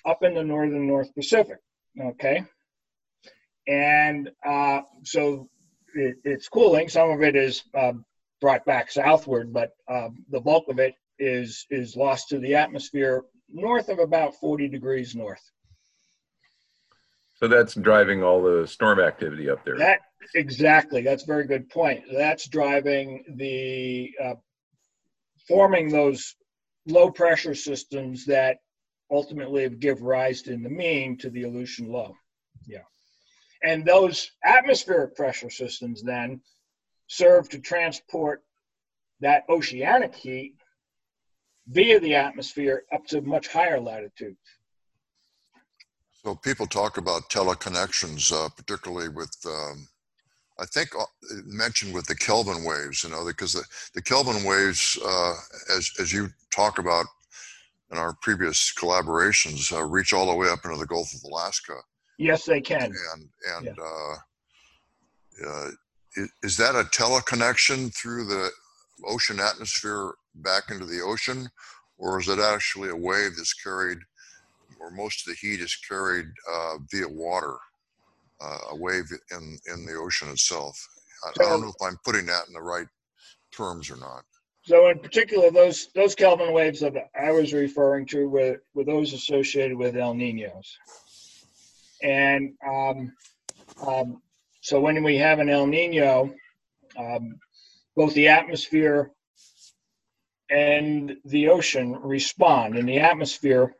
up 0.06 0.24
in 0.24 0.34
the 0.34 0.44
northern 0.44 0.88
North 0.88 1.14
Pacific. 1.14 1.58
Okay. 2.00 2.44
And 3.68 4.32
uh, 4.46 4.82
so 5.04 5.50
it, 5.94 6.16
it's 6.24 6.48
cooling. 6.48 6.90
Some 6.90 7.12
of 7.12 7.22
it 7.22 7.36
is 7.36 7.64
uh, 7.74 7.94
brought 8.40 8.66
back 8.66 8.92
southward, 8.92 9.52
but 9.54 9.72
um, 9.90 10.26
the 10.30 10.40
bulk 10.40 10.70
of 10.70 10.80
it 10.80 10.96
is 11.20 11.66
is 11.70 11.96
lost 11.96 12.30
to 12.30 12.40
the 12.40 12.56
atmosphere 12.56 13.24
north 13.50 13.90
of 13.90 14.00
about 14.00 14.36
40 14.36 14.68
degrees 14.68 15.16
north. 15.16 15.42
So 17.36 17.48
that's 17.48 17.76
driving 17.76 18.24
all 18.24 18.42
the 18.42 18.68
storm 18.68 19.00
activity 19.00 19.50
up 19.50 19.64
there. 19.64 19.78
That 19.78 20.02
exactly. 20.36 21.02
That's 21.02 21.24
a 21.24 21.28
very 21.28 21.46
good 21.46 21.70
point. 21.70 22.04
That's 22.12 22.48
driving 22.48 23.24
the 23.36 24.12
uh, 24.24 24.36
forming 25.48 25.90
those 25.90 26.36
low 26.86 27.12
pressure 27.12 27.56
systems 27.56 28.26
that 28.26 28.58
ultimately 29.12 29.70
give 29.70 30.02
rise 30.02 30.42
in 30.48 30.64
the 30.64 30.70
mean 30.70 31.18
to 31.18 31.30
the 31.30 31.44
Aleutian 31.44 31.92
low. 31.92 32.16
Yeah. 32.66 32.84
And 33.64 33.86
those 33.86 34.32
atmospheric 34.44 35.16
pressure 35.16 35.50
systems 35.50 36.04
then 36.04 36.42
serve 37.08 37.50
to 37.50 37.60
transport 37.60 38.44
that 39.22 39.44
oceanic 39.50 40.14
heat 40.14 40.56
via 41.68 42.00
the 42.00 42.16
atmosphere 42.16 42.84
up 42.94 43.06
to 43.08 43.22
much 43.22 43.48
higher 43.48 43.80
latitudes. 43.80 44.38
So 46.24 46.36
people 46.36 46.68
talk 46.68 46.98
about 46.98 47.30
teleconnections, 47.30 48.32
uh, 48.32 48.50
particularly 48.50 49.10
with, 49.10 49.34
um, 49.46 49.88
I 50.60 50.66
think 50.66 50.90
uh, 51.00 51.06
mentioned 51.46 51.94
with 51.94 52.06
the 52.08 52.16
Kelvin 52.16 52.64
waves, 52.64 53.04
you 53.04 53.10
know, 53.10 53.26
because 53.26 53.54
the, 53.54 53.64
the 53.94 54.02
Kelvin 54.02 54.44
waves, 54.44 54.98
uh, 55.06 55.34
as, 55.76 55.92
as 56.00 56.12
you 56.12 56.30
talk 56.52 56.80
about 56.80 57.06
in 57.92 57.98
our 57.98 58.16
previous 58.22 58.74
collaborations, 58.78 59.72
uh, 59.72 59.84
reach 59.84 60.14
all 60.14 60.26
the 60.26 60.36
way 60.36 60.50
up 60.50 60.66
into 60.66 60.78
the 60.78 60.86
Gulf 60.86 61.14
of 61.14 61.24
Alaska. 61.24 61.76
Yes, 62.18 62.46
they 62.46 62.62
can. 62.62 62.92
And, 63.14 63.30
and 63.56 63.66
yeah. 63.66 63.84
Uh, 63.84 64.16
uh, 65.48 65.70
is, 66.16 66.30
is 66.44 66.58
that 66.58 66.76
a 66.76 66.84
teleconnection 66.86 67.94
through 67.96 68.26
the 68.26 68.50
ocean 69.06 69.40
atmosphere 69.40 70.14
back 70.36 70.64
into 70.72 70.86
the 70.86 71.02
ocean, 71.02 71.48
or 71.98 72.20
is 72.20 72.28
it 72.28 72.40
actually 72.40 72.90
a 72.90 72.96
wave 72.96 73.36
that's 73.38 73.54
carried, 73.54 74.00
or 74.80 74.90
most 74.92 75.28
of 75.28 75.34
the 75.34 75.48
heat 75.48 75.62
is 75.62 75.76
carried 75.76 76.26
uh, 76.52 76.78
via 76.92 77.08
water, 77.08 77.58
uh, 78.42 78.58
a 78.72 78.76
wave 78.76 79.06
in 79.32 79.58
in 79.74 79.86
the 79.86 79.94
ocean 79.94 80.30
itself? 80.30 80.78
I, 81.26 81.32
so, 81.34 81.46
I 81.46 81.50
don't 81.50 81.62
know 81.62 81.70
if 81.70 81.82
I'm 81.82 81.98
putting 82.06 82.26
that 82.28 82.48
in 82.48 82.54
the 82.54 82.62
right 82.62 82.88
terms 83.52 83.90
or 83.90 83.98
not. 83.98 84.24
So, 84.64 84.90
in 84.90 85.00
particular, 85.00 85.50
those 85.50 85.88
those 85.96 86.14
Kelvin 86.14 86.52
waves 86.52 86.82
that 86.82 86.94
I 87.20 87.32
was 87.32 87.54
referring 87.54 88.06
to 88.08 88.28
were, 88.28 88.62
were 88.74 88.84
those 88.84 89.14
associated 89.14 89.78
with 89.78 89.96
El 89.96 90.14
Ninos, 90.14 90.78
and 92.04 92.54
um, 92.68 93.14
um, 93.86 94.22
so 94.62 94.80
when 94.82 95.02
we 95.04 95.18
have 95.18 95.40
an 95.40 95.50
El 95.50 95.68
Nino, 95.68 96.34
um, 96.98 97.40
both 97.96 98.14
the 98.14 98.28
atmosphere 98.28 99.12
and 100.50 101.16
the 101.26 101.48
ocean 101.48 101.94
respond, 102.02 102.78
and 102.78 102.88
the 102.88 103.00
atmosphere 103.00 103.74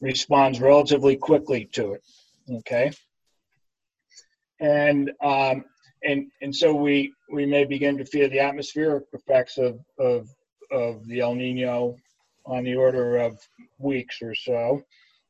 responds 0.00 0.60
relatively 0.60 1.16
quickly 1.16 1.64
to 1.72 1.92
it. 1.92 2.02
Okay, 2.50 2.92
and 4.62 5.10
um, 5.22 5.64
and 6.04 6.30
and 6.40 6.54
so 6.54 6.72
we 6.72 7.12
we 7.30 7.44
may 7.44 7.64
begin 7.64 7.98
to 7.98 8.04
feel 8.04 8.30
the 8.30 8.40
atmospheric 8.40 9.04
effects 9.12 9.58
of 9.58 9.80
of 9.98 10.28
of 10.70 11.06
the 11.08 11.20
El 11.20 11.34
Nino 11.34 11.96
on 12.46 12.64
the 12.64 12.74
order 12.74 13.18
of 13.18 13.38
weeks 13.78 14.22
or 14.22 14.34
so, 14.34 14.82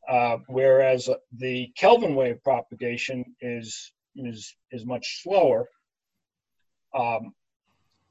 uh, 0.09 0.37
whereas 0.47 1.09
the 1.39 1.73
Kelvin 1.77 2.15
wave 2.15 2.43
propagation 2.45 3.25
is 3.41 3.93
is 4.15 4.55
is 4.71 4.85
much 4.85 5.23
slower, 5.23 5.67
um, 6.95 7.35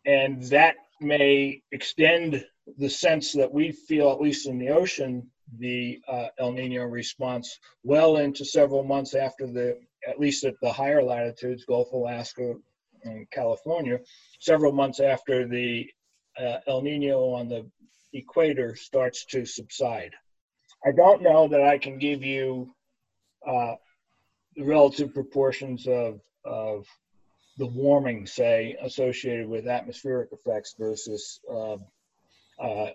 and 0.06 0.44
that 0.44 0.76
may 1.00 1.62
extend 1.72 2.44
the 2.78 2.90
sense 2.90 3.32
that 3.34 3.52
we 3.52 3.72
feel, 3.72 4.12
at 4.12 4.22
least 4.22 4.48
in 4.48 4.58
the 4.58 4.70
ocean, 4.70 5.30
the 5.60 6.00
uh, 6.08 6.28
El 6.40 6.54
Nino 6.54 6.84
response 6.84 7.60
well 7.84 8.18
into 8.18 8.46
several 8.46 8.84
months 8.84 9.14
after 9.16 9.48
the, 9.48 9.78
at 10.08 10.20
least 10.20 10.44
at 10.44 10.56
the 10.62 10.72
higher 10.72 11.04
latitudes, 11.04 11.66
Gulf 11.66 11.92
Alaska 11.92 12.56
and 13.04 13.30
California, 13.32 14.00
several 14.40 14.72
months 14.72 15.00
after 15.00 15.48
the 15.48 15.88
uh, 16.40 16.58
El 16.68 16.82
Nino 16.82 17.34
on 17.34 17.48
the 17.48 17.70
equator 18.14 18.76
starts 18.76 19.26
to 19.26 19.46
subside. 19.46 20.12
I 20.86 20.92
don't 20.92 21.22
know 21.22 21.48
that 21.48 21.62
I 21.62 21.78
can 21.78 22.00
give 22.00 22.24
you 22.24 22.74
uh, 23.48 23.76
the 24.56 24.64
relative 24.64 25.14
proportions 25.14 25.88
of, 25.88 26.20
of 26.44 26.86
the 27.58 27.68
warming, 27.68 28.26
say, 28.26 28.76
associated 28.82 29.48
with 29.48 29.68
atmospheric 29.68 30.30
effects 30.32 30.76
versus 30.78 31.40
uh, 31.50 31.78
uh, 32.60 32.90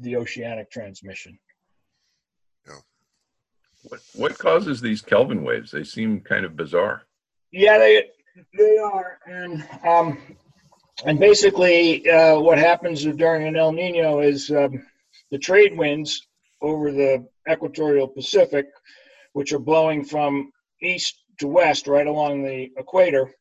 the 0.00 0.16
oceanic 0.16 0.70
transmission. 0.70 1.38
Yeah. 2.66 2.74
What, 3.88 4.00
what 4.14 4.38
causes 4.38 4.80
these 4.80 5.02
Kelvin 5.02 5.42
waves? 5.42 5.70
They 5.70 5.84
seem 5.84 6.20
kind 6.20 6.44
of 6.44 6.56
bizarre. 6.56 7.02
Yeah, 7.50 7.78
they 7.78 8.04
they 8.56 8.78
are, 8.78 9.18
and 9.26 9.66
um, 9.86 10.18
and 11.04 11.18
basically, 11.18 12.08
uh, 12.08 12.38
what 12.40 12.58
happens 12.58 13.04
during 13.04 13.46
an 13.46 13.56
El 13.56 13.72
Nino 13.72 14.20
is 14.20 14.50
um, 14.50 14.84
the 15.30 15.38
trade 15.38 15.76
winds 15.76 16.26
over 16.60 16.92
the 16.92 17.26
equatorial 17.50 18.08
Pacific, 18.08 18.66
which 19.32 19.52
are 19.52 19.58
blowing 19.58 20.04
from 20.04 20.52
east 20.82 21.22
to 21.38 21.48
west 21.48 21.86
right 21.86 22.06
along 22.06 22.42
the 22.42 22.70
equator. 22.76 23.32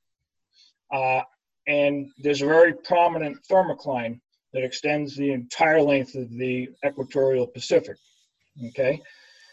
Uh, 0.93 1.21
and 1.67 2.09
there's 2.19 2.41
a 2.41 2.45
very 2.45 2.73
prominent 2.73 3.37
thermocline 3.51 4.19
that 4.53 4.63
extends 4.63 5.15
the 5.15 5.31
entire 5.31 5.81
length 5.81 6.15
of 6.15 6.29
the 6.29 6.69
equatorial 6.85 7.47
Pacific. 7.47 7.97
Okay, 8.69 9.01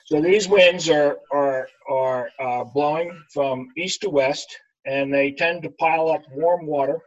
so 0.05 0.21
these 0.21 0.49
winds 0.49 0.89
are 0.89 1.19
are 1.33 1.69
are 1.89 2.31
uh, 2.39 2.65
blowing 2.65 3.23
from 3.33 3.69
east 3.77 4.03
to 4.03 4.11
west, 4.11 4.59
and 4.87 5.13
they 5.13 5.33
tend 5.33 5.63
to 5.63 5.71
pile 5.71 6.11
up 6.11 6.23
warm 6.33 6.67
water 6.67 7.01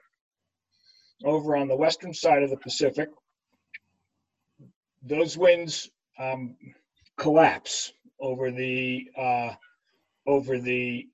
over 1.23 1.55
on 1.55 1.67
the 1.67 1.75
western 1.75 2.13
side 2.13 2.43
of 2.43 2.49
the 2.49 2.57
Pacific. 2.57 3.09
Those 5.03 5.37
winds 5.37 5.89
um, 6.19 6.55
collapse 7.17 7.93
over 8.19 8.51
the 8.51 9.07
uh, 9.15 9.53
over 10.25 10.59
the 10.59 11.07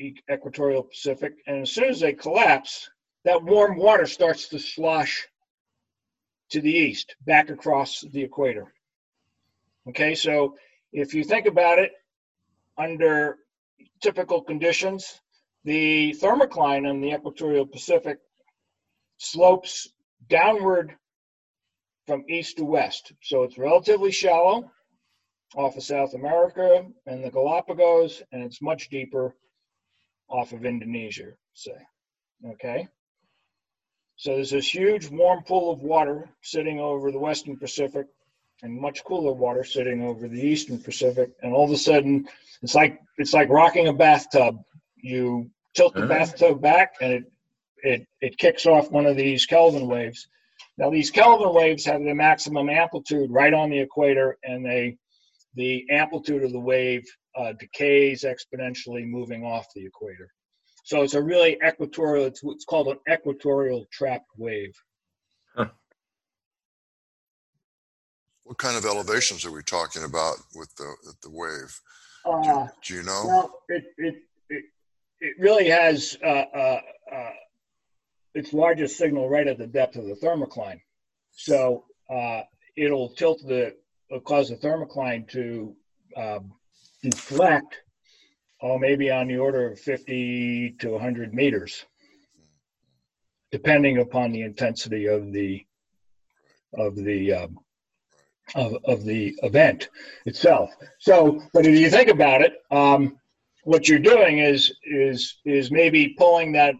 equatorial 0.00 0.82
Pacific. 0.82 1.34
And 1.46 1.62
as 1.62 1.70
soon 1.70 1.84
as 1.84 2.00
they 2.00 2.12
collapse, 2.12 2.88
that 3.24 3.42
warm 3.42 3.76
water 3.76 4.06
starts 4.06 4.48
to 4.48 4.58
slosh 4.58 5.26
to 6.50 6.60
the 6.60 6.72
east, 6.72 7.16
back 7.24 7.50
across 7.50 8.00
the 8.00 8.22
equator. 8.22 8.72
Okay, 9.88 10.14
so 10.14 10.56
if 10.92 11.14
you 11.14 11.24
think 11.24 11.46
about 11.46 11.78
it, 11.78 11.92
under 12.78 13.38
typical 14.02 14.42
conditions, 14.42 15.20
the 15.64 16.14
thermocline 16.20 16.88
in 16.88 17.00
the 17.00 17.12
equatorial 17.12 17.66
Pacific 17.66 18.18
slopes 19.18 19.88
downward 20.28 20.96
from 22.06 22.24
east 22.28 22.56
to 22.56 22.64
west. 22.64 23.12
So 23.22 23.42
it's 23.44 23.58
relatively 23.58 24.10
shallow 24.10 24.70
off 25.54 25.76
of 25.76 25.82
South 25.82 26.14
America 26.14 26.84
and 27.06 27.22
the 27.22 27.30
Galapagos, 27.30 28.22
and 28.32 28.42
it's 28.42 28.62
much 28.62 28.88
deeper 28.88 29.36
off 30.28 30.52
of 30.52 30.64
Indonesia, 30.64 31.32
say. 31.52 31.76
Okay. 32.52 32.88
So 34.16 34.34
there's 34.34 34.50
this 34.50 34.72
huge 34.72 35.08
warm 35.08 35.42
pool 35.44 35.72
of 35.72 35.80
water 35.80 36.30
sitting 36.42 36.80
over 36.80 37.10
the 37.10 37.18
Western 37.18 37.56
Pacific 37.56 38.06
and 38.62 38.80
much 38.80 39.04
cooler 39.04 39.32
water 39.32 39.64
sitting 39.64 40.02
over 40.04 40.28
the 40.28 40.40
Eastern 40.40 40.78
Pacific. 40.78 41.30
And 41.42 41.52
all 41.52 41.64
of 41.64 41.70
a 41.72 41.76
sudden, 41.76 42.28
it's 42.62 42.74
like 42.74 43.00
it's 43.18 43.34
like 43.34 43.48
rocking 43.48 43.88
a 43.88 43.92
bathtub. 43.92 44.58
You 44.96 45.50
tilt 45.74 45.94
the 45.94 46.00
Uh-huh. 46.00 46.08
bathtub 46.08 46.60
back, 46.62 46.94
and 47.00 47.12
it 47.12 47.24
it 47.82 48.06
it 48.20 48.38
kicks 48.38 48.66
off 48.66 48.90
one 48.90 49.06
of 49.06 49.16
these 49.16 49.46
Kelvin 49.46 49.86
waves. 49.88 50.28
Now 50.78 50.90
these 50.90 51.10
Kelvin 51.10 51.52
waves 51.54 51.84
have 51.86 52.02
the 52.02 52.14
maximum 52.14 52.70
amplitude 52.70 53.30
right 53.30 53.52
on 53.52 53.70
the 53.70 53.78
equator, 53.80 54.38
and 54.44 54.64
they 54.64 54.96
the 55.54 55.84
amplitude 55.90 56.44
of 56.44 56.52
the 56.52 56.60
wave 56.60 57.04
uh, 57.36 57.52
decays 57.54 58.24
exponentially 58.24 59.04
moving 59.06 59.44
off 59.44 59.66
the 59.74 59.84
equator. 59.84 60.28
So 60.84 61.02
it's 61.02 61.14
a 61.14 61.22
really 61.22 61.58
equatorial. 61.66 62.26
It's 62.26 62.42
what's 62.42 62.64
called 62.64 62.88
an 62.88 62.98
equatorial 63.12 63.86
trapped 63.92 64.30
wave. 64.36 64.74
What 68.52 68.58
kind 68.58 68.76
of 68.76 68.84
elevations 68.84 69.46
are 69.46 69.50
we 69.50 69.62
talking 69.62 70.04
about 70.04 70.36
with 70.54 70.76
the 70.76 70.94
with 71.06 71.18
the 71.22 71.30
wave? 71.30 71.80
Uh, 72.22 72.68
Do 72.84 72.94
you 72.94 73.02
know? 73.02 73.24
Well, 73.26 73.62
it 73.70 73.84
it 73.96 74.14
it, 74.50 74.64
it 75.20 75.36
really 75.38 75.70
has 75.70 76.18
uh, 76.22 76.44
uh, 76.54 76.80
uh, 77.10 77.30
its 78.34 78.52
largest 78.52 78.98
signal 78.98 79.30
right 79.30 79.46
at 79.46 79.56
the 79.56 79.66
depth 79.66 79.96
of 79.96 80.04
the 80.04 80.16
thermocline. 80.16 80.82
So 81.30 81.86
uh, 82.10 82.42
it'll 82.76 83.08
tilt 83.14 83.40
the 83.48 83.74
it'll 84.10 84.20
cause 84.20 84.50
the 84.50 84.56
thermocline 84.56 85.26
to 85.30 85.74
um, 86.14 86.52
deflect, 87.02 87.80
oh, 88.60 88.78
maybe 88.78 89.10
on 89.10 89.28
the 89.28 89.38
order 89.38 89.72
of 89.72 89.80
50 89.80 90.76
to 90.80 90.90
100 90.90 91.32
meters, 91.32 91.86
depending 93.50 93.96
upon 93.96 94.30
the 94.30 94.42
intensity 94.42 95.06
of 95.06 95.32
the 95.32 95.64
of 96.74 96.96
the 96.96 97.32
um, 97.32 97.58
of, 98.54 98.76
of 98.84 99.04
the 99.04 99.34
event 99.42 99.88
itself. 100.26 100.70
So, 100.98 101.42
but 101.52 101.66
if 101.66 101.78
you 101.78 101.90
think 101.90 102.08
about 102.08 102.42
it, 102.42 102.54
um, 102.70 103.18
what 103.64 103.88
you're 103.88 103.98
doing 103.98 104.38
is 104.38 104.72
is 104.84 105.38
is 105.44 105.70
maybe 105.70 106.10
pulling 106.18 106.52
that, 106.52 106.74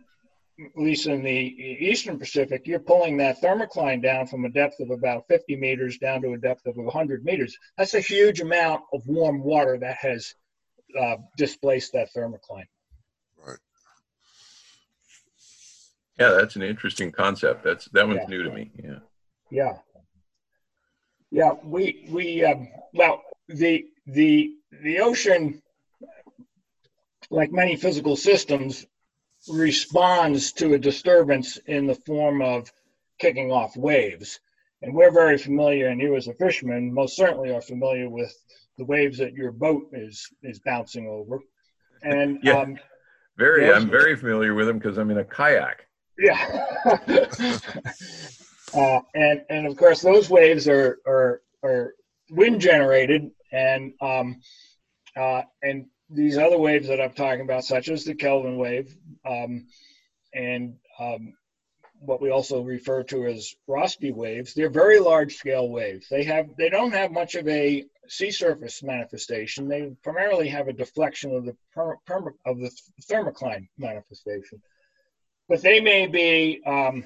at 0.59 0.83
least 0.83 1.07
in 1.07 1.23
the 1.23 1.31
eastern 1.31 2.19
Pacific, 2.19 2.63
you're 2.67 2.81
pulling 2.81 3.17
that 3.19 3.41
thermocline 3.41 4.03
down 4.03 4.27
from 4.27 4.45
a 4.45 4.51
depth 4.51 4.81
of 4.81 4.91
about 4.91 5.23
50 5.29 5.57
meters 5.57 5.99
down 5.99 6.21
to 6.23 6.33
a 6.33 6.39
depth 6.39 6.67
of 6.67 6.77
100 6.77 7.25
meters. 7.25 7.57
That's 7.79 7.95
a 7.95 8.01
huge 8.01 8.41
amount 8.41 8.83
of 8.93 9.07
warm 9.07 9.43
water 9.43 9.79
that 9.79 9.97
has 9.99 10.35
uh, 11.01 11.17
displaced 11.37 11.93
that 11.93 12.09
thermocline. 12.15 12.67
Right. 13.39 13.59
Yeah, 16.19 16.31
that's 16.31 16.57
an 16.57 16.63
interesting 16.63 17.13
concept. 17.13 17.65
That's 17.65 17.87
that 17.87 18.07
one's 18.07 18.21
Yeah. 18.23 18.29
new 18.29 18.43
to 18.43 18.51
me. 18.51 18.71
Yeah. 18.83 18.99
Yeah. 19.51 19.79
Yeah, 21.33 21.53
we 21.65 22.07
we 22.11 22.45
um, 22.45 22.69
well 22.93 23.23
the 23.49 23.87
the 24.07 24.53
the 24.83 25.01
ocean, 25.01 25.63
like 27.31 27.51
many 27.51 27.77
physical 27.77 28.17
systems, 28.17 28.87
responds 29.49 30.53
to 30.53 30.75
a 30.75 30.79
disturbance 30.79 31.57
in 31.67 31.87
the 31.87 31.95
form 31.95 32.43
of 32.43 32.71
kicking 33.19 33.51
off 33.51 33.75
waves, 33.79 34.41
and 34.83 34.95
we're 34.95 35.11
very 35.11 35.39
familiar. 35.39 35.89
And 35.89 36.03
you, 36.03 36.17
as 36.17 36.29
a 36.29 36.35
fisherman, 36.35 36.93
most 36.93 37.17
certainly 37.17 37.51
are 37.51 37.63
familiar 37.63 38.11
with 38.11 38.35
the 38.77 38.85
waves 38.85 39.17
that 39.17 39.33
your 39.33 39.53
boat 39.53 39.89
is 39.95 40.29
is 40.43 40.61
bouncing 40.61 41.09
over. 41.09 41.41
And 42.03 42.41
Yeah. 42.43 42.59
um, 42.59 42.77
Very. 43.39 43.73
I'm 43.73 43.89
very 43.89 44.17
familiar 44.17 44.53
with 44.53 44.67
them 44.67 44.79
because 44.79 44.99
I'm 44.99 45.11
in 45.11 45.17
a 45.17 45.25
kayak. 45.25 45.87
Yeah. 46.19 46.67
uh, 48.75 49.01
and 49.15 49.43
and 49.49 49.67
of 49.67 49.77
course 49.77 50.01
those 50.01 50.29
waves 50.31 50.69
are 50.69 50.99
are 51.07 51.43
are 51.63 51.95
wind 52.31 52.61
generated 52.61 53.31
and 53.53 53.93
um, 54.01 54.41
uh, 55.17 55.43
and 55.63 55.87
these 56.09 56.39
other 56.39 56.59
waves 56.59 56.89
that 56.89 57.01
I'm 57.01 57.13
talking 57.13 57.43
about, 57.43 57.65
such 57.65 57.89
as 57.89 58.05
the 58.05 58.15
Kelvin 58.15 58.57
wave, 58.57 58.95
um, 59.25 59.67
and 60.35 60.75
um, 60.99 61.35
what 62.01 62.21
we 62.21 62.31
also 62.31 62.63
refer 62.63 63.03
to 63.05 63.27
as 63.27 63.55
Rossby 63.69 64.13
waves, 64.13 64.53
they're 64.53 64.71
very 64.71 64.99
large 64.99 65.37
scale 65.37 65.69
waves. 65.69 66.07
They 66.11 66.25
have 66.25 66.49
they 66.57 66.69
don't 66.69 66.93
have 66.93 67.13
much 67.13 67.35
of 67.35 67.47
a 67.49 67.85
sea 68.09 68.31
surface 68.31 68.83
manifestation. 68.83 69.69
They 69.69 69.93
primarily 70.03 70.49
have 70.49 70.69
a 70.69 70.73
deflection 70.73 71.35
of 71.35 71.45
the 71.45 71.57
of 72.47 72.59
the 72.59 72.71
thermocline 73.09 73.69
manifestation 73.79 74.61
but 75.49 75.63
they 75.63 75.81
may 75.81 76.07
be 76.07 76.63
um, 76.67 77.05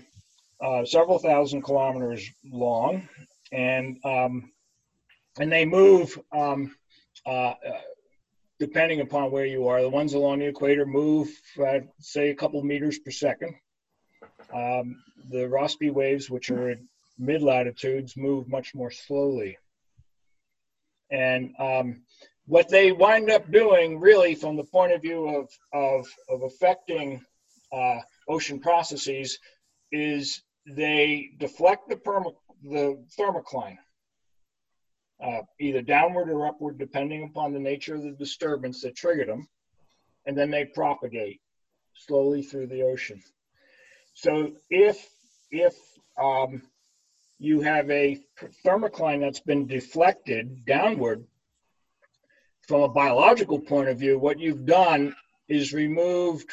uh, 0.62 0.84
several 0.84 1.18
thousand 1.18 1.62
kilometers 1.62 2.30
long, 2.44 3.08
and 3.52 3.98
um, 4.04 4.50
and 5.38 5.52
they 5.52 5.64
move 5.64 6.18
um, 6.32 6.74
uh, 7.26 7.30
uh, 7.30 7.80
depending 8.58 9.00
upon 9.00 9.30
where 9.30 9.46
you 9.46 9.68
are. 9.68 9.82
The 9.82 9.88
ones 9.88 10.14
along 10.14 10.38
the 10.38 10.46
equator 10.46 10.86
move, 10.86 11.28
say, 12.00 12.30
a 12.30 12.34
couple 12.34 12.62
meters 12.62 12.98
per 12.98 13.10
second. 13.10 13.54
Um, 14.52 15.02
the 15.30 15.48
Rossby 15.48 15.92
waves, 15.92 16.30
which 16.30 16.50
are 16.50 16.70
at 16.70 16.78
mid 17.18 17.42
latitudes, 17.42 18.16
move 18.16 18.48
much 18.48 18.74
more 18.74 18.90
slowly. 18.90 19.58
And 21.10 21.54
um, 21.58 22.02
what 22.46 22.68
they 22.68 22.92
wind 22.92 23.30
up 23.30 23.50
doing, 23.50 24.00
really, 24.00 24.34
from 24.34 24.56
the 24.56 24.64
point 24.64 24.92
of 24.92 25.02
view 25.02 25.28
of 25.28 25.50
of, 25.72 26.06
of 26.28 26.42
affecting 26.42 27.20
uh, 27.72 27.98
ocean 28.28 28.60
processes 28.60 29.38
is 29.92 30.42
they 30.66 31.30
deflect 31.38 31.88
the, 31.88 31.96
perma- 31.96 32.34
the 32.62 33.02
thermocline, 33.18 33.78
uh, 35.22 35.42
either 35.60 35.82
downward 35.82 36.28
or 36.28 36.46
upward, 36.46 36.78
depending 36.78 37.24
upon 37.24 37.52
the 37.52 37.58
nature 37.58 37.94
of 37.94 38.02
the 38.02 38.10
disturbance 38.10 38.82
that 38.82 38.96
triggered 38.96 39.28
them, 39.28 39.48
and 40.26 40.36
then 40.36 40.50
they 40.50 40.64
propagate 40.64 41.40
slowly 41.94 42.42
through 42.42 42.66
the 42.66 42.82
ocean. 42.82 43.22
So 44.14 44.52
if 44.70 45.08
if 45.50 45.74
um, 46.18 46.62
you 47.38 47.60
have 47.60 47.90
a 47.90 48.18
thermocline 48.64 49.20
that's 49.20 49.40
been 49.40 49.66
deflected 49.66 50.64
downward, 50.66 51.24
from 52.66 52.82
a 52.82 52.88
biological 52.88 53.60
point 53.60 53.88
of 53.88 53.98
view, 53.98 54.18
what 54.18 54.40
you've 54.40 54.66
done 54.66 55.14
is 55.48 55.72
removed 55.72 56.50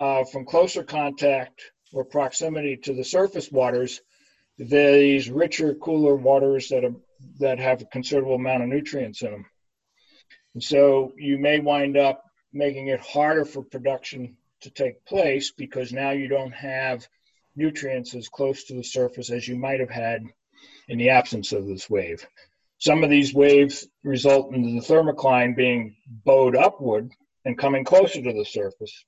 uh, 0.00 0.24
from 0.24 0.44
closer 0.44 0.82
contact 0.82 1.62
or 1.92 2.04
proximity 2.04 2.76
to 2.76 2.94
the 2.94 3.04
surface 3.04 3.50
waters 3.50 4.00
these 4.58 5.30
richer, 5.30 5.74
cooler 5.74 6.16
waters 6.16 6.68
that 6.68 6.84
are 6.84 6.94
that 7.38 7.58
have 7.58 7.80
a 7.82 7.86
considerable 7.86 8.34
amount 8.34 8.62
of 8.62 8.68
nutrients 8.68 9.22
in 9.22 9.30
them. 9.30 9.46
And 10.54 10.62
so 10.62 11.12
you 11.16 11.38
may 11.38 11.60
wind 11.60 11.96
up 11.96 12.24
making 12.52 12.88
it 12.88 13.00
harder 13.00 13.44
for 13.44 13.62
production 13.62 14.36
to 14.62 14.70
take 14.70 15.04
place 15.04 15.52
because 15.52 15.92
now 15.92 16.10
you 16.10 16.28
don't 16.28 16.52
have 16.52 17.06
nutrients 17.54 18.14
as 18.14 18.28
close 18.28 18.64
to 18.64 18.74
the 18.74 18.84
surface 18.84 19.30
as 19.30 19.46
you 19.46 19.56
might 19.56 19.80
have 19.80 19.90
had 19.90 20.24
in 20.88 20.98
the 20.98 21.10
absence 21.10 21.52
of 21.52 21.66
this 21.66 21.88
wave. 21.88 22.26
Some 22.78 23.04
of 23.04 23.10
these 23.10 23.34
waves 23.34 23.86
result 24.02 24.54
in 24.54 24.62
the 24.62 24.82
thermocline 24.82 25.56
being 25.56 25.96
bowed 26.24 26.56
upward 26.56 27.10
and 27.44 27.58
coming 27.58 27.84
closer 27.84 28.22
to 28.22 28.32
the 28.32 28.44
surface 28.44 29.04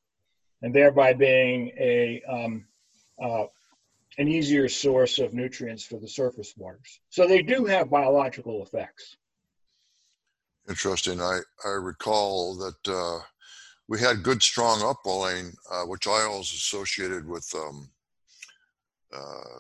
and 0.63 0.75
thereby 0.75 1.15
being 1.15 1.73
a 1.79 2.23
um, 2.29 2.67
uh, 3.21 3.45
an 4.19 4.29
easier 4.29 4.69
source 4.69 5.19
of 5.19 5.35
nutrients 5.35 5.85
for 5.85 5.99
the 5.99 6.09
surface 6.09 6.55
waters. 6.57 7.01
So 7.11 7.27
they 7.27 7.43
do 7.43 7.65
have 7.65 7.91
biological 7.91 8.63
effects. 8.63 9.17
Interesting. 10.69 11.21
I, 11.21 11.41
I 11.65 11.71
recall 11.71 12.57
that 12.57 12.93
uh, 12.93 13.25
we 13.89 13.99
had 13.99 14.23
good 14.23 14.43
strong 14.43 14.83
upwelling, 14.83 15.53
uh, 15.71 15.83
which 15.83 16.07
I 16.07 16.23
always 16.23 16.53
associated 16.53 17.27
with 17.27 17.51
um, 17.55 17.91
uh, 19.13 19.59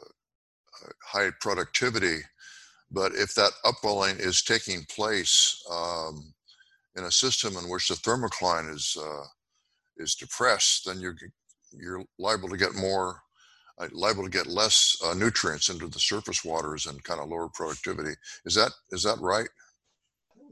high 1.04 1.30
productivity. 1.40 2.18
But 2.90 3.12
if 3.14 3.34
that 3.34 3.52
upwelling 3.64 4.16
is 4.18 4.42
taking 4.42 4.84
place 4.84 5.62
um, 5.70 6.34
in 6.96 7.04
a 7.04 7.10
system 7.10 7.56
in 7.56 7.68
which 7.68 7.88
the 7.88 7.94
thermocline 7.94 8.72
is 8.74 8.96
uh, 9.00 9.24
is 9.96 10.14
depressed, 10.14 10.86
then 10.86 11.00
you're 11.00 11.16
you're 11.72 12.04
liable 12.18 12.48
to 12.48 12.56
get 12.56 12.74
more 12.74 13.22
uh, 13.80 13.88
liable 13.92 14.24
to 14.24 14.30
get 14.30 14.46
less 14.46 14.96
uh, 15.04 15.14
nutrients 15.14 15.68
into 15.68 15.88
the 15.88 15.98
surface 15.98 16.44
waters 16.44 16.86
and 16.86 17.02
kind 17.04 17.20
of 17.20 17.28
lower 17.28 17.48
productivity. 17.48 18.14
Is 18.44 18.54
that 18.54 18.70
is 18.90 19.02
that 19.02 19.18
right? 19.20 19.48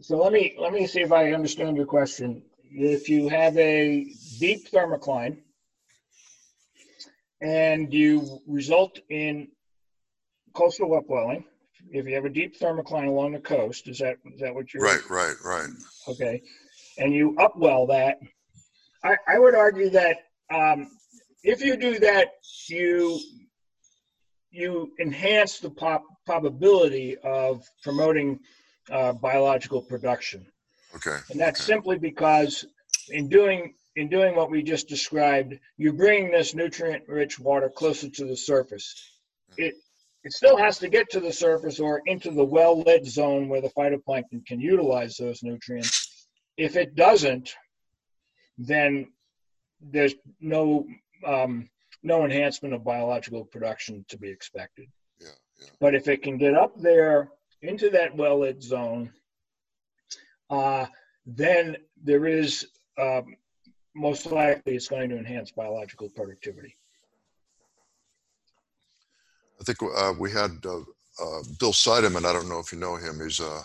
So 0.00 0.16
let 0.16 0.32
me 0.32 0.56
let 0.58 0.72
me 0.72 0.86
see 0.86 1.00
if 1.00 1.12
I 1.12 1.32
understand 1.32 1.76
your 1.76 1.86
question. 1.86 2.42
If 2.70 3.08
you 3.08 3.28
have 3.28 3.56
a 3.56 4.06
deep 4.38 4.70
thermocline 4.70 5.38
and 7.40 7.92
you 7.92 8.40
result 8.46 8.98
in 9.08 9.48
coastal 10.54 10.94
upwelling. 10.96 11.44
If 11.90 12.06
you 12.06 12.14
have 12.16 12.24
a 12.24 12.30
deep 12.30 12.58
thermocline 12.58 13.06
along 13.06 13.32
the 13.32 13.38
coast, 13.38 13.88
is 13.88 13.98
that 13.98 14.16
is 14.34 14.40
that 14.40 14.54
what 14.54 14.74
you're 14.74 14.82
Right, 14.82 15.08
right, 15.08 15.34
right. 15.44 15.68
Okay, 16.08 16.42
and 16.98 17.14
you 17.14 17.34
upwell 17.38 17.88
that. 17.88 18.18
I, 19.04 19.16
I 19.28 19.38
would 19.38 19.54
argue 19.54 19.90
that 19.90 20.16
um, 20.50 20.90
if 21.42 21.62
you 21.62 21.76
do 21.76 21.98
that, 22.00 22.28
you 22.68 23.20
you 24.50 24.90
enhance 24.98 25.58
the 25.58 25.70
pop, 25.70 26.02
probability 26.24 27.16
of 27.18 27.62
promoting 27.82 28.40
uh, 28.90 29.12
biological 29.12 29.82
production, 29.82 30.46
Okay. 30.94 31.18
and 31.30 31.38
that's 31.38 31.60
okay. 31.60 31.72
simply 31.72 31.98
because 31.98 32.64
in 33.10 33.28
doing 33.28 33.74
in 33.96 34.08
doing 34.08 34.34
what 34.36 34.50
we 34.50 34.62
just 34.62 34.88
described, 34.88 35.58
you're 35.76 35.92
bringing 35.92 36.30
this 36.30 36.54
nutrient-rich 36.54 37.38
water 37.40 37.68
closer 37.68 38.08
to 38.08 38.24
the 38.24 38.36
surface. 38.36 38.94
It 39.56 39.74
it 40.24 40.32
still 40.32 40.56
has 40.56 40.78
to 40.78 40.88
get 40.88 41.10
to 41.10 41.20
the 41.20 41.32
surface 41.32 41.78
or 41.78 42.02
into 42.06 42.30
the 42.30 42.44
well-lit 42.44 43.06
zone 43.06 43.48
where 43.48 43.60
the 43.60 43.70
phytoplankton 43.70 44.44
can 44.46 44.60
utilize 44.60 45.16
those 45.16 45.42
nutrients. 45.42 46.26
If 46.56 46.74
it 46.76 46.94
doesn't, 46.96 47.54
then 48.56 49.06
there's 49.80 50.14
no 50.40 50.86
um, 51.26 51.68
no 52.02 52.24
enhancement 52.24 52.74
of 52.74 52.84
biological 52.84 53.44
production 53.44 54.04
to 54.08 54.18
be 54.18 54.28
expected. 54.28 54.88
Yeah, 55.20 55.28
yeah. 55.60 55.68
But 55.80 55.94
if 55.94 56.08
it 56.08 56.22
can 56.22 56.38
get 56.38 56.54
up 56.54 56.80
there 56.80 57.30
into 57.62 57.90
that 57.90 58.16
well-lit 58.16 58.62
zone, 58.62 59.12
uh, 60.50 60.86
then 61.26 61.76
there 62.02 62.26
is 62.26 62.68
um, 62.98 63.36
most 63.94 64.26
likely 64.26 64.76
it's 64.76 64.88
going 64.88 65.10
to 65.10 65.18
enhance 65.18 65.50
biological 65.50 66.08
productivity. 66.10 66.76
I 69.60 69.64
think 69.64 69.78
uh, 69.82 70.12
we 70.18 70.30
had 70.30 70.52
uh, 70.64 70.78
uh, 70.78 71.42
Bill 71.58 71.72
Sydeman. 71.72 72.24
I 72.24 72.32
don't 72.32 72.48
know 72.48 72.60
if 72.60 72.72
you 72.72 72.78
know 72.78 72.96
him. 72.96 73.20
He's 73.20 73.40
a 73.40 73.62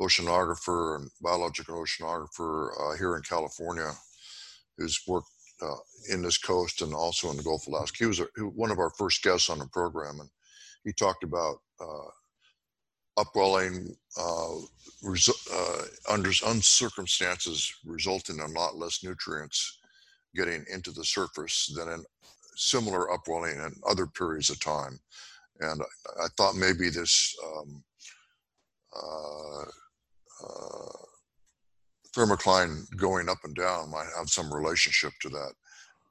oceanographer 0.00 0.96
and 0.96 1.10
biological 1.20 1.82
oceanographer 1.82 2.70
uh, 2.80 2.96
here 2.96 3.16
in 3.16 3.22
California, 3.22 3.90
who's 4.76 5.00
worked 5.08 5.28
uh, 5.62 5.76
in 6.10 6.22
this 6.22 6.38
coast 6.38 6.82
and 6.82 6.94
also 6.94 7.30
in 7.30 7.36
the 7.36 7.42
Gulf 7.42 7.66
of 7.66 7.72
Alaska. 7.72 7.96
He 7.98 8.06
was 8.06 8.20
a, 8.20 8.24
one 8.54 8.70
of 8.70 8.78
our 8.78 8.90
first 8.90 9.22
guests 9.22 9.50
on 9.50 9.58
the 9.58 9.66
program, 9.66 10.20
and 10.20 10.28
he 10.84 10.92
talked 10.92 11.24
about 11.24 11.56
uh, 11.80 12.08
upwelling 13.16 13.94
uh, 14.18 14.54
resu- 15.04 15.48
uh, 15.52 16.12
under 16.12 16.32
some 16.32 16.62
circumstances 16.62 17.72
resulting 17.84 18.36
in 18.36 18.42
a 18.42 18.58
lot 18.58 18.76
less 18.76 19.02
nutrients 19.02 19.78
getting 20.34 20.64
into 20.72 20.90
the 20.90 21.04
surface 21.04 21.72
than 21.74 21.88
in 21.88 22.04
similar 22.56 23.12
upwelling 23.12 23.56
in 23.56 23.72
other 23.88 24.06
periods 24.06 24.50
of 24.50 24.60
time. 24.60 24.98
And 25.60 25.82
I, 25.82 26.24
I 26.24 26.26
thought 26.36 26.54
maybe 26.54 26.90
this 26.90 27.36
um, 27.44 27.82
uh, 28.96 29.64
thermocline 32.18 32.84
going 32.96 33.28
up 33.28 33.38
and 33.44 33.54
down 33.54 33.90
might 33.90 34.06
have 34.16 34.28
some 34.28 34.52
relationship 34.52 35.12
to 35.22 35.28
that 35.28 35.52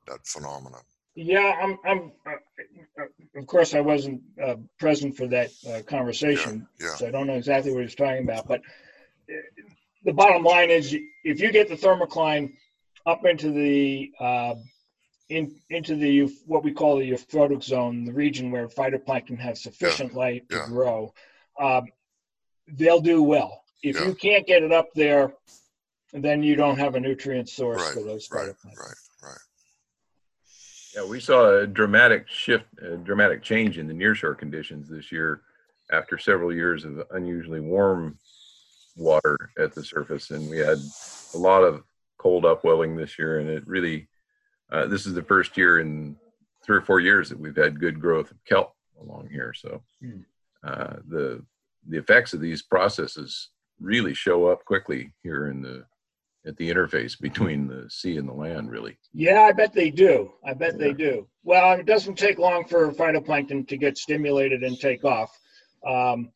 that 0.07 0.25
phenomenon. 0.25 0.81
Yeah, 1.15 1.55
I'm. 1.61 1.77
I'm. 1.85 2.11
Uh, 2.25 3.05
of 3.35 3.47
course, 3.47 3.73
I 3.73 3.81
wasn't 3.81 4.21
uh, 4.43 4.55
present 4.79 5.17
for 5.17 5.27
that 5.27 5.49
uh, 5.67 5.81
conversation, 5.81 6.67
Yeah, 6.79 6.95
so 6.95 7.07
I 7.07 7.11
don't 7.11 7.27
know 7.27 7.33
exactly 7.33 7.73
what 7.73 7.81
he's 7.81 7.95
talking 7.95 8.23
about. 8.23 8.47
But 8.47 8.61
uh, 9.29 9.33
the 10.05 10.13
bottom 10.13 10.43
line 10.43 10.69
is, 10.69 10.95
if 11.23 11.41
you 11.41 11.51
get 11.51 11.69
the 11.69 11.75
thermocline 11.75 12.53
up 13.05 13.25
into 13.25 13.51
the 13.51 14.11
uh, 14.19 14.55
in 15.29 15.59
into 15.69 15.95
the 15.95 16.25
what 16.45 16.63
we 16.63 16.71
call 16.71 16.97
the 16.97 17.05
euphotic 17.05 17.63
zone, 17.63 18.05
the 18.05 18.13
region 18.13 18.51
where 18.51 18.67
phytoplankton 18.67 19.39
have 19.39 19.57
sufficient 19.57 20.13
light 20.13 20.43
yeah. 20.51 20.65
to 20.65 20.69
grow, 20.69 21.13
um, 21.59 21.87
they'll 22.67 23.01
do 23.01 23.23
well. 23.23 23.63
If 23.81 23.95
Yeah. 23.95 24.05
you 24.05 24.13
can't 24.13 24.45
get 24.45 24.63
it 24.63 24.71
up 24.71 24.89
there, 24.93 25.33
then 26.13 26.43
you 26.43 26.55
don't 26.55 26.77
have 26.77 26.95
a 26.95 26.99
nutrient 26.99 27.49
source 27.49 27.81
Right, 27.81 27.93
for 27.93 28.03
those 28.03 28.29
Right, 28.31 28.47
phytoplankton. 28.47 28.77
right, 28.77 28.95
right. 29.21 29.37
Yeah, 30.95 31.03
we 31.03 31.19
saw 31.19 31.59
a 31.59 31.67
dramatic 31.67 32.27
shift, 32.27 32.65
a 32.81 32.97
dramatic 32.97 33.43
change 33.43 33.77
in 33.77 33.87
the 33.87 33.93
nearshore 33.93 34.37
conditions 34.37 34.89
this 34.89 35.11
year 35.11 35.41
after 35.91 36.17
several 36.17 36.53
years 36.53 36.85
of 36.85 37.01
unusually 37.11 37.59
warm 37.59 38.17
water 38.95 39.37
at 39.59 39.75
the 39.75 39.83
surface. 39.83 40.31
And 40.31 40.49
we 40.49 40.57
had 40.57 40.81
a 41.33 41.37
lot 41.37 41.63
of 41.63 41.83
cold 42.17 42.45
upwelling 42.45 42.95
this 42.95 43.19
year. 43.19 43.39
And 43.39 43.49
it 43.49 43.67
really, 43.67 44.07
uh, 44.71 44.87
this 44.87 45.05
is 45.05 45.13
the 45.13 45.21
first 45.23 45.55
year 45.55 45.79
in 45.79 46.15
three 46.65 46.77
or 46.77 46.81
four 46.81 46.99
years 46.99 47.29
that 47.29 47.39
we've 47.39 47.55
had 47.55 47.79
good 47.79 48.01
growth 48.01 48.31
of 48.31 48.43
kelp 48.45 48.73
along 48.99 49.29
here. 49.29 49.53
So 49.53 49.83
Hmm. 50.01 50.21
uh, 50.63 50.95
the, 51.07 51.45
the 51.87 51.97
effects 51.99 52.33
of 52.33 52.41
these 52.41 52.63
processes 52.63 53.49
really 53.79 54.13
show 54.15 54.47
up 54.47 54.65
quickly 54.65 55.13
here 55.21 55.47
in 55.47 55.61
the, 55.61 55.85
at 56.45 56.55
the 56.57 56.69
interface 56.69 57.19
between 57.19 57.67
the 57.67 57.89
sea 57.89 58.17
and 58.17 58.27
the 58.27 58.33
land, 58.33 58.71
really. 58.71 58.97
Yeah, 59.13 59.41
I 59.41 59.51
bet 59.51 59.73
they 59.73 59.89
do. 59.89 60.31
I 60.45 60.53
bet 60.53 60.77
they 60.77 60.93
do. 60.93 61.27
Well, 61.43 61.73
it 61.73 61.85
doesn't 61.85 62.17
take 62.17 62.37
long 62.39 62.65
for 62.65 62.91
phytoplankton 62.91 63.67
to 63.67 63.77
get 63.77 63.97
stimulated 63.97 64.63
and 64.63 64.79
take 64.79 65.03
off. 65.03 65.37
Um, 65.85 66.31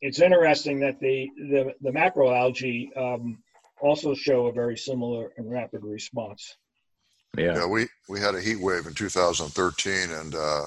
it's 0.00 0.20
interesting 0.20 0.80
that 0.80 0.98
the 1.00 1.30
the, 1.36 1.74
the 1.80 1.90
macroalgae 1.90 2.96
um, 2.96 3.38
also 3.80 4.14
show 4.14 4.46
a 4.46 4.52
very 4.52 4.76
similar 4.76 5.32
and 5.36 5.50
rapid 5.50 5.84
response. 5.84 6.56
Yeah. 7.36 7.54
Yeah, 7.54 7.66
we, 7.66 7.86
we 8.08 8.20
had 8.20 8.34
a 8.34 8.40
heat 8.40 8.60
wave 8.60 8.86
in 8.86 8.94
2013 8.94 10.10
and 10.10 10.34
uh, 10.34 10.64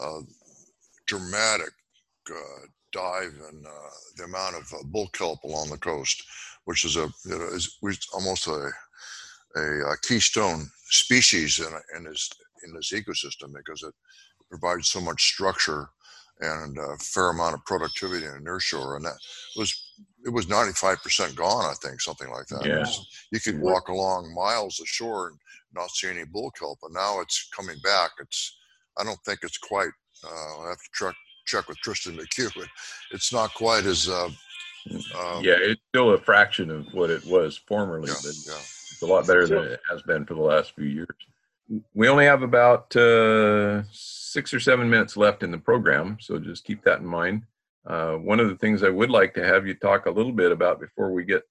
uh, 0.00 0.20
dramatic 1.06 1.72
uh, 2.30 2.66
dive 2.92 3.34
in 3.50 3.64
uh, 3.66 3.90
the 4.16 4.24
amount 4.24 4.56
of 4.56 4.72
uh, 4.72 4.82
bull 4.84 5.08
kelp 5.08 5.42
along 5.44 5.70
the 5.70 5.78
coast, 5.78 6.24
which 6.68 6.84
is 6.84 6.96
a 6.96 7.08
you 7.24 7.38
know, 7.38 7.46
is 7.46 7.78
we 7.80 7.96
almost 8.12 8.46
a, 8.46 8.70
a, 9.56 9.60
a 9.60 9.96
keystone 10.06 10.68
species 10.90 11.60
in, 11.60 11.72
in 11.96 12.04
this 12.04 12.28
in 12.62 12.74
this 12.74 12.92
ecosystem 12.92 13.54
because 13.56 13.82
it 13.82 13.94
provides 14.50 14.90
so 14.90 15.00
much 15.00 15.32
structure 15.32 15.88
and 16.40 16.76
a 16.76 16.94
fair 16.98 17.30
amount 17.30 17.54
of 17.54 17.64
productivity 17.64 18.26
in 18.26 18.44
nearshore, 18.44 18.96
and 18.96 19.06
that 19.06 19.16
was 19.56 19.94
it 20.26 20.28
was 20.28 20.44
95% 20.44 21.34
gone, 21.34 21.64
I 21.64 21.74
think, 21.82 22.02
something 22.02 22.28
like 22.30 22.46
that. 22.48 22.66
Yeah. 22.66 22.84
you 23.32 23.40
could 23.40 23.60
walk 23.60 23.88
along 23.88 24.34
miles 24.34 24.78
ashore 24.78 25.28
and 25.28 25.38
not 25.74 25.90
see 25.90 26.08
any 26.10 26.26
bull 26.26 26.50
kelp, 26.50 26.80
but 26.82 26.92
now 26.92 27.20
it's 27.22 27.48
coming 27.56 27.76
back. 27.82 28.10
It's 28.20 28.58
I 28.98 29.04
don't 29.04 29.18
think 29.24 29.38
it's 29.42 29.56
quite. 29.56 29.94
Uh, 30.22 30.64
I 30.64 30.68
have 30.68 30.76
to 30.76 30.90
check 30.92 31.14
check 31.46 31.66
with 31.66 31.78
Tristin 31.78 32.18
McHugh, 32.18 32.52
but 32.54 32.68
it's 33.10 33.32
not 33.32 33.54
quite 33.54 33.86
as. 33.86 34.06
Uh, 34.06 34.28
um, 34.90 35.44
yeah, 35.44 35.56
it's 35.58 35.80
still 35.88 36.10
a 36.10 36.18
fraction 36.18 36.70
of 36.70 36.86
what 36.92 37.10
it 37.10 37.24
was 37.26 37.56
formerly, 37.56 38.08
yeah, 38.08 38.16
but 38.22 38.34
yeah. 38.46 38.58
it's 38.92 39.02
a 39.02 39.06
lot 39.06 39.26
better 39.26 39.46
than 39.46 39.64
it 39.64 39.80
has 39.90 40.02
been 40.02 40.24
for 40.24 40.34
the 40.34 40.40
last 40.42 40.74
few 40.74 40.86
years. 40.86 41.08
We 41.94 42.08
only 42.08 42.24
have 42.24 42.42
about 42.42 42.94
uh, 42.96 43.82
six 43.90 44.54
or 44.54 44.60
seven 44.60 44.88
minutes 44.88 45.16
left 45.16 45.42
in 45.42 45.50
the 45.50 45.58
program, 45.58 46.16
so 46.20 46.38
just 46.38 46.64
keep 46.64 46.82
that 46.84 47.00
in 47.00 47.06
mind. 47.06 47.42
Uh, 47.86 48.14
one 48.14 48.40
of 48.40 48.48
the 48.48 48.56
things 48.56 48.82
I 48.82 48.88
would 48.88 49.10
like 49.10 49.34
to 49.34 49.44
have 49.44 49.66
you 49.66 49.74
talk 49.74 50.06
a 50.06 50.10
little 50.10 50.32
bit 50.32 50.52
about 50.52 50.80
before 50.80 51.12
we 51.12 51.24
get 51.24 51.42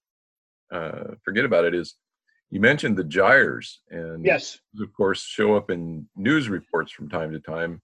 uh, 0.71 1.15
forget 1.23 1.45
about 1.45 1.65
it 1.65 1.73
is 1.73 1.95
you 2.49 2.59
mentioned 2.59 2.97
the 2.97 3.03
gyres, 3.03 3.81
and 3.89 4.25
Yes. 4.25 4.59
those, 4.73 4.87
of 4.87 4.93
course, 4.93 5.21
show 5.21 5.55
up 5.55 5.69
in 5.69 6.07
news 6.15 6.49
reports 6.49 6.91
from 6.91 7.09
time 7.09 7.31
to 7.31 7.39
time 7.39 7.81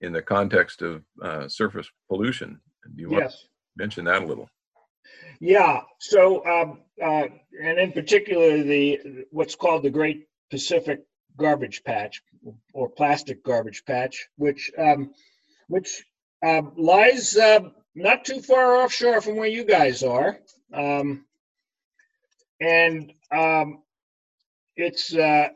in 0.00 0.12
the 0.12 0.22
context 0.22 0.82
of 0.82 1.04
uh, 1.22 1.48
surface 1.48 1.88
pollution. 2.08 2.60
Do 2.94 3.00
you 3.00 3.10
want 3.10 3.24
Yes. 3.24 3.42
to 3.42 3.48
mention 3.76 4.04
that 4.04 4.22
a 4.22 4.26
little? 4.26 4.48
Yeah. 5.40 5.80
So, 5.98 6.46
um, 6.46 6.80
uh, 7.02 7.26
and 7.60 7.78
in 7.78 7.92
particular, 7.92 8.62
the 8.62 9.26
what's 9.30 9.56
called 9.56 9.82
the 9.82 9.90
Great 9.90 10.28
Pacific 10.50 11.00
Garbage 11.36 11.82
Patch 11.84 12.22
or 12.72 12.88
plastic 12.88 13.42
garbage 13.44 13.84
patch, 13.84 14.28
which 14.36 14.70
um, 14.78 15.12
which 15.68 16.04
um, 16.44 16.72
lies 16.76 17.36
uh, 17.36 17.60
not 17.94 18.24
too 18.24 18.40
far 18.40 18.76
offshore 18.76 19.20
from 19.20 19.36
where 19.36 19.48
you 19.48 19.64
guys 19.64 20.02
are, 20.02 20.38
um, 20.72 21.24
and 22.60 23.12
um, 23.32 23.82
it's 24.76 25.14
uh, 25.14 25.48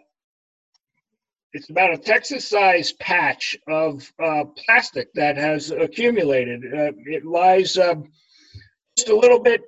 it's 1.53 1.71
about 1.71 1.95
a 1.95 1.99
Texas-sized 1.99 2.99
patch 2.99 3.57
of 3.69 4.13
uh, 4.23 4.45
plastic 4.65 5.13
that 5.15 5.37
has 5.37 5.71
accumulated. 5.71 6.65
Uh, 6.65 6.93
it 7.07 7.25
lies. 7.25 7.79
Um 8.97 9.03
just 9.03 9.09
a 9.09 9.17
little 9.17 9.41
bit 9.41 9.63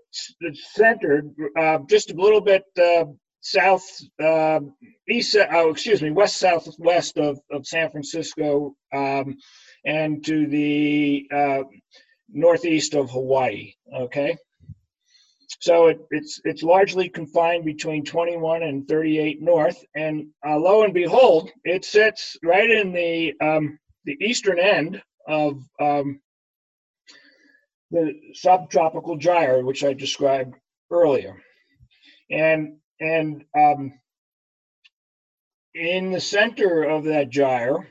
centered, 0.74 1.34
uh, 1.58 1.78
just 1.88 2.10
a 2.10 2.14
little 2.14 2.40
bit 2.40 2.64
uh, 2.80 3.04
south, 3.40 3.84
uh, 4.22 4.60
east, 5.08 5.36
oh, 5.52 5.70
excuse 5.70 6.02
me, 6.02 6.10
west 6.10 6.38
southwest 6.38 7.18
of, 7.18 7.38
of 7.50 7.66
San 7.66 7.90
Francisco, 7.90 8.74
um, 8.92 9.36
and 9.84 10.24
to 10.24 10.46
the 10.46 11.26
uh, 11.34 11.62
northeast 12.30 12.94
of 12.94 13.10
Hawaii. 13.10 13.72
Okay, 13.94 14.36
so 15.60 15.88
it, 15.88 15.98
it's 16.10 16.40
it's 16.44 16.62
largely 16.62 17.08
confined 17.08 17.64
between 17.64 18.04
21 18.04 18.62
and 18.62 18.88
38 18.88 19.42
north, 19.42 19.84
and 19.94 20.28
uh, 20.46 20.56
lo 20.56 20.84
and 20.84 20.94
behold, 20.94 21.50
it 21.64 21.84
sits 21.84 22.36
right 22.42 22.70
in 22.70 22.92
the 22.92 23.34
um, 23.40 23.78
the 24.04 24.16
eastern 24.20 24.58
end 24.58 25.02
of 25.26 25.60
um, 25.80 26.20
the 27.90 28.14
subtropical 28.34 29.16
gyre, 29.16 29.64
which 29.64 29.84
I 29.84 29.92
described 29.94 30.54
earlier, 30.90 31.42
and 32.30 32.76
and 33.00 33.44
um, 33.56 33.92
in 35.74 36.10
the 36.10 36.20
center 36.20 36.82
of 36.84 37.04
that 37.04 37.30
gyre, 37.30 37.86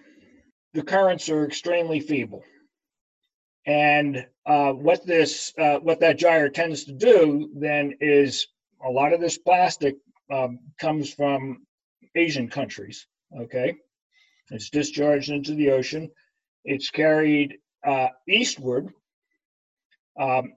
the 0.73 0.83
currents 0.83 1.29
are 1.29 1.45
extremely 1.45 1.99
feeble. 1.99 2.43
And 3.65 4.25
uh, 4.45 4.71
what 4.73 5.05
this, 5.05 5.53
uh, 5.57 5.79
what 5.79 5.99
that 5.99 6.17
gyre 6.17 6.49
tends 6.49 6.85
to 6.85 6.93
do 6.93 7.51
then 7.55 7.95
is 7.99 8.47
a 8.85 8.89
lot 8.89 9.13
of 9.13 9.19
this 9.19 9.37
plastic 9.37 9.95
um, 10.31 10.59
comes 10.79 11.13
from 11.13 11.65
Asian 12.15 12.49
countries. 12.49 13.07
Okay, 13.37 13.75
it's 14.51 14.69
discharged 14.69 15.29
into 15.29 15.53
the 15.53 15.71
ocean. 15.71 16.09
It's 16.63 16.89
carried 16.89 17.57
uh, 17.85 18.07
eastward 18.27 18.89
um, 20.19 20.53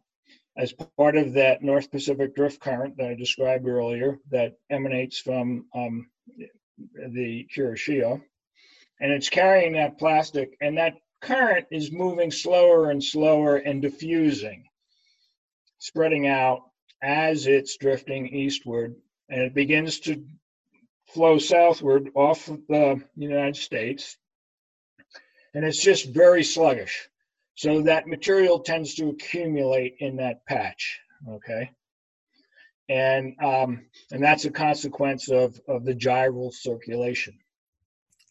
as 0.57 0.73
part 0.97 1.17
of 1.17 1.35
that 1.35 1.63
North 1.63 1.91
Pacific 1.91 2.35
drift 2.35 2.61
current 2.61 2.97
that 2.97 3.11
I 3.11 3.15
described 3.15 3.67
earlier 3.67 4.19
that 4.31 4.55
emanates 4.69 5.19
from 5.19 5.67
um, 5.75 6.09
the 6.95 7.47
Kuroshio. 7.55 8.21
And 9.01 9.13
it's 9.13 9.31
carrying 9.31 9.73
that 9.75 9.99
plastic, 9.99 10.57
and 10.61 10.77
that 10.77 10.95
current 11.21 11.67
is 11.71 11.93
moving 11.93 12.31
slower 12.31 12.91
and 12.91 13.03
slower 13.03 13.57
and 13.57 13.81
diffusing, 13.81 14.65
spreading 15.79 16.27
out 16.27 16.63
as 17.03 17.47
it's 17.47 17.77
drifting 17.77 18.29
eastward. 18.29 18.97
And 19.29 19.43
it 19.43 19.55
begins 19.55 20.01
to 20.01 20.25
flow 21.09 21.39
southward 21.39 22.11
off 22.15 22.49
of 22.49 22.61
the 22.69 23.03
United 23.17 23.57
States. 23.57 24.17
And 25.55 25.65
it's 25.65 25.83
just 25.83 26.09
very 26.09 26.45
sluggish. 26.45 27.10
So 27.61 27.83
that 27.83 28.07
material 28.07 28.59
tends 28.59 28.95
to 28.95 29.11
accumulate 29.11 29.97
in 29.99 30.17
that 30.17 30.47
patch. 30.47 30.99
Okay. 31.29 31.71
And 32.89 33.35
um, 33.45 33.85
and 34.11 34.25
that's 34.25 34.47
a 34.47 34.51
consequence 34.51 35.31
of, 35.31 35.61
of 35.69 35.85
the 35.85 35.95
gyral 35.95 36.55
circulation. 36.55 37.39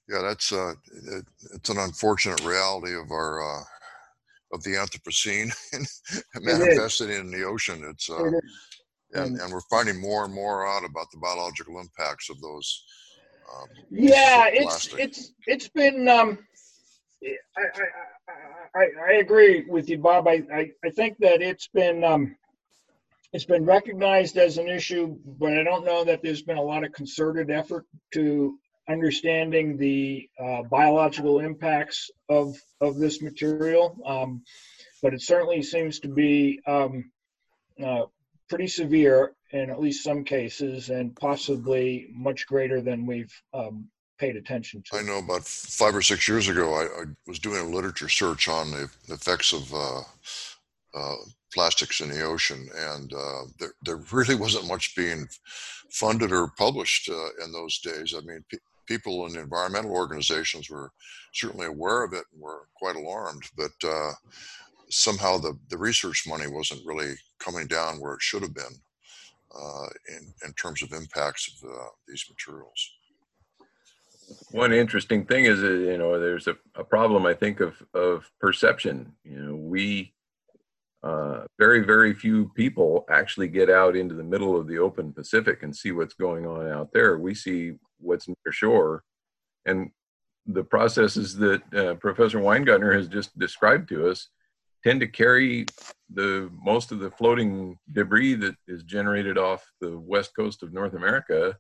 Yeah, 0.10 0.24
that's 0.24 0.52
uh, 0.52 0.74
it, 1.12 1.26
it's 1.54 1.70
an 1.70 1.78
unfortunate 1.78 2.44
reality 2.44 2.96
of 2.96 3.12
our 3.12 3.44
uh, 3.44 3.64
of 4.52 4.64
the 4.64 4.72
Anthropocene 4.72 5.54
manifested 6.42 7.12
in 7.12 7.30
the 7.30 7.44
ocean. 7.44 7.84
It's 7.88 8.10
uh, 8.10 8.26
it 8.26 8.44
and, 9.14 9.40
and 9.40 9.54
we're 9.54 9.62
finding 9.70 10.02
more 10.02 10.26
and 10.26 10.34
more 10.34 10.66
out 10.66 10.84
about 10.84 11.12
the 11.12 11.20
biological 11.20 11.80
impacts 11.80 12.32
of 12.32 12.42
those. 12.42 12.84
Um, 13.54 13.68
yeah, 13.92 14.48
it's 14.52 14.92
it's 14.96 15.34
it's 15.46 15.68
been. 15.68 16.08
Um, 16.10 16.40
I, 17.58 17.62
I, 17.62 17.84
I, 18.76 18.88
I 19.08 19.12
agree 19.14 19.66
with 19.68 19.90
you, 19.90 19.98
Bob. 19.98 20.28
I, 20.28 20.44
I, 20.54 20.72
I 20.84 20.90
think 20.92 21.18
that 21.20 21.42
it's 21.42 21.68
been 21.68 22.04
um, 22.04 22.36
it's 23.34 23.46
been 23.46 23.66
recognized 23.66 24.38
as 24.38 24.58
an 24.58 24.68
issue, 24.68 25.18
but 25.26 25.58
I 25.58 25.64
don't 25.64 25.86
know 25.86 26.04
that 26.04 26.22
there's 26.24 26.42
been 26.42 26.58
a 26.58 26.62
lot 26.64 26.84
of 26.84 26.94
concerted 26.94 27.52
effort 27.52 27.86
to 28.14 28.58
understanding 28.88 29.78
the 29.78 30.28
uh, 30.40 30.64
biological 30.64 31.40
impacts 31.40 32.10
of 32.28 32.56
of 32.82 32.98
this 32.98 33.22
material. 33.22 33.98
Um, 34.06 34.44
but 35.02 35.14
it 35.14 35.22
certainly 35.22 35.62
seems 35.62 36.00
to 36.02 36.08
be 36.08 36.60
um, 36.68 37.12
uh, 37.84 38.04
pretty 38.50 38.68
severe 38.68 39.34
in 39.52 39.70
at 39.70 39.80
least 39.80 40.04
some 40.04 40.24
cases, 40.24 40.90
and 40.90 41.16
possibly 41.16 42.08
much 42.14 42.46
greater 42.48 42.82
than 42.82 43.06
we've 43.06 43.34
um, 43.54 43.90
paid 44.20 44.36
attention 44.36 44.84
to. 44.84 44.98
I 44.98 45.02
know 45.02 45.20
about 45.20 45.46
five 45.46 45.96
or 45.96 46.02
six 46.02 46.28
years 46.28 46.48
ago, 46.48 46.74
I, 46.74 46.84
I 46.84 47.06
was 47.28 47.40
doing 47.40 47.60
a 47.60 47.76
literature 47.76 48.10
search 48.10 48.48
on 48.48 48.72
the 48.72 48.90
effects 49.10 49.54
of 49.54 49.74
uh, 49.74 50.02
uh 50.94 51.16
plastics 51.54 52.02
in 52.02 52.10
the 52.10 52.22
ocean, 52.22 52.70
and 52.78 53.12
uh, 53.14 53.42
there, 53.60 53.74
there 53.84 54.02
really 54.12 54.36
wasn't 54.36 54.68
much 54.68 54.96
being 54.96 55.28
funded 55.92 56.32
or 56.32 56.52
published 56.58 57.10
uh, 57.10 57.44
in 57.44 57.52
those 57.52 57.80
days. 57.80 58.14
I 58.16 58.22
mean, 58.22 58.44
people 58.86 59.26
in 59.26 59.38
environmental 59.38 59.92
organizations 59.92 60.70
were 60.70 60.92
certainly 61.34 61.68
aware 61.68 62.04
of 62.04 62.14
it 62.14 62.26
and 62.32 62.42
were 62.42 62.68
quite 62.76 62.96
alarmed, 62.96 63.44
but 63.58 63.72
uh, 63.84 64.12
somehow 64.90 65.38
the, 65.38 65.58
the 65.70 65.78
research 65.78 66.26
money 66.28 66.48
wasn't 66.48 66.86
really 66.86 67.14
coming 67.40 67.68
down 67.68 68.00
where 68.00 68.14
it 68.14 68.22
should 68.22 68.42
have 68.42 68.54
been 68.54 68.76
uh, 69.56 69.88
in, 70.10 70.34
in 70.46 70.54
terms 70.54 70.82
of 70.82 70.92
impacts 70.92 71.52
of 71.64 71.70
uh, 71.70 71.88
these 72.08 72.26
materials. 72.30 72.92
One 74.52 74.74
interesting 74.74 75.26
thing 75.26 75.46
is, 75.46 75.62
that, 75.62 75.80
you 75.80 75.98
know, 75.98 76.20
there's 76.20 76.48
a, 76.48 76.56
a 76.76 76.84
problem, 76.84 77.26
I 77.26 77.34
think, 77.34 77.60
of, 77.60 77.82
of 77.94 78.30
perception. 78.40 79.14
You 79.24 79.40
know, 79.40 79.56
we, 79.56 80.14
uh, 81.04 81.44
very, 81.58 81.82
very 81.86 82.14
few 82.14 82.52
people 82.56 83.06
actually 83.10 83.48
get 83.48 83.70
out 83.70 83.96
into 83.96 84.16
the 84.16 84.24
middle 84.24 84.60
of 84.60 84.68
the 84.68 84.80
open 84.80 85.14
Pacific 85.14 85.64
and 85.64 85.76
see 85.76 85.92
what's 85.92 86.14
going 86.14 86.46
on 86.46 86.68
out 86.68 86.92
there. 86.94 87.18
We 87.18 87.34
see 87.34 87.76
what's 88.00 88.28
near 88.28 88.52
shore. 88.52 89.04
And 89.66 89.92
the 90.46 90.64
processes 90.64 91.36
that 91.38 91.62
uh, 91.74 91.94
Professor 91.96 92.40
Weingartner 92.40 92.94
has 92.94 93.08
just 93.08 93.38
described 93.38 93.90
to 93.90 94.10
us 94.10 94.30
tend 94.84 95.00
to 95.02 95.08
carry 95.08 95.66
the 96.14 96.50
most 96.64 96.92
of 96.92 97.00
the 97.00 97.12
floating 97.12 97.78
debris 97.92 98.36
that 98.36 98.56
is 98.68 98.84
generated 98.84 99.38
off 99.38 99.64
the 99.82 99.98
west 100.00 100.32
coast 100.36 100.64
of 100.64 100.74
North 100.74 100.94
America. 100.94 101.58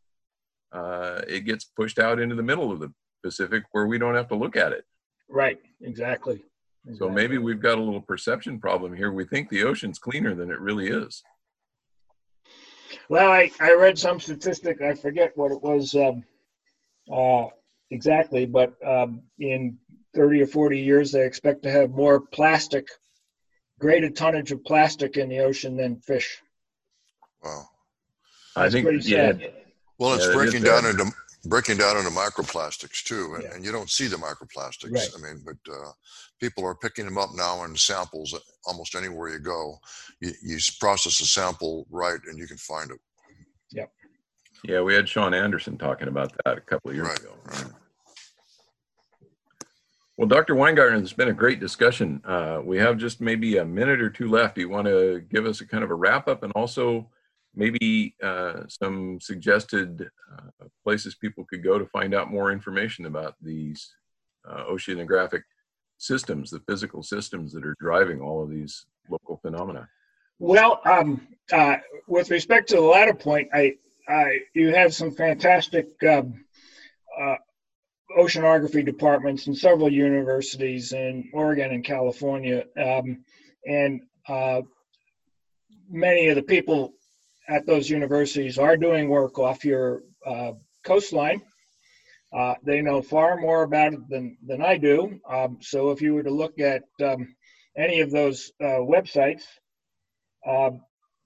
Uh, 0.72 1.22
it 1.28 1.42
gets 1.42 1.66
pushed 1.66 2.00
out 2.00 2.20
into 2.20 2.36
the 2.36 2.44
middle 2.44 2.72
of 2.72 2.80
the 2.80 2.92
Pacific 3.24 3.64
where 3.72 3.88
we 3.88 3.98
don't 3.98 4.16
have 4.16 4.28
to 4.30 4.36
look 4.36 4.56
at 4.56 4.72
it. 4.72 4.86
Right, 5.30 5.60
exactly. 5.82 6.44
exactly. 6.86 6.98
So 6.98 7.10
maybe 7.10 7.38
we've 7.38 7.62
got 7.62 7.78
a 7.78 7.82
little 7.82 8.02
perception 8.02 8.60
problem 8.60 8.96
here. 8.96 9.12
We 9.12 9.26
think 9.26 9.50
the 9.50 9.64
ocean's 9.64 10.00
cleaner 10.00 10.36
than 10.36 10.52
it 10.52 10.60
really 10.60 10.88
is. 10.88 11.24
Well, 13.10 13.32
I, 13.32 13.52
I 13.60 13.74
read 13.74 13.98
some 13.98 14.20
statistic. 14.20 14.82
I 14.82 14.94
forget 14.94 15.32
what 15.36 15.52
it 15.52 15.62
was 15.62 15.96
um, 15.96 16.24
uh, 17.12 17.48
exactly, 17.92 18.46
but 18.46 18.74
um, 18.86 19.22
in 19.40 19.78
30 20.16 20.42
or 20.42 20.48
40 20.48 20.80
years, 20.80 21.12
they 21.12 21.26
expect 21.26 21.64
to 21.64 21.72
have 21.72 21.92
more 21.92 22.20
plastic, 22.20 22.88
greater 23.80 24.10
tonnage 24.10 24.52
of 24.52 24.64
plastic 24.64 25.18
in 25.18 25.30
the 25.30 25.40
ocean 25.40 25.78
than 25.78 26.00
fish. 26.02 26.42
Wow. 27.44 27.66
That's 28.56 28.76
I 28.76 28.82
think, 28.82 29.06
yeah. 29.06 29.34
Well, 30.00 30.14
it's 30.14 30.26
yeah, 30.28 30.34
breaking 30.34 30.64
down 30.64 30.86
into 30.86 31.12
breaking 31.46 31.78
down 31.78 31.98
into 31.98 32.10
microplastics 32.10 33.04
too, 33.04 33.34
and, 33.36 33.44
yeah. 33.44 33.54
and, 33.54 33.64
you 33.64 33.72
don't 33.72 33.90
see 33.90 34.08
the 34.08 34.18
microplastics. 34.18 34.92
Right. 34.92 35.10
I 35.18 35.22
mean, 35.22 35.44
but 35.46 35.72
uh, 35.72 35.92
people 36.40 36.66
are 36.66 36.76
picking 36.76 37.06
them 37.06 37.18
up 37.18 37.30
now 37.36 37.64
in 37.64 37.76
samples 37.76 38.34
almost 38.66 38.96
anywhere 38.96 39.30
you 39.30 39.40
go. 39.40 39.78
You, 40.22 40.32
you 40.42 40.58
process 40.80 41.20
a 41.22 41.26
sample 41.26 41.86
right, 41.90 42.20
and 42.28 42.38
you 42.38 42.48
can 42.48 42.58
find 42.58 42.92
it. 42.92 43.00
Yep. 43.72 43.92
Yeah, 44.66 44.82
we 44.82 44.94
had 44.94 45.08
Sean 45.08 45.34
Anderson 45.34 45.78
talking 45.78 46.08
about 46.08 46.34
that 46.44 46.58
a 46.58 46.62
couple 46.62 46.92
of 46.92 46.96
years 46.96 47.08
right, 47.08 47.20
ago. 47.20 47.34
Right. 47.46 47.66
Well, 50.18 50.28
Dr. 50.28 50.56
Weingarten, 50.56 51.02
it's 51.02 51.14
been 51.14 51.30
a 51.30 51.34
great 51.34 51.62
discussion. 51.62 52.22
Uh, 52.26 52.60
we 52.62 52.78
have 52.78 52.98
just 52.98 53.22
maybe 53.22 53.58
a 53.58 53.66
minute 53.66 54.02
or 54.02 54.10
two 54.10 54.30
left. 54.30 54.56
Do 54.56 54.62
you 54.62 54.68
want 54.68 54.88
to 54.88 55.24
give 55.32 55.46
us 55.46 55.62
a 55.62 55.66
kind 55.66 55.82
of 55.82 55.92
a 55.92 55.96
wrap 55.96 56.28
up 56.28 56.44
and 56.44 56.52
also 56.56 57.08
maybe 57.60 58.16
uh, 58.24 58.62
some 58.70 59.20
suggested 59.20 60.10
uh, 60.34 60.66
places 60.82 61.14
people 61.16 61.46
could 61.50 61.62
go 61.62 61.78
to 61.78 61.86
find 61.88 62.16
out 62.16 62.32
more 62.32 62.54
information 62.54 63.06
about 63.06 63.36
these 63.42 63.94
uh, 64.50 64.64
oceanographic 64.72 65.42
systems, 65.98 66.50
the 66.50 66.62
physical 66.62 67.04
systems 67.04 67.52
that 67.52 67.66
are 67.66 67.76
driving 67.82 68.22
all 68.22 68.42
of 68.42 68.50
these 68.50 68.86
local 69.10 69.38
phenomena? 69.38 69.90
Well, 70.40 70.80
um, 70.86 71.28
uh, 71.52 71.76
with 72.08 72.32
respect 72.32 72.70
to 72.70 72.76
the 72.76 72.82
latter 72.82 73.14
point, 73.14 73.50
I, 73.54 73.76
I 74.08 74.40
you 74.54 74.74
have 74.74 74.94
some 74.94 75.12
fantastic 75.12 75.88
um, 76.10 76.46
uh, 77.22 77.36
oceanography 78.18 78.86
departments 78.86 79.48
in 79.48 79.54
several 79.54 79.92
universities 79.92 80.94
in 80.94 81.30
Oregon 81.34 81.72
and 81.72 81.84
California, 81.84 82.64
um, 82.82 83.26
and 83.66 84.02
uh, 84.30 84.62
many 85.90 86.30
of 86.30 86.36
the 86.36 86.44
people 86.44 86.94
at 87.50 87.66
those 87.66 87.90
universities 87.90 88.58
are 88.58 88.78
doing 88.78 89.10
work 89.10 89.40
off 89.40 89.66
your 89.66 90.04
uh, 90.26 90.52
coastline. 90.84 91.42
Uh, 92.32 92.54
they 92.64 92.82
know 92.82 93.02
far 93.02 93.38
more 93.38 93.64
about 93.64 93.94
it 93.94 94.08
than, 94.08 94.38
than 94.46 94.62
I 94.62 94.78
do. 94.78 95.20
Um, 95.28 95.58
so 95.62 95.90
if 95.90 96.02
you 96.02 96.14
were 96.14 96.24
to 96.24 96.30
look 96.30 96.60
at 96.60 96.84
um, 97.04 97.36
any 97.76 98.02
of 98.02 98.12
those 98.12 98.52
uh, 98.62 98.82
websites, 98.86 99.44
uh, 100.48 100.72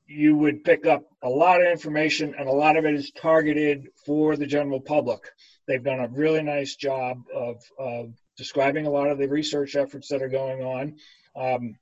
you 0.08 0.36
would 0.38 0.64
pick 0.64 0.86
up 0.86 1.04
a 1.24 1.30
lot 1.30 1.62
of 1.62 1.68
information, 1.68 2.36
and 2.38 2.48
a 2.48 2.52
lot 2.52 2.78
of 2.78 2.86
it 2.86 2.94
is 2.94 3.12
targeted 3.12 3.88
for 4.06 4.38
the 4.38 4.48
general 4.48 4.80
public. 4.80 5.20
They've 5.68 5.84
done 5.84 6.00
a 6.00 6.08
really 6.08 6.42
nice 6.42 6.76
job 6.76 7.18
of, 7.36 7.62
of 7.78 8.14
describing 8.38 8.86
a 8.86 8.92
lot 8.92 9.10
of 9.10 9.18
the 9.18 9.28
research 9.28 9.76
efforts 9.76 10.08
that 10.10 10.22
are 10.22 10.30
going 10.30 10.62
on. 10.62 10.96
Um, 11.36 11.76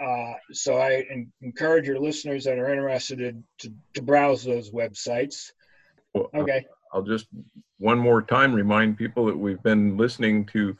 Uh, 0.00 0.34
so 0.52 0.76
I 0.76 1.04
en- 1.10 1.32
encourage 1.42 1.86
your 1.86 1.98
listeners 1.98 2.44
that 2.44 2.58
are 2.58 2.70
interested 2.70 3.42
to, 3.60 3.72
to 3.94 4.02
browse 4.02 4.44
those 4.44 4.70
websites. 4.70 5.52
Well, 6.14 6.30
Okay. 6.34 6.64
I'll 6.92 7.02
just 7.02 7.26
one 7.78 7.98
more 7.98 8.22
time 8.22 8.54
remind 8.54 8.96
people 8.96 9.26
that 9.26 9.36
we've 9.36 9.62
been 9.62 9.96
listening 9.96 10.46
to 10.46 10.76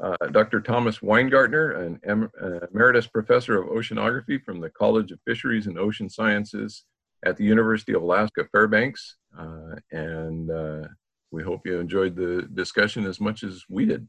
uh, 0.00 0.16
Dr. 0.32 0.60
Thomas 0.60 0.98
Weingartner, 0.98 1.86
an 1.86 2.00
em- 2.04 2.30
uh, 2.42 2.66
emeritus 2.72 3.06
professor 3.06 3.60
of 3.60 3.68
oceanography 3.68 4.42
from 4.42 4.60
the 4.60 4.70
College 4.70 5.12
of 5.12 5.20
Fisheries 5.26 5.66
and 5.68 5.78
Ocean 5.78 6.08
Sciences 6.08 6.84
at 7.24 7.36
the 7.36 7.44
University 7.44 7.92
of 7.94 8.02
Alaska 8.02 8.46
Fairbanks. 8.50 9.16
Uh, 9.38 9.76
and 9.92 10.50
uh, 10.50 10.82
we 11.30 11.42
hope 11.44 11.60
you 11.66 11.78
enjoyed 11.78 12.16
the 12.16 12.48
discussion 12.54 13.04
as 13.06 13.20
much 13.20 13.44
as 13.44 13.62
we 13.68 13.84
did. 13.84 14.08